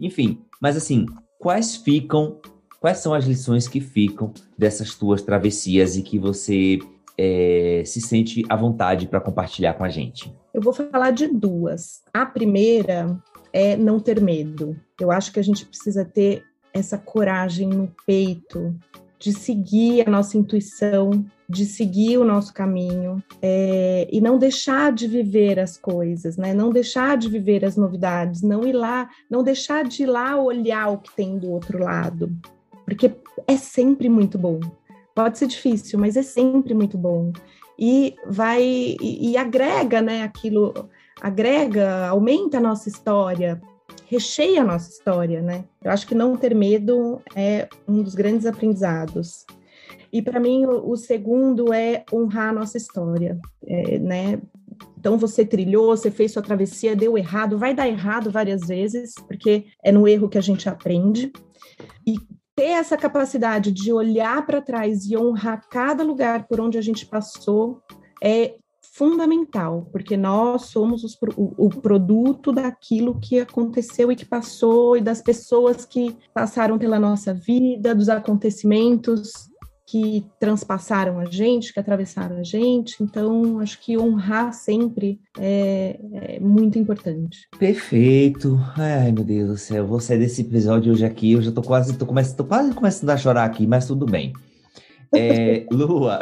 enfim. 0.00 0.40
Mas 0.60 0.76
assim, 0.76 1.06
quais 1.38 1.76
ficam, 1.76 2.38
quais 2.80 2.98
são 2.98 3.14
as 3.14 3.24
lições 3.24 3.68
que 3.68 3.80
ficam 3.80 4.32
dessas 4.58 4.94
tuas 4.94 5.22
travessias 5.22 5.96
e 5.96 6.02
que 6.02 6.18
você 6.18 6.78
é, 7.16 7.82
se 7.84 8.00
sente 8.00 8.42
à 8.48 8.56
vontade 8.56 9.06
para 9.06 9.20
compartilhar 9.20 9.74
com 9.74 9.84
a 9.84 9.88
gente? 9.88 10.34
Eu 10.52 10.62
vou 10.62 10.72
falar 10.72 11.10
de 11.10 11.28
duas. 11.28 12.02
A 12.12 12.24
primeira 12.24 13.16
é 13.54 13.76
não 13.76 14.00
ter 14.00 14.20
medo. 14.20 14.76
Eu 15.00 15.12
acho 15.12 15.32
que 15.32 15.38
a 15.38 15.42
gente 15.44 15.64
precisa 15.64 16.04
ter 16.04 16.42
essa 16.72 16.98
coragem 16.98 17.68
no 17.68 17.94
peito 18.04 18.74
de 19.16 19.32
seguir 19.32 20.06
a 20.06 20.10
nossa 20.10 20.36
intuição, 20.36 21.24
de 21.48 21.64
seguir 21.64 22.18
o 22.18 22.24
nosso 22.24 22.52
caminho 22.52 23.22
é, 23.40 24.08
e 24.10 24.20
não 24.20 24.38
deixar 24.38 24.92
de 24.92 25.06
viver 25.06 25.60
as 25.60 25.76
coisas, 25.76 26.36
né? 26.36 26.52
Não 26.52 26.70
deixar 26.70 27.16
de 27.16 27.28
viver 27.28 27.64
as 27.64 27.76
novidades, 27.76 28.42
não 28.42 28.66
ir 28.66 28.72
lá, 28.72 29.08
não 29.30 29.44
deixar 29.44 29.84
de 29.84 30.02
ir 30.02 30.06
lá 30.06 30.36
olhar 30.36 30.88
o 30.88 30.98
que 30.98 31.14
tem 31.14 31.38
do 31.38 31.52
outro 31.52 31.78
lado, 31.78 32.36
porque 32.84 33.14
é 33.46 33.56
sempre 33.56 34.08
muito 34.08 34.36
bom. 34.36 34.58
Pode 35.14 35.38
ser 35.38 35.46
difícil, 35.46 35.96
mas 35.96 36.16
é 36.16 36.22
sempre 36.24 36.74
muito 36.74 36.98
bom 36.98 37.32
e 37.78 38.16
vai 38.26 38.62
e, 38.62 39.30
e 39.30 39.36
agrega, 39.36 40.02
né? 40.02 40.24
Aquilo 40.24 40.90
agrega, 41.20 42.06
aumenta 42.08 42.58
a 42.58 42.60
nossa 42.60 42.88
história, 42.88 43.60
recheia 44.06 44.62
a 44.62 44.64
nossa 44.64 44.90
história, 44.90 45.40
né? 45.40 45.64
Eu 45.82 45.90
acho 45.90 46.06
que 46.06 46.14
não 46.14 46.36
ter 46.36 46.54
medo 46.54 47.20
é 47.34 47.68
um 47.88 48.02
dos 48.02 48.14
grandes 48.14 48.46
aprendizados. 48.46 49.44
E 50.12 50.22
para 50.22 50.38
mim 50.38 50.64
o, 50.66 50.96
segundo 50.96 51.72
é 51.72 52.04
honrar 52.12 52.50
a 52.50 52.52
nossa 52.52 52.76
história, 52.76 53.38
é, 53.66 53.98
né? 53.98 54.40
Então 54.98 55.18
você 55.18 55.44
trilhou, 55.44 55.96
você 55.96 56.10
fez 56.10 56.32
sua 56.32 56.42
travessia, 56.42 56.96
deu 56.96 57.18
errado, 57.18 57.58
vai 57.58 57.74
dar 57.74 57.88
errado 57.88 58.30
várias 58.30 58.66
vezes, 58.66 59.14
porque 59.26 59.66
é 59.82 59.92
no 59.92 60.06
erro 60.06 60.28
que 60.28 60.38
a 60.38 60.42
gente 60.42 60.68
aprende. 60.68 61.32
E 62.06 62.16
ter 62.56 62.70
essa 62.70 62.96
capacidade 62.96 63.72
de 63.72 63.92
olhar 63.92 64.46
para 64.46 64.62
trás 64.62 65.04
e 65.06 65.16
honrar 65.16 65.68
cada 65.68 66.04
lugar 66.04 66.46
por 66.46 66.60
onde 66.60 66.78
a 66.78 66.82
gente 66.82 67.04
passou 67.06 67.82
é 68.22 68.54
fundamental, 68.94 69.88
porque 69.90 70.16
nós 70.16 70.66
somos 70.66 71.02
os, 71.02 71.18
o, 71.36 71.66
o, 71.66 71.68
produto 71.68 72.52
daquilo 72.52 73.18
que 73.18 73.40
aconteceu 73.40 74.12
e 74.12 74.16
que 74.16 74.24
passou, 74.24 74.96
e 74.96 75.00
das 75.00 75.20
pessoas 75.20 75.84
que 75.84 76.16
passaram 76.32 76.78
pela 76.78 77.00
nossa 77.00 77.34
vida, 77.34 77.92
dos 77.92 78.08
acontecimentos 78.08 79.32
que 79.84 80.24
transpassaram 80.38 81.18
a 81.18 81.24
gente, 81.24 81.72
que 81.72 81.80
atravessaram 81.80 82.38
a 82.38 82.44
gente. 82.44 83.02
Então, 83.02 83.58
acho 83.58 83.80
que 83.80 83.98
honrar 83.98 84.52
sempre 84.52 85.20
é, 85.38 85.98
é, 86.12 86.40
muito 86.40 86.78
importante. 86.78 87.48
Perfeito. 87.58 88.58
Ai, 88.76 89.10
meu 89.10 89.24
Deus 89.24 89.48
do 89.48 89.58
céu, 89.58 89.86
vou 89.88 89.98
sair 89.98 90.18
desse 90.18 90.42
episódio 90.42 90.92
hoje 90.92 91.04
aqui. 91.04 91.32
Eu 91.32 91.42
já 91.42 91.50
tô 91.50 91.62
quase, 91.62 91.98
tô, 91.98 92.06
comece, 92.06 92.36
tô 92.36 92.44
quase 92.44 92.72
começando 92.72 93.10
a 93.10 93.16
chorar 93.16 93.44
aqui, 93.44 93.66
mas 93.66 93.86
tudo 93.86 94.06
bem. 94.06 94.32
É, 95.14 95.66
Lua, 95.70 96.20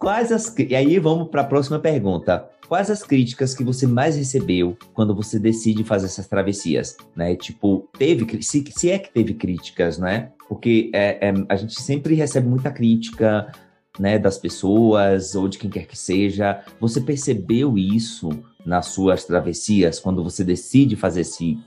Quais 0.00 0.32
as. 0.32 0.54
E 0.58 0.74
aí 0.74 0.98
vamos 0.98 1.28
para 1.28 1.42
a 1.42 1.44
próxima 1.44 1.78
pergunta. 1.78 2.48
Quais 2.66 2.90
as 2.90 3.02
críticas 3.02 3.54
que 3.54 3.62
você 3.62 3.86
mais 3.86 4.16
recebeu 4.16 4.74
quando 4.94 5.14
você 5.14 5.38
decide 5.38 5.84
fazer 5.84 6.06
essas 6.06 6.26
travessias? 6.26 6.96
Né? 7.14 7.36
Tipo, 7.36 7.86
teve. 7.98 8.42
Se, 8.42 8.64
se 8.74 8.90
é 8.90 8.98
que 8.98 9.12
teve 9.12 9.34
críticas, 9.34 9.98
né? 9.98 10.32
Porque 10.48 10.90
é, 10.94 11.28
é, 11.28 11.34
a 11.50 11.54
gente 11.54 11.78
sempre 11.82 12.14
recebe 12.14 12.48
muita 12.48 12.70
crítica 12.70 13.52
né, 13.98 14.18
das 14.18 14.38
pessoas 14.38 15.34
ou 15.34 15.46
de 15.46 15.58
quem 15.58 15.68
quer 15.68 15.86
que 15.86 15.98
seja. 15.98 16.64
Você 16.80 17.02
percebeu 17.02 17.76
isso 17.76 18.30
nas 18.64 18.86
suas 18.86 19.26
travessias 19.26 20.00
quando 20.00 20.24
você 20.24 20.42
decide 20.42 20.96
fazer 20.96 21.20
esse, 21.20 21.58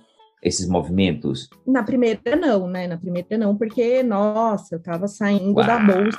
esses 0.42 0.68
movimentos? 0.68 1.52
Na 1.68 1.84
primeira 1.84 2.36
não, 2.36 2.68
né? 2.68 2.88
Na 2.88 2.98
primeira 2.98 3.38
não, 3.38 3.56
porque, 3.56 4.02
nossa, 4.02 4.74
eu 4.74 4.80
tava 4.80 5.08
saindo 5.08 5.54
Uau. 5.54 5.68
da 5.68 5.78
bolsa 5.78 6.18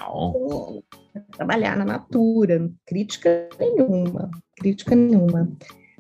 trabalhar 1.33 1.77
na 1.77 1.85
Natura, 1.85 2.71
crítica 2.87 3.49
nenhuma, 3.59 4.31
crítica 4.57 4.95
nenhuma. 4.95 5.51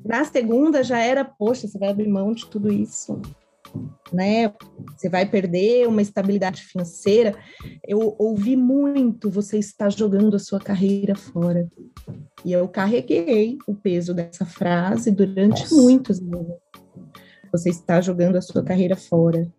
Na 0.05 0.25
segunda 0.25 0.83
já 0.83 0.99
era, 0.99 1.25
poxa, 1.25 1.67
você 1.67 1.79
vai 1.79 1.91
abrir 1.91 2.09
mão 2.09 2.33
de 2.33 2.47
tudo 2.47 2.73
isso, 2.73 3.21
né? 4.13 4.53
Você 4.97 5.09
vai 5.09 5.27
perder 5.27 5.89
uma 5.89 6.03
estabilidade 6.03 6.63
financeira. 6.63 7.35
Eu 7.87 8.15
ouvi 8.19 8.57
muito, 8.57 9.31
você 9.31 9.59
está 9.59 9.89
jogando 9.89 10.37
a 10.37 10.39
sua 10.39 10.61
carreira 10.61 11.15
fora. 11.15 11.67
E 12.45 12.53
eu 12.53 12.69
carreguei 12.69 13.59
o 13.67 13.75
peso 13.75 14.13
dessa 14.13 14.45
frase 14.45 15.11
durante 15.11 15.63
Nossa. 15.63 15.75
muitos 15.75 16.21
anos. 16.21 16.59
Você 17.51 17.71
está 17.71 18.01
jogando 18.01 18.37
a 18.37 18.43
sua 18.43 18.63
carreira 18.63 18.97
fora 18.97 19.51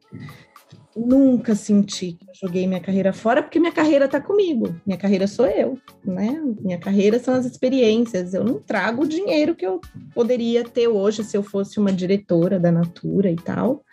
nunca 0.95 1.53
senti 1.55 2.13
que 2.13 2.25
joguei 2.41 2.65
minha 2.65 2.79
carreira 2.79 3.11
fora, 3.11 3.43
porque 3.43 3.59
minha 3.59 3.71
carreira 3.71 4.05
está 4.05 4.21
comigo. 4.21 4.73
Minha 4.85 4.97
carreira 4.97 5.27
sou 5.27 5.45
eu, 5.45 5.77
né? 6.03 6.41
Minha 6.61 6.77
carreira 6.77 7.19
são 7.19 7.33
as 7.33 7.45
experiências. 7.45 8.33
Eu 8.33 8.43
não 8.43 8.59
trago 8.59 9.03
o 9.03 9.07
dinheiro 9.07 9.55
que 9.55 9.65
eu 9.65 9.81
poderia 10.13 10.63
ter 10.63 10.87
hoje 10.87 11.23
se 11.23 11.35
eu 11.35 11.43
fosse 11.43 11.79
uma 11.79 11.91
diretora 11.91 12.59
da 12.59 12.71
Natura 12.71 13.29
e 13.29 13.35
tal. 13.35 13.83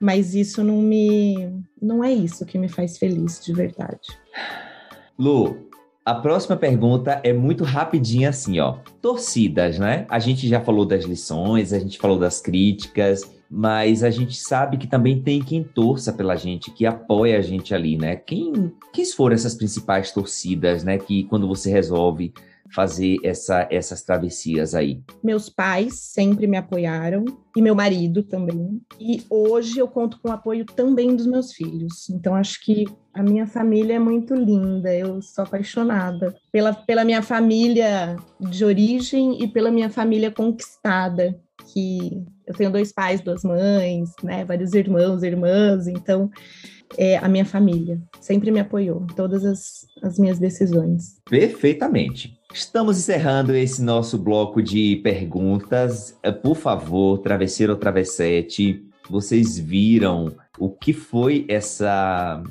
Mas 0.00 0.34
isso 0.34 0.64
não 0.64 0.80
me. 0.80 1.62
Não 1.82 2.02
é 2.02 2.12
isso 2.12 2.46
que 2.46 2.56
me 2.56 2.68
faz 2.68 2.96
feliz 2.96 3.44
de 3.44 3.52
verdade. 3.52 4.08
Lu, 5.18 5.68
a 6.04 6.14
próxima 6.14 6.56
pergunta 6.56 7.20
é 7.22 7.32
muito 7.32 7.64
rapidinha 7.64 8.30
assim, 8.30 8.58
ó. 8.60 8.78
Torcidas, 9.02 9.78
né? 9.78 10.06
A 10.08 10.18
gente 10.18 10.48
já 10.48 10.60
falou 10.60 10.86
das 10.86 11.04
lições, 11.04 11.72
a 11.72 11.78
gente 11.78 11.98
falou 11.98 12.18
das 12.18 12.40
críticas, 12.40 13.28
mas 13.50 14.02
a 14.02 14.10
gente 14.10 14.36
sabe 14.36 14.76
que 14.76 14.86
também 14.86 15.22
tem 15.22 15.42
quem 15.42 15.64
torça 15.64 16.12
pela 16.12 16.36
gente, 16.36 16.70
que 16.70 16.84
apoia 16.84 17.38
a 17.38 17.42
gente 17.42 17.74
ali, 17.74 17.96
né? 17.96 18.16
Quem, 18.16 18.72
quem 18.92 19.04
foram 19.06 19.34
essas 19.34 19.54
principais 19.54 20.12
torcidas, 20.12 20.84
né? 20.84 20.98
Que 20.98 21.24
quando 21.24 21.48
você 21.48 21.70
resolve 21.70 22.32
fazer 22.74 23.16
essa, 23.24 23.66
essas 23.70 24.02
travessias 24.02 24.74
aí? 24.74 25.00
Meus 25.22 25.48
pais 25.48 25.94
sempre 25.94 26.46
me 26.46 26.56
apoiaram 26.56 27.24
e 27.56 27.62
meu 27.62 27.74
marido 27.74 28.22
também. 28.22 28.80
E 29.00 29.24
hoje 29.28 29.78
eu 29.78 29.88
conto 29.88 30.20
com 30.20 30.28
o 30.28 30.32
apoio 30.32 30.64
também 30.64 31.16
dos 31.16 31.26
meus 31.26 31.52
filhos. 31.52 32.08
Então 32.10 32.34
acho 32.34 32.62
que 32.62 32.84
a 33.14 33.22
minha 33.22 33.46
família 33.46 33.94
é 33.94 33.98
muito 33.98 34.34
linda. 34.34 34.94
Eu 34.94 35.20
sou 35.22 35.44
apaixonada 35.44 36.34
pela, 36.52 36.72
pela 36.74 37.04
minha 37.04 37.22
família 37.22 38.16
de 38.38 38.64
origem 38.64 39.42
e 39.42 39.48
pela 39.48 39.70
minha 39.70 39.90
família 39.90 40.30
conquistada, 40.30 41.40
que 41.72 42.24
eu 42.46 42.54
tenho 42.54 42.72
dois 42.72 42.92
pais, 42.92 43.20
duas 43.20 43.42
mães, 43.42 44.10
né, 44.22 44.44
vários 44.44 44.72
irmãos, 44.74 45.22
irmãs, 45.22 45.86
então 45.86 46.30
é 46.96 47.16
a 47.18 47.28
minha 47.28 47.44
família. 47.44 48.00
Sempre 48.20 48.50
me 48.50 48.60
apoiou 48.60 49.02
em 49.02 49.14
todas 49.14 49.44
as, 49.44 49.86
as 50.02 50.18
minhas 50.18 50.38
decisões. 50.38 51.20
Perfeitamente. 51.28 52.38
Estamos 52.52 52.98
encerrando 52.98 53.54
esse 53.54 53.82
nosso 53.82 54.16
bloco 54.16 54.62
de 54.62 54.96
perguntas. 54.96 56.18
Eh, 56.22 56.32
por 56.32 56.56
favor, 56.56 57.18
travesseiro 57.18 57.74
ou 57.74 57.78
travessete, 57.78 58.82
vocês 59.08 59.58
viram 59.58 60.34
o 60.58 60.70
que 60.70 60.92
foi 60.92 61.44
essa, 61.48 62.42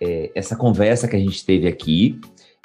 é, 0.00 0.30
essa 0.34 0.56
conversa 0.56 1.06
que 1.06 1.16
a 1.16 1.18
gente 1.18 1.44
teve 1.44 1.68
aqui? 1.68 2.18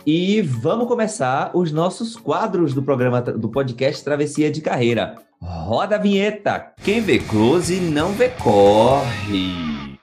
E 0.05 0.41
vamos 0.41 0.87
começar 0.87 1.51
os 1.53 1.71
nossos 1.73 2.15
quadros 2.15 2.73
do 2.73 2.81
programa 2.81 3.21
do 3.21 3.49
podcast 3.49 4.01
Travessia 4.03 4.49
de 4.49 4.61
Carreira. 4.61 5.26
Roda 5.41 5.95
a 5.95 5.99
vinheta. 5.99 6.73
Quem 6.83 6.99
vê 6.99 7.19
close 7.19 7.79
não 7.79 8.11
vê 8.11 8.29
corre. 8.29 9.97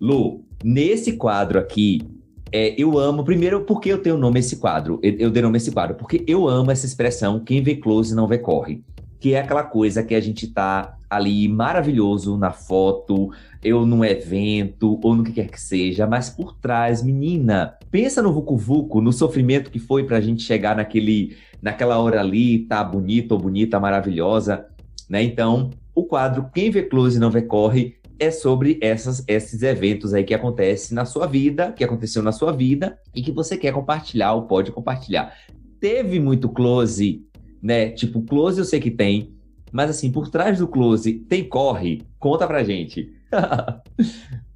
Lu, 0.00 0.44
nesse 0.64 1.12
quadro 1.16 1.60
aqui, 1.60 2.02
é, 2.50 2.74
eu 2.76 2.98
amo. 2.98 3.24
Primeiro, 3.24 3.64
porque 3.64 3.92
eu 3.92 4.02
tenho 4.02 4.18
nome 4.18 4.40
esse 4.40 4.56
quadro. 4.56 4.98
Eu, 5.02 5.12
eu 5.18 5.30
dei 5.30 5.42
nome 5.42 5.56
esse 5.56 5.70
quadro. 5.70 5.94
Porque 5.94 6.24
eu 6.26 6.48
amo 6.48 6.72
essa 6.72 6.84
expressão: 6.84 7.38
quem 7.38 7.62
vê 7.62 7.76
close 7.76 8.14
não 8.14 8.26
vê 8.26 8.38
corre. 8.38 8.84
Que 9.20 9.34
é 9.34 9.40
aquela 9.40 9.62
coisa 9.62 10.02
que 10.02 10.16
a 10.16 10.20
gente 10.20 10.48
tá 10.48 10.98
ali 11.12 11.46
maravilhoso 11.46 12.38
na 12.38 12.50
foto, 12.50 13.30
eu 13.62 13.84
num 13.84 14.02
evento, 14.02 14.98
ou 15.02 15.14
no 15.14 15.22
que 15.22 15.32
quer 15.32 15.48
que 15.48 15.60
seja, 15.60 16.06
mas 16.06 16.30
por 16.30 16.56
trás, 16.56 17.02
menina, 17.02 17.76
pensa 17.90 18.22
no 18.22 18.32
Vucu 18.32 18.56
Vucu, 18.56 19.02
no 19.02 19.12
sofrimento 19.12 19.70
que 19.70 19.78
foi 19.78 20.04
pra 20.04 20.22
gente 20.22 20.42
chegar 20.42 20.74
naquele, 20.74 21.36
naquela 21.60 21.98
hora 21.98 22.20
ali, 22.20 22.60
tá 22.60 22.82
bonita 22.82 23.34
ou 23.34 23.40
bonita, 23.40 23.78
maravilhosa, 23.78 24.66
né? 25.08 25.22
Então, 25.22 25.68
o 25.94 26.04
quadro 26.04 26.48
Quem 26.54 26.70
Vê 26.70 26.82
Close 26.82 27.18
Não 27.18 27.30
Vê 27.30 27.42
Corre 27.42 27.96
é 28.18 28.30
sobre 28.30 28.78
essas, 28.80 29.22
esses 29.28 29.62
eventos 29.62 30.14
aí 30.14 30.24
que 30.24 30.32
acontecem 30.32 30.94
na 30.94 31.04
sua 31.04 31.26
vida, 31.26 31.72
que 31.72 31.84
aconteceu 31.84 32.22
na 32.22 32.32
sua 32.32 32.52
vida 32.52 32.98
e 33.14 33.20
que 33.20 33.32
você 33.32 33.56
quer 33.58 33.72
compartilhar 33.72 34.32
ou 34.32 34.42
pode 34.42 34.72
compartilhar. 34.72 35.34
Teve 35.78 36.18
muito 36.18 36.48
close, 36.48 37.22
né? 37.60 37.90
Tipo, 37.90 38.22
close 38.22 38.58
eu 38.58 38.64
sei 38.64 38.80
que 38.80 38.90
tem, 38.90 39.34
mas 39.72 39.90
assim, 39.90 40.12
por 40.12 40.28
trás 40.28 40.58
do 40.58 40.68
close 40.68 41.14
tem 41.14 41.48
corre? 41.48 42.02
Conta 42.18 42.46
pra 42.46 42.62
gente. 42.62 43.12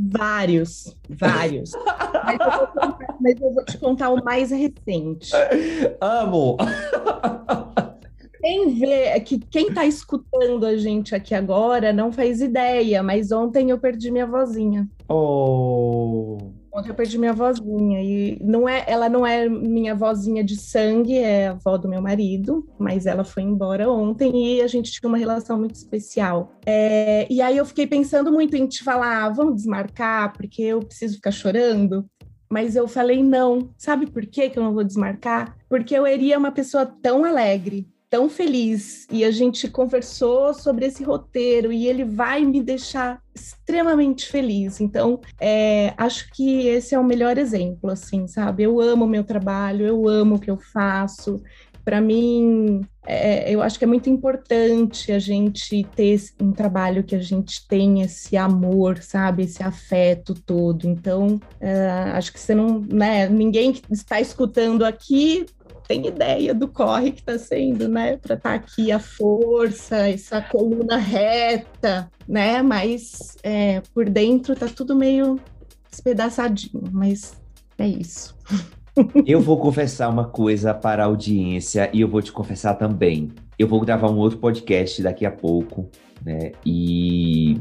Vários, 0.00 0.96
vários. 1.08 1.72
mas, 2.24 2.38
eu 2.38 2.66
contar, 2.68 3.16
mas, 3.20 3.40
eu 3.40 3.52
vou 3.52 3.64
te 3.64 3.78
contar 3.78 4.10
o 4.10 4.24
mais 4.24 4.52
recente. 4.52 5.32
Amo! 6.00 6.56
Quem 8.40 8.78
vê, 8.78 9.06
é 9.06 9.18
que 9.18 9.40
quem 9.40 9.66
está 9.66 9.84
escutando 9.84 10.64
a 10.64 10.76
gente 10.76 11.16
aqui 11.16 11.34
agora 11.34 11.92
não 11.92 12.12
faz 12.12 12.40
ideia, 12.40 13.02
mas 13.02 13.32
ontem 13.32 13.70
eu 13.70 13.78
perdi 13.78 14.12
minha 14.12 14.26
vozinha. 14.26 14.88
Oh! 15.08 16.52
Ontem 16.78 16.90
eu 16.90 16.94
perdi 16.94 17.18
minha 17.18 17.32
vozinha 17.32 18.00
e 18.00 18.38
não 18.40 18.68
é, 18.68 18.84
ela 18.86 19.08
não 19.08 19.26
é 19.26 19.48
minha 19.48 19.96
vozinha 19.96 20.44
de 20.44 20.54
sangue, 20.54 21.18
é 21.18 21.48
a 21.48 21.50
avó 21.50 21.76
do 21.76 21.88
meu 21.88 22.00
marido, 22.00 22.68
mas 22.78 23.04
ela 23.04 23.24
foi 23.24 23.42
embora 23.42 23.90
ontem 23.90 24.54
e 24.54 24.62
a 24.62 24.66
gente 24.68 24.92
tinha 24.92 25.08
uma 25.08 25.18
relação 25.18 25.58
muito 25.58 25.74
especial. 25.74 26.52
É, 26.64 27.26
e 27.28 27.42
aí 27.42 27.56
eu 27.56 27.66
fiquei 27.66 27.84
pensando 27.84 28.30
muito 28.30 28.56
em 28.56 28.64
te 28.68 28.84
falar, 28.84 29.24
ah, 29.24 29.28
vamos 29.28 29.56
desmarcar 29.56 30.32
porque 30.34 30.62
eu 30.62 30.78
preciso 30.78 31.16
ficar 31.16 31.32
chorando. 31.32 32.08
Mas 32.48 32.76
eu 32.76 32.86
falei 32.86 33.24
não. 33.24 33.70
Sabe 33.76 34.06
por 34.06 34.24
que 34.24 34.52
eu 34.54 34.62
não 34.62 34.72
vou 34.72 34.84
desmarcar? 34.84 35.56
Porque 35.68 35.94
eu 35.94 36.06
iria 36.06 36.38
uma 36.38 36.52
pessoa 36.52 36.86
tão 36.86 37.24
alegre, 37.24 37.86
tão 38.10 38.28
feliz 38.28 39.06
e 39.10 39.24
a 39.24 39.30
gente 39.30 39.68
conversou 39.68 40.54
sobre 40.54 40.86
esse 40.86 41.04
roteiro 41.04 41.72
e 41.72 41.86
ele 41.86 42.04
vai 42.04 42.44
me 42.44 42.62
deixar 42.62 43.20
extremamente 43.34 44.26
feliz. 44.26 44.80
Então, 44.80 45.20
é, 45.40 45.92
acho 45.96 46.30
que 46.32 46.66
esse 46.66 46.94
é 46.94 46.98
o 46.98 47.04
melhor 47.04 47.38
exemplo, 47.38 47.90
assim, 47.90 48.26
sabe? 48.26 48.62
Eu 48.62 48.80
amo 48.80 49.06
meu 49.06 49.24
trabalho, 49.24 49.86
eu 49.86 50.08
amo 50.08 50.36
o 50.36 50.40
que 50.40 50.50
eu 50.50 50.56
faço. 50.56 51.42
Para 51.84 52.00
mim, 52.00 52.82
é, 53.06 53.50
eu 53.50 53.62
acho 53.62 53.78
que 53.78 53.84
é 53.84 53.88
muito 53.88 54.10
importante 54.10 55.10
a 55.10 55.18
gente 55.18 55.82
ter 55.96 56.20
um 56.38 56.52
trabalho 56.52 57.02
que 57.02 57.16
a 57.16 57.22
gente 57.22 57.66
tem 57.66 58.02
esse 58.02 58.36
amor, 58.36 59.02
sabe, 59.02 59.44
esse 59.44 59.62
afeto 59.62 60.34
todo. 60.34 60.86
Então, 60.86 61.40
é, 61.58 61.88
acho 62.12 62.30
que 62.30 62.38
você 62.38 62.54
não, 62.54 62.80
né? 62.80 63.26
Ninguém 63.28 63.72
que 63.72 63.82
está 63.90 64.20
escutando 64.20 64.84
aqui 64.84 65.46
tem 65.88 66.06
ideia 66.06 66.54
do 66.54 66.68
corre 66.68 67.12
que 67.12 67.20
está 67.20 67.38
sendo, 67.38 67.88
né? 67.88 68.18
Para 68.18 68.34
estar 68.34 68.50
tá 68.50 68.54
aqui 68.54 68.92
a 68.92 68.98
força, 68.98 70.08
essa 70.08 70.42
coluna 70.42 70.98
reta, 70.98 72.10
né? 72.28 72.60
Mas 72.60 73.38
é, 73.42 73.80
por 73.94 74.08
dentro 74.08 74.54
tá 74.54 74.66
tudo 74.68 74.94
meio 74.94 75.40
espedaçadinho, 75.90 76.84
mas 76.92 77.40
é 77.78 77.88
isso. 77.88 78.36
Eu 79.24 79.40
vou 79.40 79.58
confessar 79.58 80.08
uma 80.08 80.24
coisa 80.24 80.74
para 80.74 81.04
a 81.04 81.06
audiência 81.06 81.88
e 81.92 82.00
eu 82.00 82.08
vou 82.08 82.20
te 82.20 82.32
confessar 82.32 82.74
também. 82.74 83.30
Eu 83.56 83.68
vou 83.68 83.80
gravar 83.80 84.10
um 84.10 84.16
outro 84.16 84.38
podcast 84.38 85.00
daqui 85.00 85.24
a 85.24 85.30
pouco, 85.30 85.88
né? 86.20 86.50
E 86.66 87.60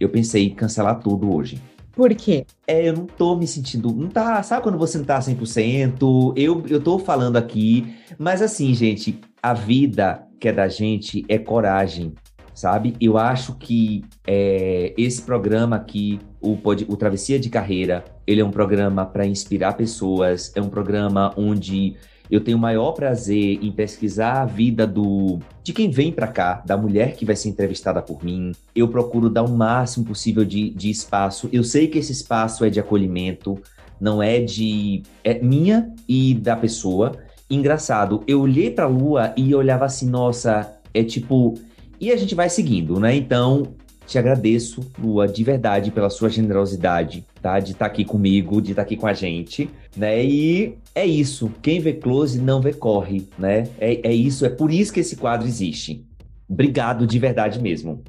eu 0.00 0.08
pensei 0.08 0.46
em 0.46 0.54
cancelar 0.54 0.98
tudo 0.98 1.30
hoje. 1.30 1.60
Por 1.98 2.14
quê? 2.14 2.46
É, 2.64 2.88
eu 2.88 2.92
não 2.92 3.06
tô 3.06 3.34
me 3.34 3.44
sentindo. 3.44 3.92
Não 3.92 4.06
tá. 4.06 4.40
Sabe 4.44 4.62
quando 4.62 4.78
você 4.78 4.98
não 4.98 5.04
tá 5.04 5.18
100%? 5.18 6.32
Eu, 6.36 6.64
eu 6.68 6.80
tô 6.80 6.96
falando 6.96 7.36
aqui. 7.36 7.92
Mas 8.16 8.40
assim, 8.40 8.72
gente, 8.72 9.20
a 9.42 9.52
vida 9.52 10.24
que 10.38 10.46
é 10.46 10.52
da 10.52 10.68
gente 10.68 11.24
é 11.28 11.38
coragem, 11.38 12.14
sabe? 12.54 12.94
Eu 13.00 13.18
acho 13.18 13.56
que 13.56 14.04
é, 14.24 14.94
esse 14.96 15.22
programa 15.22 15.74
aqui, 15.74 16.20
o, 16.40 16.52
o 16.52 16.96
Travessia 16.96 17.36
de 17.36 17.50
Carreira, 17.50 18.04
ele 18.24 18.40
é 18.40 18.44
um 18.44 18.52
programa 18.52 19.04
para 19.04 19.26
inspirar 19.26 19.72
pessoas, 19.72 20.52
é 20.54 20.62
um 20.62 20.68
programa 20.68 21.34
onde 21.36 21.96
eu 22.30 22.40
tenho 22.42 22.56
o 22.56 22.60
maior 22.60 22.92
prazer 22.92 23.58
em 23.62 23.72
pesquisar 23.72 24.42
a 24.42 24.46
vida 24.46 24.86
do 24.86 25.38
de 25.62 25.72
quem 25.72 25.90
vem 25.90 26.12
para 26.12 26.26
cá, 26.26 26.62
da 26.64 26.76
mulher 26.76 27.14
que 27.14 27.24
vai 27.24 27.36
ser 27.36 27.48
entrevistada 27.48 28.00
por 28.00 28.24
mim. 28.24 28.52
Eu 28.74 28.88
procuro 28.88 29.28
dar 29.28 29.42
o 29.42 29.50
máximo 29.50 30.04
possível 30.04 30.44
de, 30.44 30.70
de 30.70 30.90
espaço. 30.90 31.48
Eu 31.52 31.62
sei 31.62 31.88
que 31.88 31.98
esse 31.98 32.12
espaço 32.12 32.64
é 32.64 32.70
de 32.70 32.80
acolhimento, 32.80 33.60
não 34.00 34.22
é 34.22 34.40
de 34.40 35.02
é 35.22 35.38
minha 35.38 35.92
e 36.08 36.34
da 36.34 36.56
pessoa. 36.56 37.12
Engraçado, 37.50 38.22
eu 38.26 38.40
olhei 38.40 38.70
para 38.70 38.84
a 38.84 38.88
lua 38.88 39.32
e 39.36 39.54
olhava 39.54 39.86
assim, 39.86 40.08
nossa, 40.08 40.74
é 40.92 41.02
tipo, 41.02 41.54
e 42.00 42.12
a 42.12 42.16
gente 42.16 42.34
vai 42.34 42.48
seguindo, 42.48 43.00
né? 43.00 43.14
Então, 43.16 43.74
te 44.08 44.18
agradeço, 44.18 44.80
Lua, 44.98 45.28
de 45.28 45.44
verdade, 45.44 45.90
pela 45.90 46.08
sua 46.08 46.30
generosidade, 46.30 47.26
tá? 47.42 47.60
De 47.60 47.72
estar 47.72 47.84
tá 47.84 47.92
aqui 47.92 48.06
comigo, 48.06 48.62
de 48.62 48.70
estar 48.70 48.82
tá 48.82 48.86
aqui 48.86 48.96
com 48.96 49.06
a 49.06 49.12
gente, 49.12 49.68
né? 49.94 50.24
E 50.24 50.78
é 50.94 51.04
isso. 51.04 51.52
Quem 51.60 51.78
vê 51.78 51.92
close 51.92 52.40
não 52.40 52.58
vê 52.58 52.72
corre, 52.72 53.28
né? 53.38 53.68
É, 53.78 54.08
é 54.08 54.12
isso, 54.14 54.46
é 54.46 54.48
por 54.48 54.72
isso 54.72 54.94
que 54.94 55.00
esse 55.00 55.14
quadro 55.14 55.46
existe. 55.46 56.06
Obrigado 56.48 57.06
de 57.06 57.18
verdade 57.18 57.60
mesmo. 57.60 58.02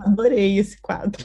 Adorei 0.00 0.58
esse 0.58 0.76
quadro. 0.82 1.24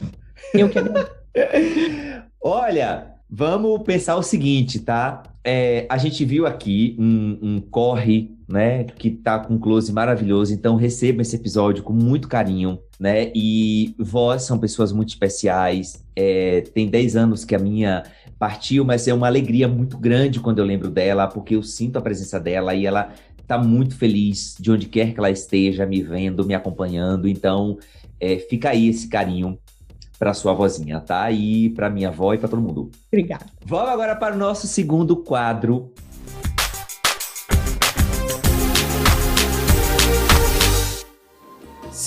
Eu 0.53 0.69
quero. 0.69 0.93
Olha, 2.39 3.15
vamos 3.27 3.81
pensar 3.81 4.15
o 4.15 4.21
seguinte, 4.21 4.79
tá? 4.79 5.23
É, 5.43 5.87
a 5.89 5.97
gente 5.97 6.23
viu 6.23 6.45
aqui 6.45 6.95
um, 6.99 7.39
um 7.41 7.61
corre 7.61 8.37
né, 8.47 8.83
que 8.83 9.09
tá 9.09 9.39
com 9.39 9.55
um 9.55 9.59
close 9.59 9.91
maravilhoso. 9.91 10.53
Então 10.53 10.75
receba 10.75 11.23
esse 11.23 11.35
episódio 11.35 11.83
com 11.83 11.93
muito 11.93 12.27
carinho, 12.27 12.79
né? 12.99 13.31
E 13.33 13.95
vós 13.97 14.43
são 14.43 14.59
pessoas 14.59 14.91
muito 14.91 15.09
especiais. 15.09 16.03
É, 16.15 16.61
tem 16.73 16.87
10 16.87 17.15
anos 17.15 17.45
que 17.45 17.55
a 17.55 17.59
minha 17.59 18.03
partiu, 18.37 18.83
mas 18.83 19.07
é 19.07 19.13
uma 19.13 19.27
alegria 19.27 19.67
muito 19.67 19.97
grande 19.97 20.39
quando 20.39 20.59
eu 20.59 20.65
lembro 20.65 20.89
dela, 20.89 21.27
porque 21.27 21.55
eu 21.55 21.63
sinto 21.63 21.97
a 21.97 22.01
presença 22.01 22.39
dela 22.39 22.75
e 22.75 22.85
ela 22.85 23.13
tá 23.47 23.57
muito 23.57 23.95
feliz 23.95 24.55
de 24.59 24.71
onde 24.71 24.85
quer 24.85 25.13
que 25.13 25.19
ela 25.19 25.31
esteja, 25.31 25.85
me 25.85 26.01
vendo, 26.01 26.45
me 26.45 26.53
acompanhando. 26.53 27.27
Então, 27.27 27.77
é, 28.19 28.37
fica 28.37 28.69
aí 28.69 28.89
esse 28.89 29.07
carinho 29.07 29.57
para 30.19 30.33
sua 30.33 30.53
vozinha, 30.53 30.99
tá? 30.99 31.31
E 31.31 31.69
para 31.69 31.89
minha 31.89 32.09
avó 32.09 32.33
e 32.33 32.37
para 32.37 32.49
todo 32.49 32.61
mundo. 32.61 32.91
Obrigada. 33.07 33.45
Vamos 33.65 33.89
agora 33.89 34.15
para 34.15 34.35
o 34.35 34.37
nosso 34.37 34.67
segundo 34.67 35.15
quadro, 35.15 35.93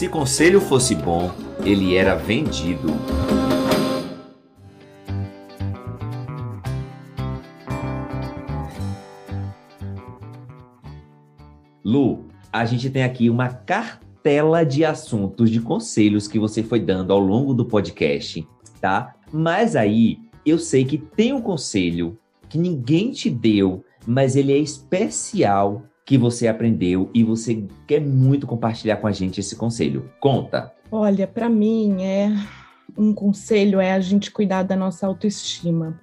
Se 0.03 0.09
conselho 0.09 0.61
fosse 0.61 0.97
bom, 0.97 1.31
ele 1.65 1.95
era 1.95 2.17
vendido. 2.17 2.89
Lu, 11.85 12.25
a 12.53 12.65
gente 12.65 12.91
tem 12.91 13.05
aqui 13.05 13.31
uma 13.31 13.49
cartela 13.49 14.67
de 14.67 14.85
assuntos, 14.85 15.49
de 15.49 15.61
conselhos 15.61 16.27
que 16.27 16.37
você 16.37 16.65
foi 16.65 16.81
dando 16.81 17.13
ao 17.13 17.21
longo 17.21 17.55
do 17.55 17.65
podcast, 17.65 18.45
tá? 18.81 19.15
Mas 19.33 19.77
aí 19.77 20.19
eu 20.45 20.59
sei 20.59 20.85
que 20.85 20.99
tem 20.99 21.33
um 21.33 21.41
conselho 21.41 22.19
que 22.49 22.59
ninguém 22.59 23.13
te 23.13 23.31
deu, 23.31 23.85
mas 24.05 24.35
ele 24.35 24.53
é 24.53 24.59
especial 24.59 25.85
que 26.05 26.19
você 26.19 26.49
aprendeu 26.49 27.11
e 27.15 27.23
você 27.23 27.65
quer 27.87 28.01
muito 28.01 28.47
compartilhar 28.47 28.97
com 28.97 29.07
a 29.07 29.13
gente 29.13 29.41
esse 29.41 29.57
conselho. 29.57 30.11
Conta. 30.21 30.73
Olha, 30.91 31.27
para 31.27 31.49
mim 31.49 32.03
é 32.03 32.31
um 32.97 33.15
conselho 33.15 33.81
é 33.81 33.93
a 33.93 34.01
gente 34.01 34.31
cuidar 34.31 34.63
da 34.63 34.77
nossa 34.77 35.07
autoestima. 35.07 36.01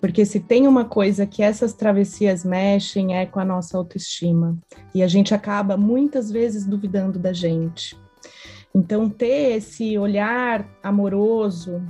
Porque 0.00 0.24
se 0.24 0.40
tem 0.40 0.66
uma 0.66 0.84
coisa 0.84 1.26
que 1.26 1.42
essas 1.42 1.74
travessias 1.74 2.44
mexem 2.44 3.16
é 3.16 3.26
com 3.26 3.38
a 3.38 3.44
nossa 3.44 3.76
autoestima. 3.76 4.58
E 4.94 5.02
a 5.02 5.06
gente 5.06 5.34
acaba 5.34 5.76
muitas 5.76 6.30
vezes 6.30 6.64
duvidando 6.64 7.18
da 7.18 7.32
gente. 7.32 7.98
Então, 8.74 9.10
ter 9.10 9.56
esse 9.56 9.98
olhar 9.98 10.66
amoroso, 10.82 11.82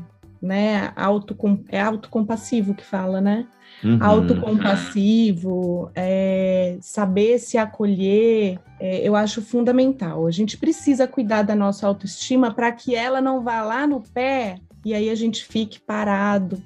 né? 0.43 0.93
Auto, 0.97 1.37
é 1.69 1.81
autocompassivo 1.81 2.75
que 2.75 2.85
fala, 2.85 3.21
né? 3.21 3.47
Uhum. 3.83 3.99
Autocompassivo, 4.01 5.91
é, 5.95 6.77
saber 6.81 7.39
se 7.39 7.57
acolher, 7.57 8.59
é, 8.79 9.07
eu 9.07 9.17
acho 9.17 9.41
fundamental. 9.41 10.27
A 10.27 10.31
gente 10.31 10.57
precisa 10.59 11.07
cuidar 11.07 11.43
da 11.43 11.55
nossa 11.55 11.87
autoestima 11.87 12.53
para 12.53 12.71
que 12.73 12.95
ela 12.95 13.21
não 13.21 13.43
vá 13.43 13.63
lá 13.63 13.87
no 13.87 14.01
pé 14.01 14.57
e 14.85 14.95
aí 14.95 15.09
a 15.11 15.15
gente 15.15 15.45
fique 15.45 15.81
parado, 15.81 16.63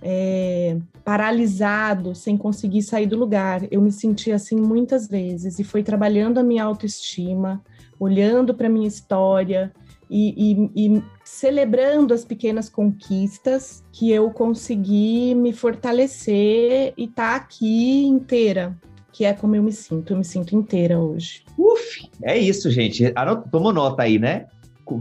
é, 0.00 0.76
paralisado, 1.04 2.14
sem 2.14 2.36
conseguir 2.36 2.82
sair 2.82 3.06
do 3.06 3.16
lugar. 3.16 3.62
Eu 3.70 3.80
me 3.80 3.90
senti 3.90 4.30
assim 4.30 4.56
muitas 4.56 5.08
vezes 5.08 5.58
e 5.58 5.64
foi 5.64 5.82
trabalhando 5.82 6.38
a 6.38 6.42
minha 6.42 6.64
autoestima, 6.64 7.62
olhando 7.98 8.54
para 8.54 8.68
minha 8.68 8.88
história 8.88 9.72
e, 10.12 10.70
e, 10.76 10.96
e, 10.96 11.02
celebrando 11.24 12.12
as 12.12 12.22
pequenas 12.22 12.68
conquistas 12.68 13.82
que 13.90 14.10
eu 14.10 14.30
consegui 14.30 15.34
me 15.34 15.54
fortalecer 15.54 16.92
e 16.98 17.04
estar 17.04 17.30
tá 17.30 17.36
aqui 17.36 18.04
inteira, 18.04 18.76
que 19.10 19.24
é 19.24 19.32
como 19.32 19.56
eu 19.56 19.62
me 19.62 19.72
sinto. 19.72 20.12
Eu 20.12 20.18
me 20.18 20.24
sinto 20.24 20.54
inteira 20.54 20.98
hoje. 20.98 21.44
Uf, 21.56 22.10
é 22.22 22.36
isso, 22.36 22.70
gente. 22.70 23.10
Tomou 23.50 23.72
nota 23.72 24.02
aí, 24.02 24.18
né? 24.18 24.46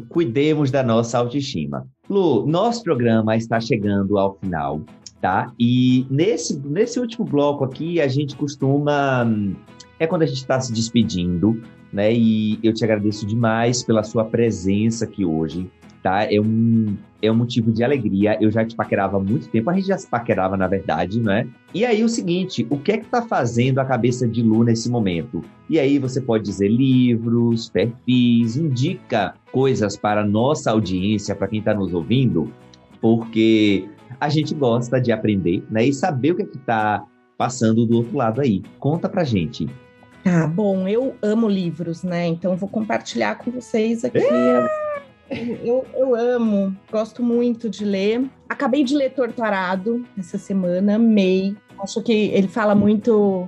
Cuidemos 0.08 0.72
da 0.72 0.82
nossa 0.82 1.18
autoestima. 1.18 1.86
Lu, 2.10 2.46
nosso 2.48 2.82
programa 2.82 3.36
está 3.36 3.60
chegando 3.60 4.18
ao 4.18 4.38
final, 4.38 4.82
tá? 5.20 5.52
E 5.60 6.08
nesse, 6.10 6.58
nesse 6.60 6.98
último 7.00 7.26
bloco 7.26 7.66
aqui, 7.66 8.00
a 8.00 8.08
gente 8.08 8.36
costuma. 8.38 9.28
É 10.00 10.08
quando 10.08 10.22
a 10.22 10.26
gente 10.26 10.38
está 10.38 10.60
se 10.60 10.72
despedindo, 10.72 11.62
né? 11.92 12.14
E 12.14 12.60
eu 12.64 12.74
te 12.74 12.84
agradeço 12.84 13.26
demais 13.26 13.84
pela 13.84 14.04
sua 14.04 14.26
presença 14.26 15.06
aqui 15.06 15.26
hoje, 15.26 15.70
tá? 16.02 16.24
É 16.32 16.40
um, 16.40 16.96
é 17.22 17.32
um 17.32 17.36
motivo 17.36 17.72
de 17.72 17.84
alegria. 17.84 18.38
Eu 18.42 18.52
já 18.52 18.66
te 18.66 18.76
paquerava 18.76 19.18
há 19.18 19.20
muito 19.20 19.48
tempo, 19.50 19.70
a 19.70 19.74
gente 19.74 19.88
já 19.88 19.98
se 19.98 20.08
paquerava, 20.08 20.58
na 20.58 20.68
verdade, 20.68 21.20
né? 21.20 21.48
E 21.74 21.86
aí, 21.86 22.04
o 22.04 22.10
seguinte, 22.10 22.66
o 22.70 22.78
que 22.78 22.94
é 22.94 22.98
que 22.98 23.06
tá 23.06 23.22
fazendo 23.22 23.80
a 23.80 23.86
cabeça 23.86 24.28
de 24.28 24.42
Lu 24.42 24.64
nesse 24.64 24.90
momento? 24.90 25.44
E 25.70 25.80
aí, 25.80 26.00
você 26.00 26.20
pode 26.20 26.44
dizer 26.44 26.70
livros, 26.70 27.70
perfis, 27.70 28.58
indica 28.58 29.34
coisas 29.52 29.96
para 29.98 30.22
a 30.22 30.26
nossa 30.26 30.72
audiência, 30.72 31.36
para 31.36 31.48
quem 31.48 31.60
está 31.60 31.74
nos 31.74 31.94
ouvindo, 31.94 32.52
porque 33.00 33.88
a 34.20 34.30
gente 34.30 34.54
gosta 34.54 35.00
de 35.00 35.12
aprender, 35.12 35.64
né? 35.70 35.86
E 35.86 35.94
saber 35.94 36.32
o 36.32 36.36
que 36.36 36.44
é 36.44 36.46
que 36.46 36.58
tá 36.58 37.04
passando 37.38 37.86
do 37.86 37.98
outro 37.98 38.18
lado 38.18 38.42
aí. 38.42 38.62
Conta 38.78 39.10
pra 39.10 39.24
gente. 39.24 39.68
Ah, 40.26 40.46
bom, 40.46 40.88
eu 40.88 41.16
amo 41.22 41.48
livros, 41.48 42.04
né? 42.04 42.28
Então 42.28 42.56
vou 42.56 42.70
compartilhar 42.70 43.36
com 43.36 43.52
vocês 43.52 44.06
aqui. 44.06 44.20
É. 44.20 44.82
Eu, 45.64 45.86
eu 45.94 46.14
amo, 46.14 46.76
gosto 46.92 47.24
muito 47.24 47.70
de 47.70 47.86
ler. 47.86 48.30
Acabei 48.50 48.84
de 48.84 48.96
ler 48.96 49.12
Torturado 49.12 50.06
essa 50.18 50.38
semana, 50.38 50.96
amei. 50.96 51.56
Acho 51.82 52.02
que 52.02 52.12
ele 52.12 52.48
fala 52.48 52.76
muito. 52.76 53.48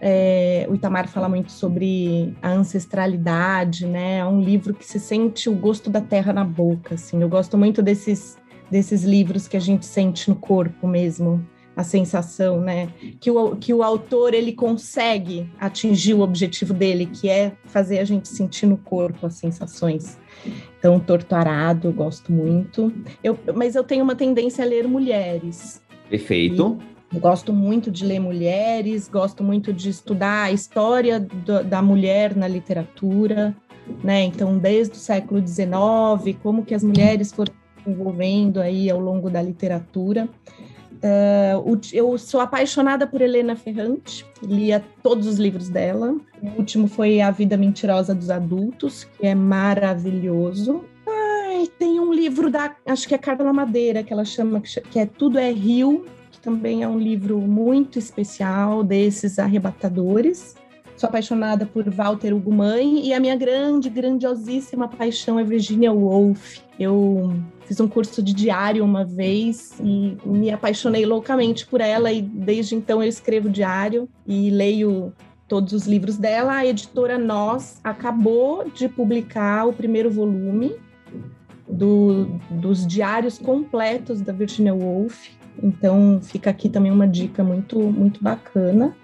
É, 0.00 0.66
o 0.68 0.74
Itamar 0.74 1.08
fala 1.08 1.28
muito 1.28 1.50
sobre 1.50 2.34
a 2.40 2.50
ancestralidade, 2.50 3.86
né? 3.86 4.18
É 4.18 4.24
um 4.24 4.40
livro 4.40 4.72
que 4.74 4.84
se 4.84 5.00
sente 5.00 5.48
o 5.48 5.54
gosto 5.54 5.90
da 5.90 6.00
terra 6.00 6.32
na 6.32 6.44
boca, 6.44 6.94
assim. 6.94 7.20
Eu 7.20 7.28
gosto 7.28 7.58
muito 7.58 7.82
desses, 7.82 8.38
desses 8.70 9.02
livros 9.02 9.48
que 9.48 9.56
a 9.56 9.60
gente 9.60 9.84
sente 9.84 10.28
no 10.30 10.36
corpo 10.36 10.86
mesmo 10.86 11.44
a 11.76 11.82
sensação, 11.82 12.60
né? 12.60 12.88
Que 13.20 13.30
o, 13.30 13.56
que 13.56 13.74
o 13.74 13.82
autor 13.82 14.34
ele 14.34 14.52
consegue 14.52 15.48
atingir 15.58 16.14
o 16.14 16.20
objetivo 16.20 16.72
dele, 16.72 17.06
que 17.06 17.28
é 17.28 17.52
fazer 17.64 17.98
a 17.98 18.04
gente 18.04 18.28
sentir 18.28 18.66
no 18.66 18.76
corpo 18.76 19.26
as 19.26 19.34
sensações. 19.34 20.18
Então, 20.78 21.00
Torturado, 21.00 21.88
eu 21.88 21.92
gosto 21.92 22.30
muito. 22.30 22.92
Eu, 23.22 23.38
mas 23.54 23.74
eu 23.74 23.82
tenho 23.82 24.04
uma 24.04 24.14
tendência 24.14 24.64
a 24.64 24.68
ler 24.68 24.86
mulheres. 24.86 25.82
Perfeito. 26.08 26.78
gosto 27.14 27.52
muito 27.52 27.90
de 27.90 28.04
ler 28.04 28.20
mulheres, 28.20 29.08
gosto 29.08 29.42
muito 29.42 29.72
de 29.72 29.88
estudar 29.88 30.44
a 30.44 30.52
história 30.52 31.18
do, 31.18 31.64
da 31.64 31.80
mulher 31.80 32.36
na 32.36 32.46
literatura, 32.46 33.56
né? 34.02 34.22
Então, 34.22 34.58
desde 34.58 34.94
o 34.94 34.98
século 34.98 35.44
XIX, 35.44 36.36
como 36.42 36.64
que 36.64 36.74
as 36.74 36.84
mulheres 36.84 37.32
foram 37.32 37.52
se 37.82 37.90
envolvendo 37.90 38.60
aí 38.60 38.88
ao 38.90 39.00
longo 39.00 39.28
da 39.28 39.42
literatura. 39.42 40.28
Uh, 41.04 41.78
eu 41.92 42.16
sou 42.16 42.40
apaixonada 42.40 43.06
por 43.06 43.20
Helena 43.20 43.54
Ferrante, 43.54 44.24
lia 44.42 44.82
todos 45.02 45.26
os 45.26 45.36
livros 45.36 45.68
dela. 45.68 46.16
O 46.42 46.58
último 46.58 46.88
foi 46.88 47.20
A 47.20 47.30
Vida 47.30 47.58
Mentirosa 47.58 48.14
dos 48.14 48.30
Adultos, 48.30 49.04
que 49.04 49.26
é 49.26 49.34
maravilhoso. 49.34 50.82
Ai, 51.06 51.68
tem 51.78 52.00
um 52.00 52.10
livro 52.10 52.50
da, 52.50 52.74
acho 52.86 53.06
que 53.06 53.14
é 53.14 53.18
Carla 53.18 53.52
Madeira, 53.52 54.02
que 54.02 54.14
ela 54.14 54.24
chama, 54.24 54.62
que 54.62 54.98
é 54.98 55.04
Tudo 55.04 55.38
é 55.38 55.52
Rio, 55.52 56.06
que 56.30 56.40
também 56.40 56.82
é 56.82 56.88
um 56.88 56.98
livro 56.98 57.38
muito 57.38 57.98
especial 57.98 58.82
desses 58.82 59.38
arrebatadores. 59.38 60.56
Sou 60.96 61.08
apaixonada 61.08 61.66
por 61.66 61.86
Walter 61.90 62.32
Ugumãe 62.32 63.06
e 63.06 63.12
a 63.12 63.20
minha 63.20 63.36
grande, 63.36 63.90
grandiosíssima 63.90 64.88
paixão 64.88 65.38
é 65.38 65.44
Virginia 65.44 65.92
Woolf. 65.92 66.60
Eu 66.78 67.34
fiz 67.66 67.80
um 67.80 67.88
curso 67.88 68.22
de 68.22 68.32
diário 68.32 68.84
uma 68.84 69.04
vez 69.04 69.74
e 69.80 70.16
me 70.24 70.50
apaixonei 70.50 71.04
loucamente 71.06 71.66
por 71.66 71.80
ela 71.80 72.12
e 72.12 72.22
desde 72.22 72.74
então 72.74 73.02
eu 73.02 73.08
escrevo 73.08 73.48
diário 73.48 74.08
e 74.26 74.50
leio 74.50 75.12
todos 75.48 75.72
os 75.72 75.86
livros 75.86 76.16
dela. 76.16 76.56
A 76.56 76.66
editora 76.66 77.18
Nós 77.18 77.80
acabou 77.82 78.68
de 78.70 78.88
publicar 78.88 79.66
o 79.66 79.72
primeiro 79.72 80.10
volume 80.10 80.74
do, 81.68 82.26
dos 82.50 82.86
diários 82.86 83.38
completos 83.38 84.20
da 84.20 84.32
Virginia 84.32 84.74
Woolf. 84.74 85.28
Então 85.62 86.20
fica 86.22 86.50
aqui 86.50 86.68
também 86.68 86.92
uma 86.92 87.06
dica 87.06 87.44
muito 87.44 87.78
muito 87.78 88.22
bacana. 88.22 88.94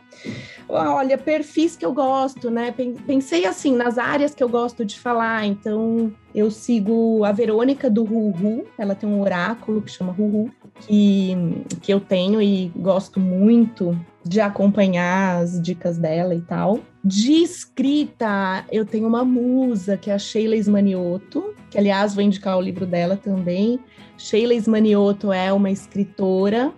Olha, 0.68 1.18
perfis 1.18 1.74
que 1.74 1.84
eu 1.84 1.92
gosto, 1.92 2.50
né? 2.50 2.72
Pensei 3.06 3.44
assim 3.44 3.74
nas 3.74 3.98
áreas 3.98 4.34
que 4.34 4.42
eu 4.42 4.48
gosto 4.48 4.84
de 4.84 4.98
falar. 4.98 5.44
Então, 5.44 6.12
eu 6.34 6.50
sigo 6.50 7.24
a 7.24 7.32
Verônica 7.32 7.90
do 7.90 8.04
Ruhu, 8.04 8.64
ela 8.78 8.94
tem 8.94 9.08
um 9.08 9.20
oráculo 9.20 9.82
que 9.82 9.90
chama 9.90 10.12
Ruhu, 10.12 10.50
que, 10.80 11.36
que 11.82 11.92
eu 11.92 12.00
tenho 12.00 12.40
e 12.40 12.68
gosto 12.76 13.18
muito 13.18 13.98
de 14.24 14.40
acompanhar 14.40 15.42
as 15.42 15.60
dicas 15.60 15.98
dela 15.98 16.34
e 16.34 16.40
tal. 16.42 16.78
De 17.02 17.42
escrita, 17.42 18.64
eu 18.70 18.84
tenho 18.84 19.08
uma 19.08 19.24
musa, 19.24 19.96
que 19.96 20.10
é 20.10 20.14
a 20.14 20.18
Sheila 20.18 20.54
Ismanioto, 20.54 21.54
que 21.70 21.78
aliás 21.78 22.14
vou 22.14 22.22
indicar 22.22 22.56
o 22.56 22.60
livro 22.60 22.86
dela 22.86 23.16
também. 23.16 23.80
Sheila 24.18 24.54
Ismanioto 24.54 25.32
é 25.32 25.52
uma 25.52 25.70
escritora 25.70 26.72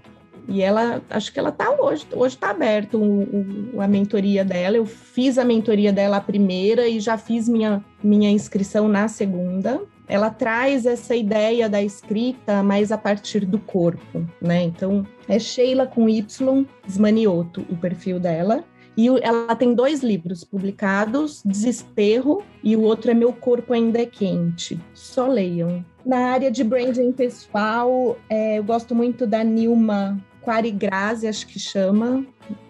e 0.48 0.62
ela, 0.62 1.02
acho 1.08 1.32
que 1.32 1.38
ela 1.38 1.52
tá 1.52 1.70
hoje, 1.70 2.06
hoje 2.12 2.36
tá 2.36 2.50
aberto 2.50 2.98
o, 2.98 3.76
o, 3.76 3.80
a 3.80 3.86
mentoria 3.86 4.44
dela. 4.44 4.76
Eu 4.76 4.86
fiz 4.86 5.38
a 5.38 5.44
mentoria 5.44 5.92
dela 5.92 6.16
a 6.16 6.20
primeira 6.20 6.88
e 6.88 7.00
já 7.00 7.16
fiz 7.16 7.48
minha, 7.48 7.84
minha 8.02 8.30
inscrição 8.30 8.88
na 8.88 9.08
segunda. 9.08 9.80
Ela 10.08 10.30
traz 10.30 10.84
essa 10.84 11.14
ideia 11.14 11.68
da 11.68 11.82
escrita 11.82 12.62
mais 12.62 12.92
a 12.92 12.98
partir 12.98 13.46
do 13.46 13.58
corpo, 13.58 14.26
né? 14.40 14.62
Então, 14.62 15.06
é 15.28 15.38
Sheila 15.38 15.86
com 15.86 16.08
Y, 16.08 16.66
Smanioto, 16.86 17.64
o 17.70 17.76
perfil 17.76 18.18
dela. 18.18 18.64
E 18.94 19.08
ela 19.22 19.56
tem 19.56 19.74
dois 19.74 20.02
livros 20.02 20.44
publicados, 20.44 21.42
Desesterro 21.46 22.42
e 22.62 22.76
o 22.76 22.82
outro 22.82 23.10
é 23.10 23.14
Meu 23.14 23.32
Corpo 23.32 23.72
Ainda 23.72 24.02
é 24.02 24.06
Quente. 24.06 24.78
Só 24.92 25.26
leiam. 25.26 25.82
Na 26.04 26.26
área 26.26 26.50
de 26.50 26.62
branding 26.62 27.12
pessoal, 27.12 28.18
é, 28.28 28.58
eu 28.58 28.64
gosto 28.64 28.94
muito 28.94 29.26
da 29.26 29.42
Nilma 29.42 30.22
Quarigrazi, 30.44 31.26
acho 31.26 31.46
que 31.46 31.58
chama. 31.58 32.24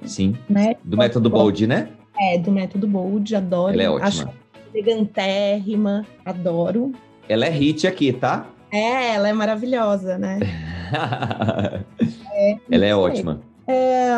Sim. 0.04 0.36
Né? 0.48 0.76
Do 0.84 0.96
método 0.96 1.28
Bold, 1.30 1.66
né? 1.66 1.88
É, 2.18 2.38
do 2.38 2.52
método 2.52 2.86
Bold, 2.86 3.34
adoro. 3.34 3.72
Ela 3.72 3.82
é 3.82 3.90
ótima. 3.90 4.06
Acho 4.06 4.42
elegantérrima, 4.74 6.06
adoro. 6.24 6.92
Ela 7.28 7.46
é 7.46 7.50
hit 7.50 7.86
aqui, 7.86 8.12
tá? 8.12 8.46
É, 8.70 9.14
ela 9.14 9.28
é 9.28 9.32
maravilhosa, 9.32 10.16
né? 10.16 10.40
é, 12.32 12.56
ela 12.70 12.86
é 12.86 12.96
ótima. 12.96 13.40
É, 13.66 14.10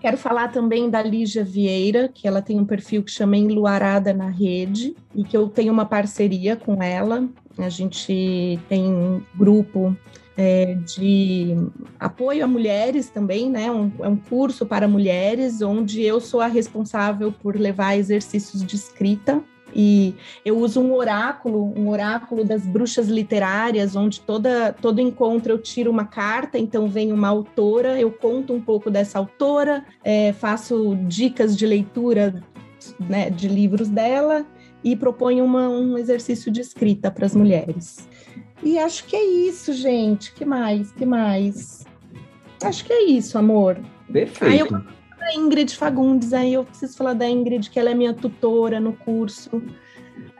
quero 0.00 0.16
falar 0.16 0.48
também 0.48 0.90
da 0.90 1.02
Lígia 1.02 1.44
Vieira, 1.44 2.08
que 2.12 2.26
ela 2.26 2.42
tem 2.42 2.58
um 2.58 2.64
perfil 2.64 3.02
que 3.02 3.10
chama 3.10 3.36
Enluarada 3.36 4.12
na 4.12 4.28
Rede, 4.28 4.96
e 5.14 5.22
que 5.22 5.36
eu 5.36 5.48
tenho 5.48 5.72
uma 5.72 5.84
parceria 5.84 6.56
com 6.56 6.82
ela. 6.82 7.28
A 7.58 7.68
gente 7.68 8.58
tem 8.68 8.84
um 8.84 9.22
grupo 9.34 9.94
é, 10.42 10.74
de 10.74 11.54
apoio 11.98 12.42
a 12.42 12.46
mulheres 12.46 13.10
também, 13.10 13.50
né? 13.50 13.70
Um, 13.70 13.92
é 14.00 14.08
um 14.08 14.16
curso 14.16 14.64
para 14.64 14.88
mulheres, 14.88 15.60
onde 15.60 16.02
eu 16.02 16.18
sou 16.18 16.40
a 16.40 16.46
responsável 16.46 17.30
por 17.30 17.56
levar 17.56 17.98
exercícios 17.98 18.64
de 18.64 18.74
escrita 18.74 19.44
E 19.74 20.14
eu 20.42 20.56
uso 20.56 20.80
um 20.80 20.94
oráculo, 20.94 21.74
um 21.78 21.90
oráculo 21.90 22.42
das 22.42 22.64
bruxas 22.64 23.06
literárias, 23.06 23.94
onde 23.94 24.18
toda 24.22 24.72
todo 24.72 24.98
encontro 24.98 25.52
eu 25.52 25.58
tiro 25.58 25.90
uma 25.90 26.06
carta, 26.06 26.58
então 26.58 26.88
vem 26.88 27.12
uma 27.12 27.28
autora, 27.28 28.00
eu 28.00 28.10
conto 28.10 28.54
um 28.54 28.62
pouco 28.62 28.90
dessa 28.90 29.18
autora, 29.18 29.84
é, 30.02 30.32
faço 30.32 30.96
dicas 31.06 31.54
de 31.54 31.66
leitura 31.66 32.42
né, 32.98 33.28
de 33.28 33.46
livros 33.46 33.90
dela 33.90 34.46
e 34.82 34.96
proponho 34.96 35.44
uma, 35.44 35.68
um 35.68 35.98
exercício 35.98 36.50
de 36.50 36.62
escrita 36.62 37.10
para 37.10 37.26
as 37.26 37.36
mulheres. 37.36 38.08
E 38.62 38.78
acho 38.78 39.04
que 39.04 39.16
é 39.16 39.24
isso, 39.24 39.72
gente. 39.72 40.32
Que 40.32 40.44
mais? 40.44 40.92
Que 40.92 41.06
mais? 41.06 41.86
Acho 42.62 42.84
que 42.84 42.92
é 42.92 43.04
isso, 43.04 43.38
amor. 43.38 43.78
Perfeito. 44.12 44.52
Aí 44.52 44.58
eu 44.58 45.00
a 45.20 45.34
Ingrid 45.34 45.76
Fagundes, 45.76 46.32
aí 46.32 46.54
eu 46.54 46.64
preciso 46.64 46.96
falar 46.96 47.12
da 47.12 47.28
Ingrid, 47.28 47.68
que 47.70 47.78
ela 47.78 47.90
é 47.90 47.94
minha 47.94 48.14
tutora 48.14 48.80
no 48.80 48.92
curso 48.92 49.62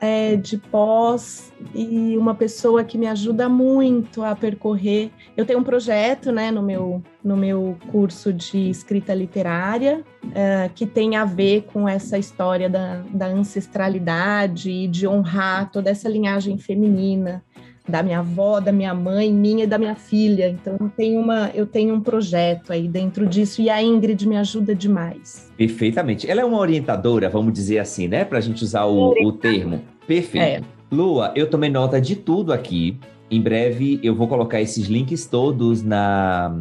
é, 0.00 0.36
de 0.36 0.56
pós 0.56 1.52
e 1.74 2.16
uma 2.16 2.34
pessoa 2.34 2.82
que 2.82 2.96
me 2.96 3.06
ajuda 3.06 3.48
muito 3.48 4.22
a 4.22 4.34
percorrer. 4.34 5.10
Eu 5.36 5.44
tenho 5.44 5.58
um 5.58 5.64
projeto, 5.64 6.32
né, 6.32 6.50
no 6.50 6.62
meu, 6.62 7.02
no 7.22 7.36
meu 7.36 7.76
curso 7.92 8.32
de 8.32 8.70
escrita 8.70 9.12
literária, 9.12 10.02
é, 10.34 10.70
que 10.74 10.86
tem 10.86 11.16
a 11.16 11.24
ver 11.24 11.66
com 11.72 11.86
essa 11.86 12.16
história 12.16 12.68
da, 12.68 13.02
da 13.12 13.26
ancestralidade 13.26 14.70
e 14.70 14.88
de 14.88 15.06
honrar 15.06 15.70
toda 15.70 15.90
essa 15.90 16.08
linhagem 16.08 16.56
feminina 16.56 17.44
da 17.88 18.02
minha 18.02 18.20
avó, 18.20 18.60
da 18.60 18.72
minha 18.72 18.94
mãe, 18.94 19.32
minha 19.32 19.64
e 19.64 19.66
da 19.66 19.78
minha 19.78 19.94
filha. 19.94 20.48
Então 20.48 20.76
eu 20.80 20.88
tenho, 20.96 21.20
uma, 21.20 21.50
eu 21.54 21.66
tenho 21.66 21.94
um 21.94 22.00
projeto 22.00 22.72
aí 22.72 22.86
dentro 22.88 23.26
disso 23.26 23.60
e 23.60 23.68
a 23.68 23.82
Ingrid 23.82 24.26
me 24.28 24.36
ajuda 24.36 24.74
demais. 24.74 25.50
Perfeitamente. 25.56 26.30
Ela 26.30 26.40
é 26.42 26.44
uma 26.44 26.58
orientadora, 26.58 27.28
vamos 27.28 27.52
dizer 27.52 27.78
assim, 27.78 28.08
né? 28.08 28.24
Para 28.24 28.38
a 28.38 28.40
gente 28.40 28.62
usar 28.62 28.84
o, 28.84 29.10
o 29.24 29.32
termo. 29.32 29.82
Perfeito. 30.06 30.64
É. 30.64 30.80
Lua, 30.90 31.32
eu 31.36 31.48
tomei 31.48 31.70
nota 31.70 32.00
de 32.00 32.16
tudo 32.16 32.52
aqui. 32.52 32.98
Em 33.30 33.40
breve 33.40 34.00
eu 34.02 34.14
vou 34.14 34.26
colocar 34.26 34.60
esses 34.60 34.86
links 34.86 35.26
todos 35.26 35.82
na. 35.82 36.56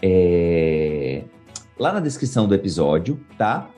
É, 0.00 1.22
lá 1.78 1.92
na 1.92 2.00
descrição 2.00 2.48
do 2.48 2.54
episódio, 2.54 3.20
tá? 3.36 3.68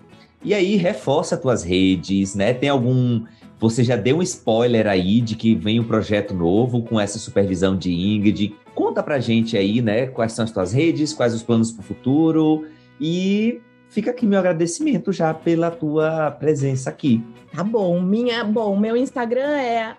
E 0.43 0.55
aí 0.55 0.77
reforça 0.77 1.37
tuas 1.37 1.63
redes, 1.63 2.35
né? 2.35 2.53
Tem 2.55 2.69
algum 2.69 3.25
você 3.65 3.83
já 3.83 3.97
deu 3.97 4.19
um 4.19 4.23
spoiler 4.23 4.87
aí 4.87 5.23
de 5.23 5.35
que 5.35 5.55
vem 5.55 5.81
um 5.81 5.85
projeto 5.85 6.35
novo 6.35 6.83
com 6.83 7.01
essa 7.01 7.19
supervisão 7.19 7.75
de 7.75 7.91
Ingrid. 7.91 8.55
Conta 8.75 9.03
pra 9.03 9.19
gente 9.19 9.57
aí, 9.57 9.81
né, 9.81 10.07
quais 10.07 10.33
são 10.33 10.45
as 10.45 10.51
tuas 10.51 10.75
redes, 10.75 11.15
quais 11.15 11.35
os 11.35 11.43
planos 11.43 11.73
para 11.73 11.81
o 11.81 11.83
futuro 11.83 12.67
e 13.01 13.63
fica 13.89 14.11
aqui 14.11 14.27
meu 14.27 14.39
agradecimento 14.39 15.11
já 15.13 15.33
pela 15.33 15.71
tua 15.71 16.31
presença 16.33 16.91
aqui. 16.91 17.25
Tá 17.57 17.65
bom, 17.65 18.03
minha, 18.03 18.45
bom, 18.45 18.79
meu 18.79 18.99
Instagram 18.99 19.57
é 19.57 19.97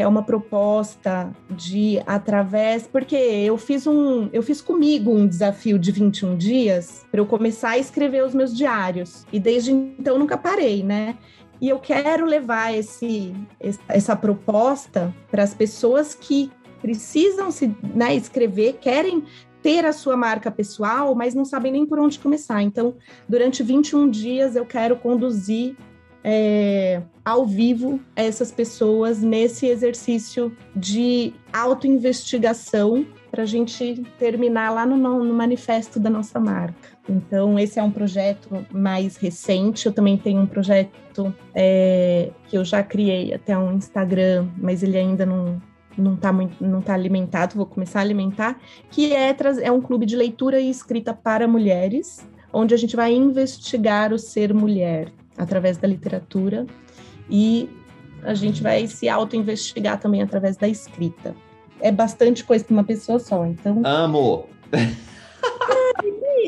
que 0.00 0.02
é 0.02 0.08
uma 0.08 0.22
proposta 0.22 1.30
de 1.50 2.00
através, 2.06 2.86
porque 2.86 3.14
eu 3.14 3.58
fiz 3.58 3.86
um, 3.86 4.30
eu 4.32 4.42
fiz 4.42 4.62
comigo 4.62 5.12
um 5.12 5.28
desafio 5.28 5.78
de 5.78 5.92
21 5.92 6.38
dias 6.38 7.04
para 7.10 7.20
eu 7.20 7.26
começar 7.26 7.72
a 7.72 7.78
escrever 7.78 8.24
os 8.24 8.34
meus 8.34 8.56
diários. 8.56 9.26
E 9.30 9.38
desde 9.38 9.72
então 9.72 10.18
nunca 10.18 10.38
parei, 10.38 10.82
né? 10.82 11.18
E 11.60 11.68
eu 11.68 11.78
quero 11.78 12.24
levar 12.24 12.74
esse, 12.74 13.34
essa 13.86 14.16
proposta 14.16 15.14
para 15.30 15.42
as 15.42 15.52
pessoas 15.52 16.14
que 16.14 16.50
precisam 16.80 17.50
se 17.50 17.76
né, 17.94 18.16
escrever, 18.16 18.78
querem 18.80 19.24
ter 19.62 19.84
a 19.84 19.92
sua 19.92 20.16
marca 20.16 20.50
pessoal, 20.50 21.14
mas 21.14 21.34
não 21.34 21.44
sabem 21.44 21.72
nem 21.72 21.84
por 21.84 21.98
onde 21.98 22.18
começar. 22.18 22.62
Então, 22.62 22.94
durante 23.28 23.62
21 23.62 24.08
dias, 24.08 24.56
eu 24.56 24.64
quero 24.64 24.96
conduzir 24.96 25.76
é, 26.22 27.02
ao 27.24 27.46
vivo 27.46 28.00
essas 28.14 28.52
pessoas 28.52 29.22
nesse 29.22 29.66
exercício 29.66 30.54
de 30.74 31.32
autoinvestigação 31.52 33.06
para 33.30 33.44
a 33.44 33.46
gente 33.46 34.02
terminar 34.18 34.70
lá 34.70 34.84
no, 34.84 34.96
no, 34.96 35.32
manifesto 35.32 36.00
da 36.00 36.10
nossa 36.10 36.40
marca. 36.40 36.90
Então, 37.08 37.58
esse 37.58 37.78
é 37.78 37.82
um 37.82 37.90
projeto 37.90 38.66
mais 38.72 39.16
recente. 39.16 39.86
Eu 39.86 39.92
também 39.92 40.16
tenho 40.16 40.40
um 40.40 40.46
projeto 40.46 41.32
é, 41.54 42.30
que 42.48 42.58
eu 42.58 42.64
já 42.64 42.82
criei 42.82 43.32
até 43.32 43.56
um 43.56 43.72
Instagram, 43.72 44.48
mas 44.58 44.82
ele 44.82 44.98
ainda 44.98 45.24
não 45.24 45.60
não 45.98 46.14
está 46.14 46.32
não 46.60 46.80
tá 46.80 46.94
alimentado. 46.94 47.56
Vou 47.56 47.66
começar 47.66 48.00
a 48.00 48.02
alimentar, 48.02 48.58
que 48.90 49.12
é 49.12 49.34
é 49.62 49.70
um 49.70 49.80
clube 49.80 50.06
de 50.06 50.16
leitura 50.16 50.60
e 50.60 50.70
escrita 50.70 51.12
para 51.12 51.46
mulheres, 51.46 52.26
onde 52.52 52.74
a 52.74 52.76
gente 52.76 52.96
vai 52.96 53.12
investigar 53.12 54.12
o 54.12 54.18
ser 54.18 54.52
mulher 54.52 55.12
através 55.40 55.78
da 55.78 55.88
literatura 55.88 56.66
e 57.28 57.68
a 58.22 58.34
gente 58.34 58.62
vai 58.62 58.86
se 58.86 59.08
auto-investigar 59.08 59.98
também 59.98 60.22
através 60.22 60.56
da 60.56 60.68
escrita. 60.68 61.34
É 61.80 61.90
bastante 61.90 62.44
coisa 62.44 62.62
para 62.64 62.74
uma 62.74 62.84
pessoa 62.84 63.18
só, 63.18 63.46
então. 63.46 63.80
Amo! 63.84 64.46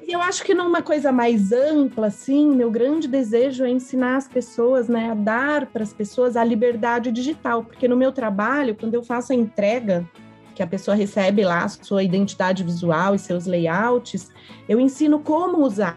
eu 0.06 0.20
acho 0.20 0.44
que 0.44 0.54
numa 0.54 0.82
coisa 0.82 1.10
mais 1.10 1.52
ampla, 1.52 2.08
assim, 2.08 2.54
meu 2.54 2.70
grande 2.70 3.08
desejo 3.08 3.64
é 3.64 3.70
ensinar 3.70 4.16
as 4.16 4.28
pessoas, 4.28 4.88
né, 4.88 5.10
a 5.10 5.14
dar 5.14 5.66
para 5.66 5.82
as 5.82 5.92
pessoas 5.94 6.36
a 6.36 6.44
liberdade 6.44 7.10
digital, 7.10 7.64
porque 7.64 7.88
no 7.88 7.96
meu 7.96 8.12
trabalho, 8.12 8.74
quando 8.74 8.92
eu 8.92 9.02
faço 9.02 9.32
a 9.32 9.34
entrega, 9.34 10.06
que 10.54 10.62
a 10.62 10.66
pessoa 10.66 10.94
recebe 10.94 11.42
lá 11.44 11.64
a 11.64 11.68
sua 11.68 12.02
identidade 12.02 12.62
visual 12.62 13.14
e 13.14 13.18
seus 13.18 13.46
layouts, 13.46 14.28
eu 14.68 14.78
ensino 14.78 15.18
como 15.18 15.64
usar, 15.64 15.96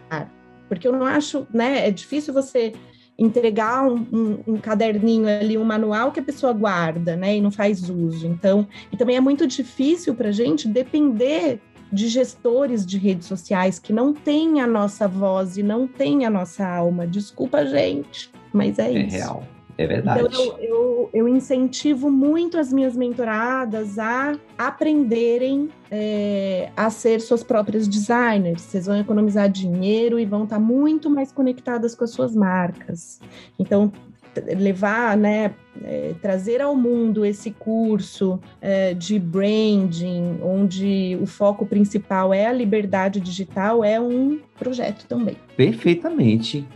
porque 0.68 0.86
eu 0.86 0.92
não 0.92 1.04
acho, 1.04 1.46
né? 1.52 1.86
É 1.86 1.90
difícil 1.90 2.32
você 2.32 2.72
entregar 3.18 3.86
um, 3.86 4.06
um, 4.12 4.42
um, 4.46 4.56
caderninho 4.58 5.26
ali, 5.26 5.56
um 5.56 5.64
manual 5.64 6.12
que 6.12 6.20
a 6.20 6.22
pessoa 6.22 6.52
guarda, 6.52 7.16
né, 7.16 7.36
e 7.36 7.40
não 7.40 7.50
faz 7.50 7.88
uso. 7.88 8.26
Então, 8.26 8.68
e 8.92 8.96
também 8.96 9.16
é 9.16 9.20
muito 9.20 9.46
difícil 9.46 10.14
para 10.14 10.28
a 10.28 10.32
gente 10.32 10.68
depender 10.68 11.60
de 11.90 12.08
gestores 12.08 12.84
de 12.84 12.98
redes 12.98 13.26
sociais 13.26 13.78
que 13.78 13.92
não 13.92 14.12
têm 14.12 14.60
a 14.60 14.66
nossa 14.66 15.08
voz 15.08 15.56
e 15.56 15.62
não 15.62 15.86
têm 15.86 16.26
a 16.26 16.30
nossa 16.30 16.66
alma. 16.66 17.06
Desculpa, 17.06 17.64
gente, 17.64 18.30
mas 18.52 18.78
é, 18.78 18.88
é 18.88 19.06
isso. 19.06 19.16
É 19.16 19.18
real. 19.20 19.55
É 19.78 19.86
verdade. 19.86 20.24
Então, 20.24 20.42
eu, 20.42 20.58
eu, 20.58 21.10
eu, 21.12 21.28
incentivo 21.28 22.10
muito 22.10 22.58
as 22.58 22.72
minhas 22.72 22.96
mentoradas 22.96 23.98
a 23.98 24.34
aprenderem 24.56 25.68
é, 25.90 26.70
a 26.74 26.88
ser 26.88 27.20
suas 27.20 27.42
próprias 27.42 27.86
designers. 27.86 28.62
Vocês 28.62 28.86
vão 28.86 28.98
economizar 28.98 29.50
dinheiro 29.50 30.18
e 30.18 30.24
vão 30.24 30.44
estar 30.44 30.58
muito 30.58 31.10
mais 31.10 31.30
conectadas 31.30 31.94
com 31.94 32.04
as 32.04 32.10
suas 32.10 32.34
marcas. 32.34 33.20
Então, 33.58 33.92
levar, 34.40 35.16
né, 35.16 35.54
é, 35.84 36.14
trazer 36.20 36.60
ao 36.60 36.74
mundo 36.74 37.24
esse 37.24 37.50
curso 37.50 38.40
é, 38.60 38.94
de 38.94 39.18
branding, 39.18 40.38
onde 40.42 41.18
o 41.20 41.26
foco 41.26 41.66
principal 41.66 42.32
é 42.32 42.46
a 42.46 42.52
liberdade 42.52 43.20
digital, 43.20 43.84
é 43.84 44.00
um 44.00 44.38
projeto 44.58 45.06
também. 45.06 45.36
Perfeitamente. 45.56 46.66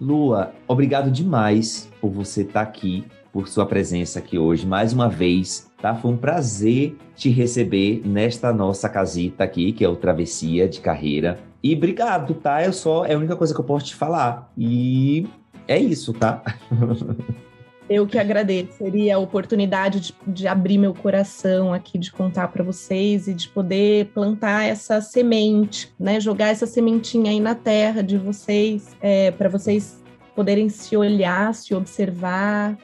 Lua, 0.00 0.52
obrigado 0.68 1.10
demais 1.10 1.90
por 2.00 2.10
você 2.10 2.42
estar 2.42 2.52
tá 2.52 2.60
aqui, 2.62 3.04
por 3.32 3.48
sua 3.48 3.66
presença 3.66 4.18
aqui 4.18 4.38
hoje, 4.38 4.66
mais 4.66 4.92
uma 4.92 5.08
vez, 5.08 5.70
tá? 5.80 5.94
Foi 5.94 6.10
um 6.10 6.16
prazer 6.16 6.96
te 7.14 7.30
receber 7.30 8.02
nesta 8.04 8.52
nossa 8.52 8.88
casita 8.88 9.44
aqui, 9.44 9.72
que 9.72 9.84
é 9.84 9.88
o 9.88 9.96
Travessia 9.96 10.68
de 10.68 10.80
Carreira. 10.80 11.38
E 11.62 11.74
obrigado, 11.74 12.34
tá? 12.34 12.64
Eu 12.64 12.72
só 12.72 13.04
é 13.04 13.14
a 13.14 13.18
única 13.18 13.36
coisa 13.36 13.54
que 13.54 13.60
eu 13.60 13.64
posso 13.64 13.86
te 13.86 13.94
falar. 13.94 14.52
E 14.56 15.26
é 15.66 15.78
isso, 15.78 16.12
tá? 16.12 16.42
Eu 17.88 18.06
que 18.06 18.18
agradeço. 18.18 18.78
Seria 18.78 19.16
a 19.16 19.18
oportunidade 19.18 20.00
de, 20.00 20.14
de 20.26 20.48
abrir 20.48 20.78
meu 20.78 20.92
coração 20.92 21.72
aqui, 21.72 21.98
de 21.98 22.10
contar 22.10 22.48
para 22.48 22.64
vocês 22.64 23.28
e 23.28 23.34
de 23.34 23.48
poder 23.48 24.06
plantar 24.06 24.64
essa 24.64 25.00
semente, 25.00 25.92
né? 25.98 26.18
Jogar 26.18 26.48
essa 26.48 26.66
sementinha 26.66 27.30
aí 27.30 27.38
na 27.40 27.54
terra 27.54 28.02
de 28.02 28.18
vocês, 28.18 28.96
é, 29.00 29.30
para 29.30 29.48
vocês 29.48 30.02
poderem 30.34 30.68
se 30.68 30.94
olhar, 30.96 31.54
se 31.54 31.74
observar, 31.74 32.76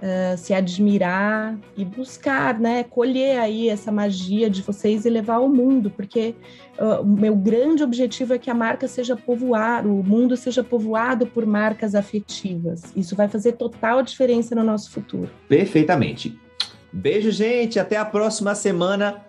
uh, 0.00 0.36
se 0.36 0.52
admirar 0.52 1.56
e 1.76 1.84
buscar, 1.84 2.58
né, 2.58 2.84
colher 2.84 3.38
aí 3.38 3.68
essa 3.68 3.92
magia 3.92 4.48
de 4.50 4.62
vocês 4.62 5.04
e 5.04 5.10
levar 5.10 5.34
ao 5.34 5.48
mundo, 5.48 5.90
porque 5.90 6.34
uh, 6.78 7.02
o 7.02 7.06
meu 7.06 7.36
grande 7.36 7.82
objetivo 7.82 8.34
é 8.34 8.38
que 8.38 8.50
a 8.50 8.54
marca 8.54 8.88
seja 8.88 9.16
povoada, 9.16 9.88
o 9.88 10.02
mundo 10.02 10.36
seja 10.36 10.64
povoado 10.64 11.26
por 11.26 11.46
marcas 11.46 11.94
afetivas. 11.94 12.92
Isso 12.96 13.14
vai 13.14 13.28
fazer 13.28 13.52
total 13.52 14.02
diferença 14.02 14.54
no 14.54 14.64
nosso 14.64 14.90
futuro. 14.90 15.30
Perfeitamente. 15.48 16.38
Beijo, 16.92 17.30
gente. 17.30 17.78
Até 17.78 17.96
a 17.96 18.04
próxima 18.04 18.54
semana. 18.54 19.24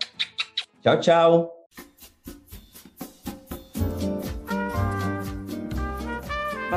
Tchau, 0.82 1.00
tchau. 1.00 1.61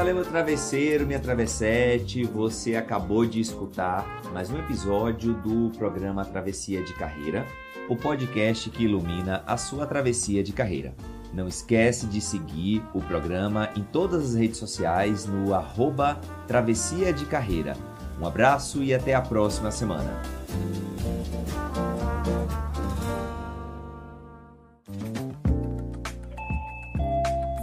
Valeu, 0.05 0.17
meu 0.17 0.25
travesseiro, 0.27 1.07
minha 1.07 1.19
travessete. 1.19 2.25
Você 2.25 2.77
acabou 2.77 3.25
de 3.25 3.41
escutar 3.41 4.21
mais 4.35 4.51
um 4.51 4.59
episódio 4.59 5.33
do 5.33 5.71
programa 5.79 6.27
Travessia 6.27 6.83
de 6.83 6.93
Carreira, 6.93 7.47
o 7.89 7.97
podcast 7.97 8.69
que 8.69 8.85
ilumina 8.85 9.43
a 9.47 9.57
sua 9.57 9.87
travessia 9.87 10.43
de 10.43 10.53
carreira. 10.53 10.95
Não 11.33 11.49
esquece 11.49 12.05
de 12.05 12.21
seguir 12.21 12.83
o 12.93 13.01
programa 13.01 13.71
em 13.75 13.83
todas 13.83 14.27
as 14.27 14.35
redes 14.35 14.59
sociais 14.59 15.25
no 15.25 15.55
arroba 15.55 16.21
Travessia 16.47 17.11
de 17.11 17.25
Carreira. 17.25 17.75
Um 18.21 18.27
abraço 18.27 18.83
e 18.83 18.93
até 18.93 19.15
a 19.15 19.23
próxima 19.23 19.71
semana. 19.71 20.21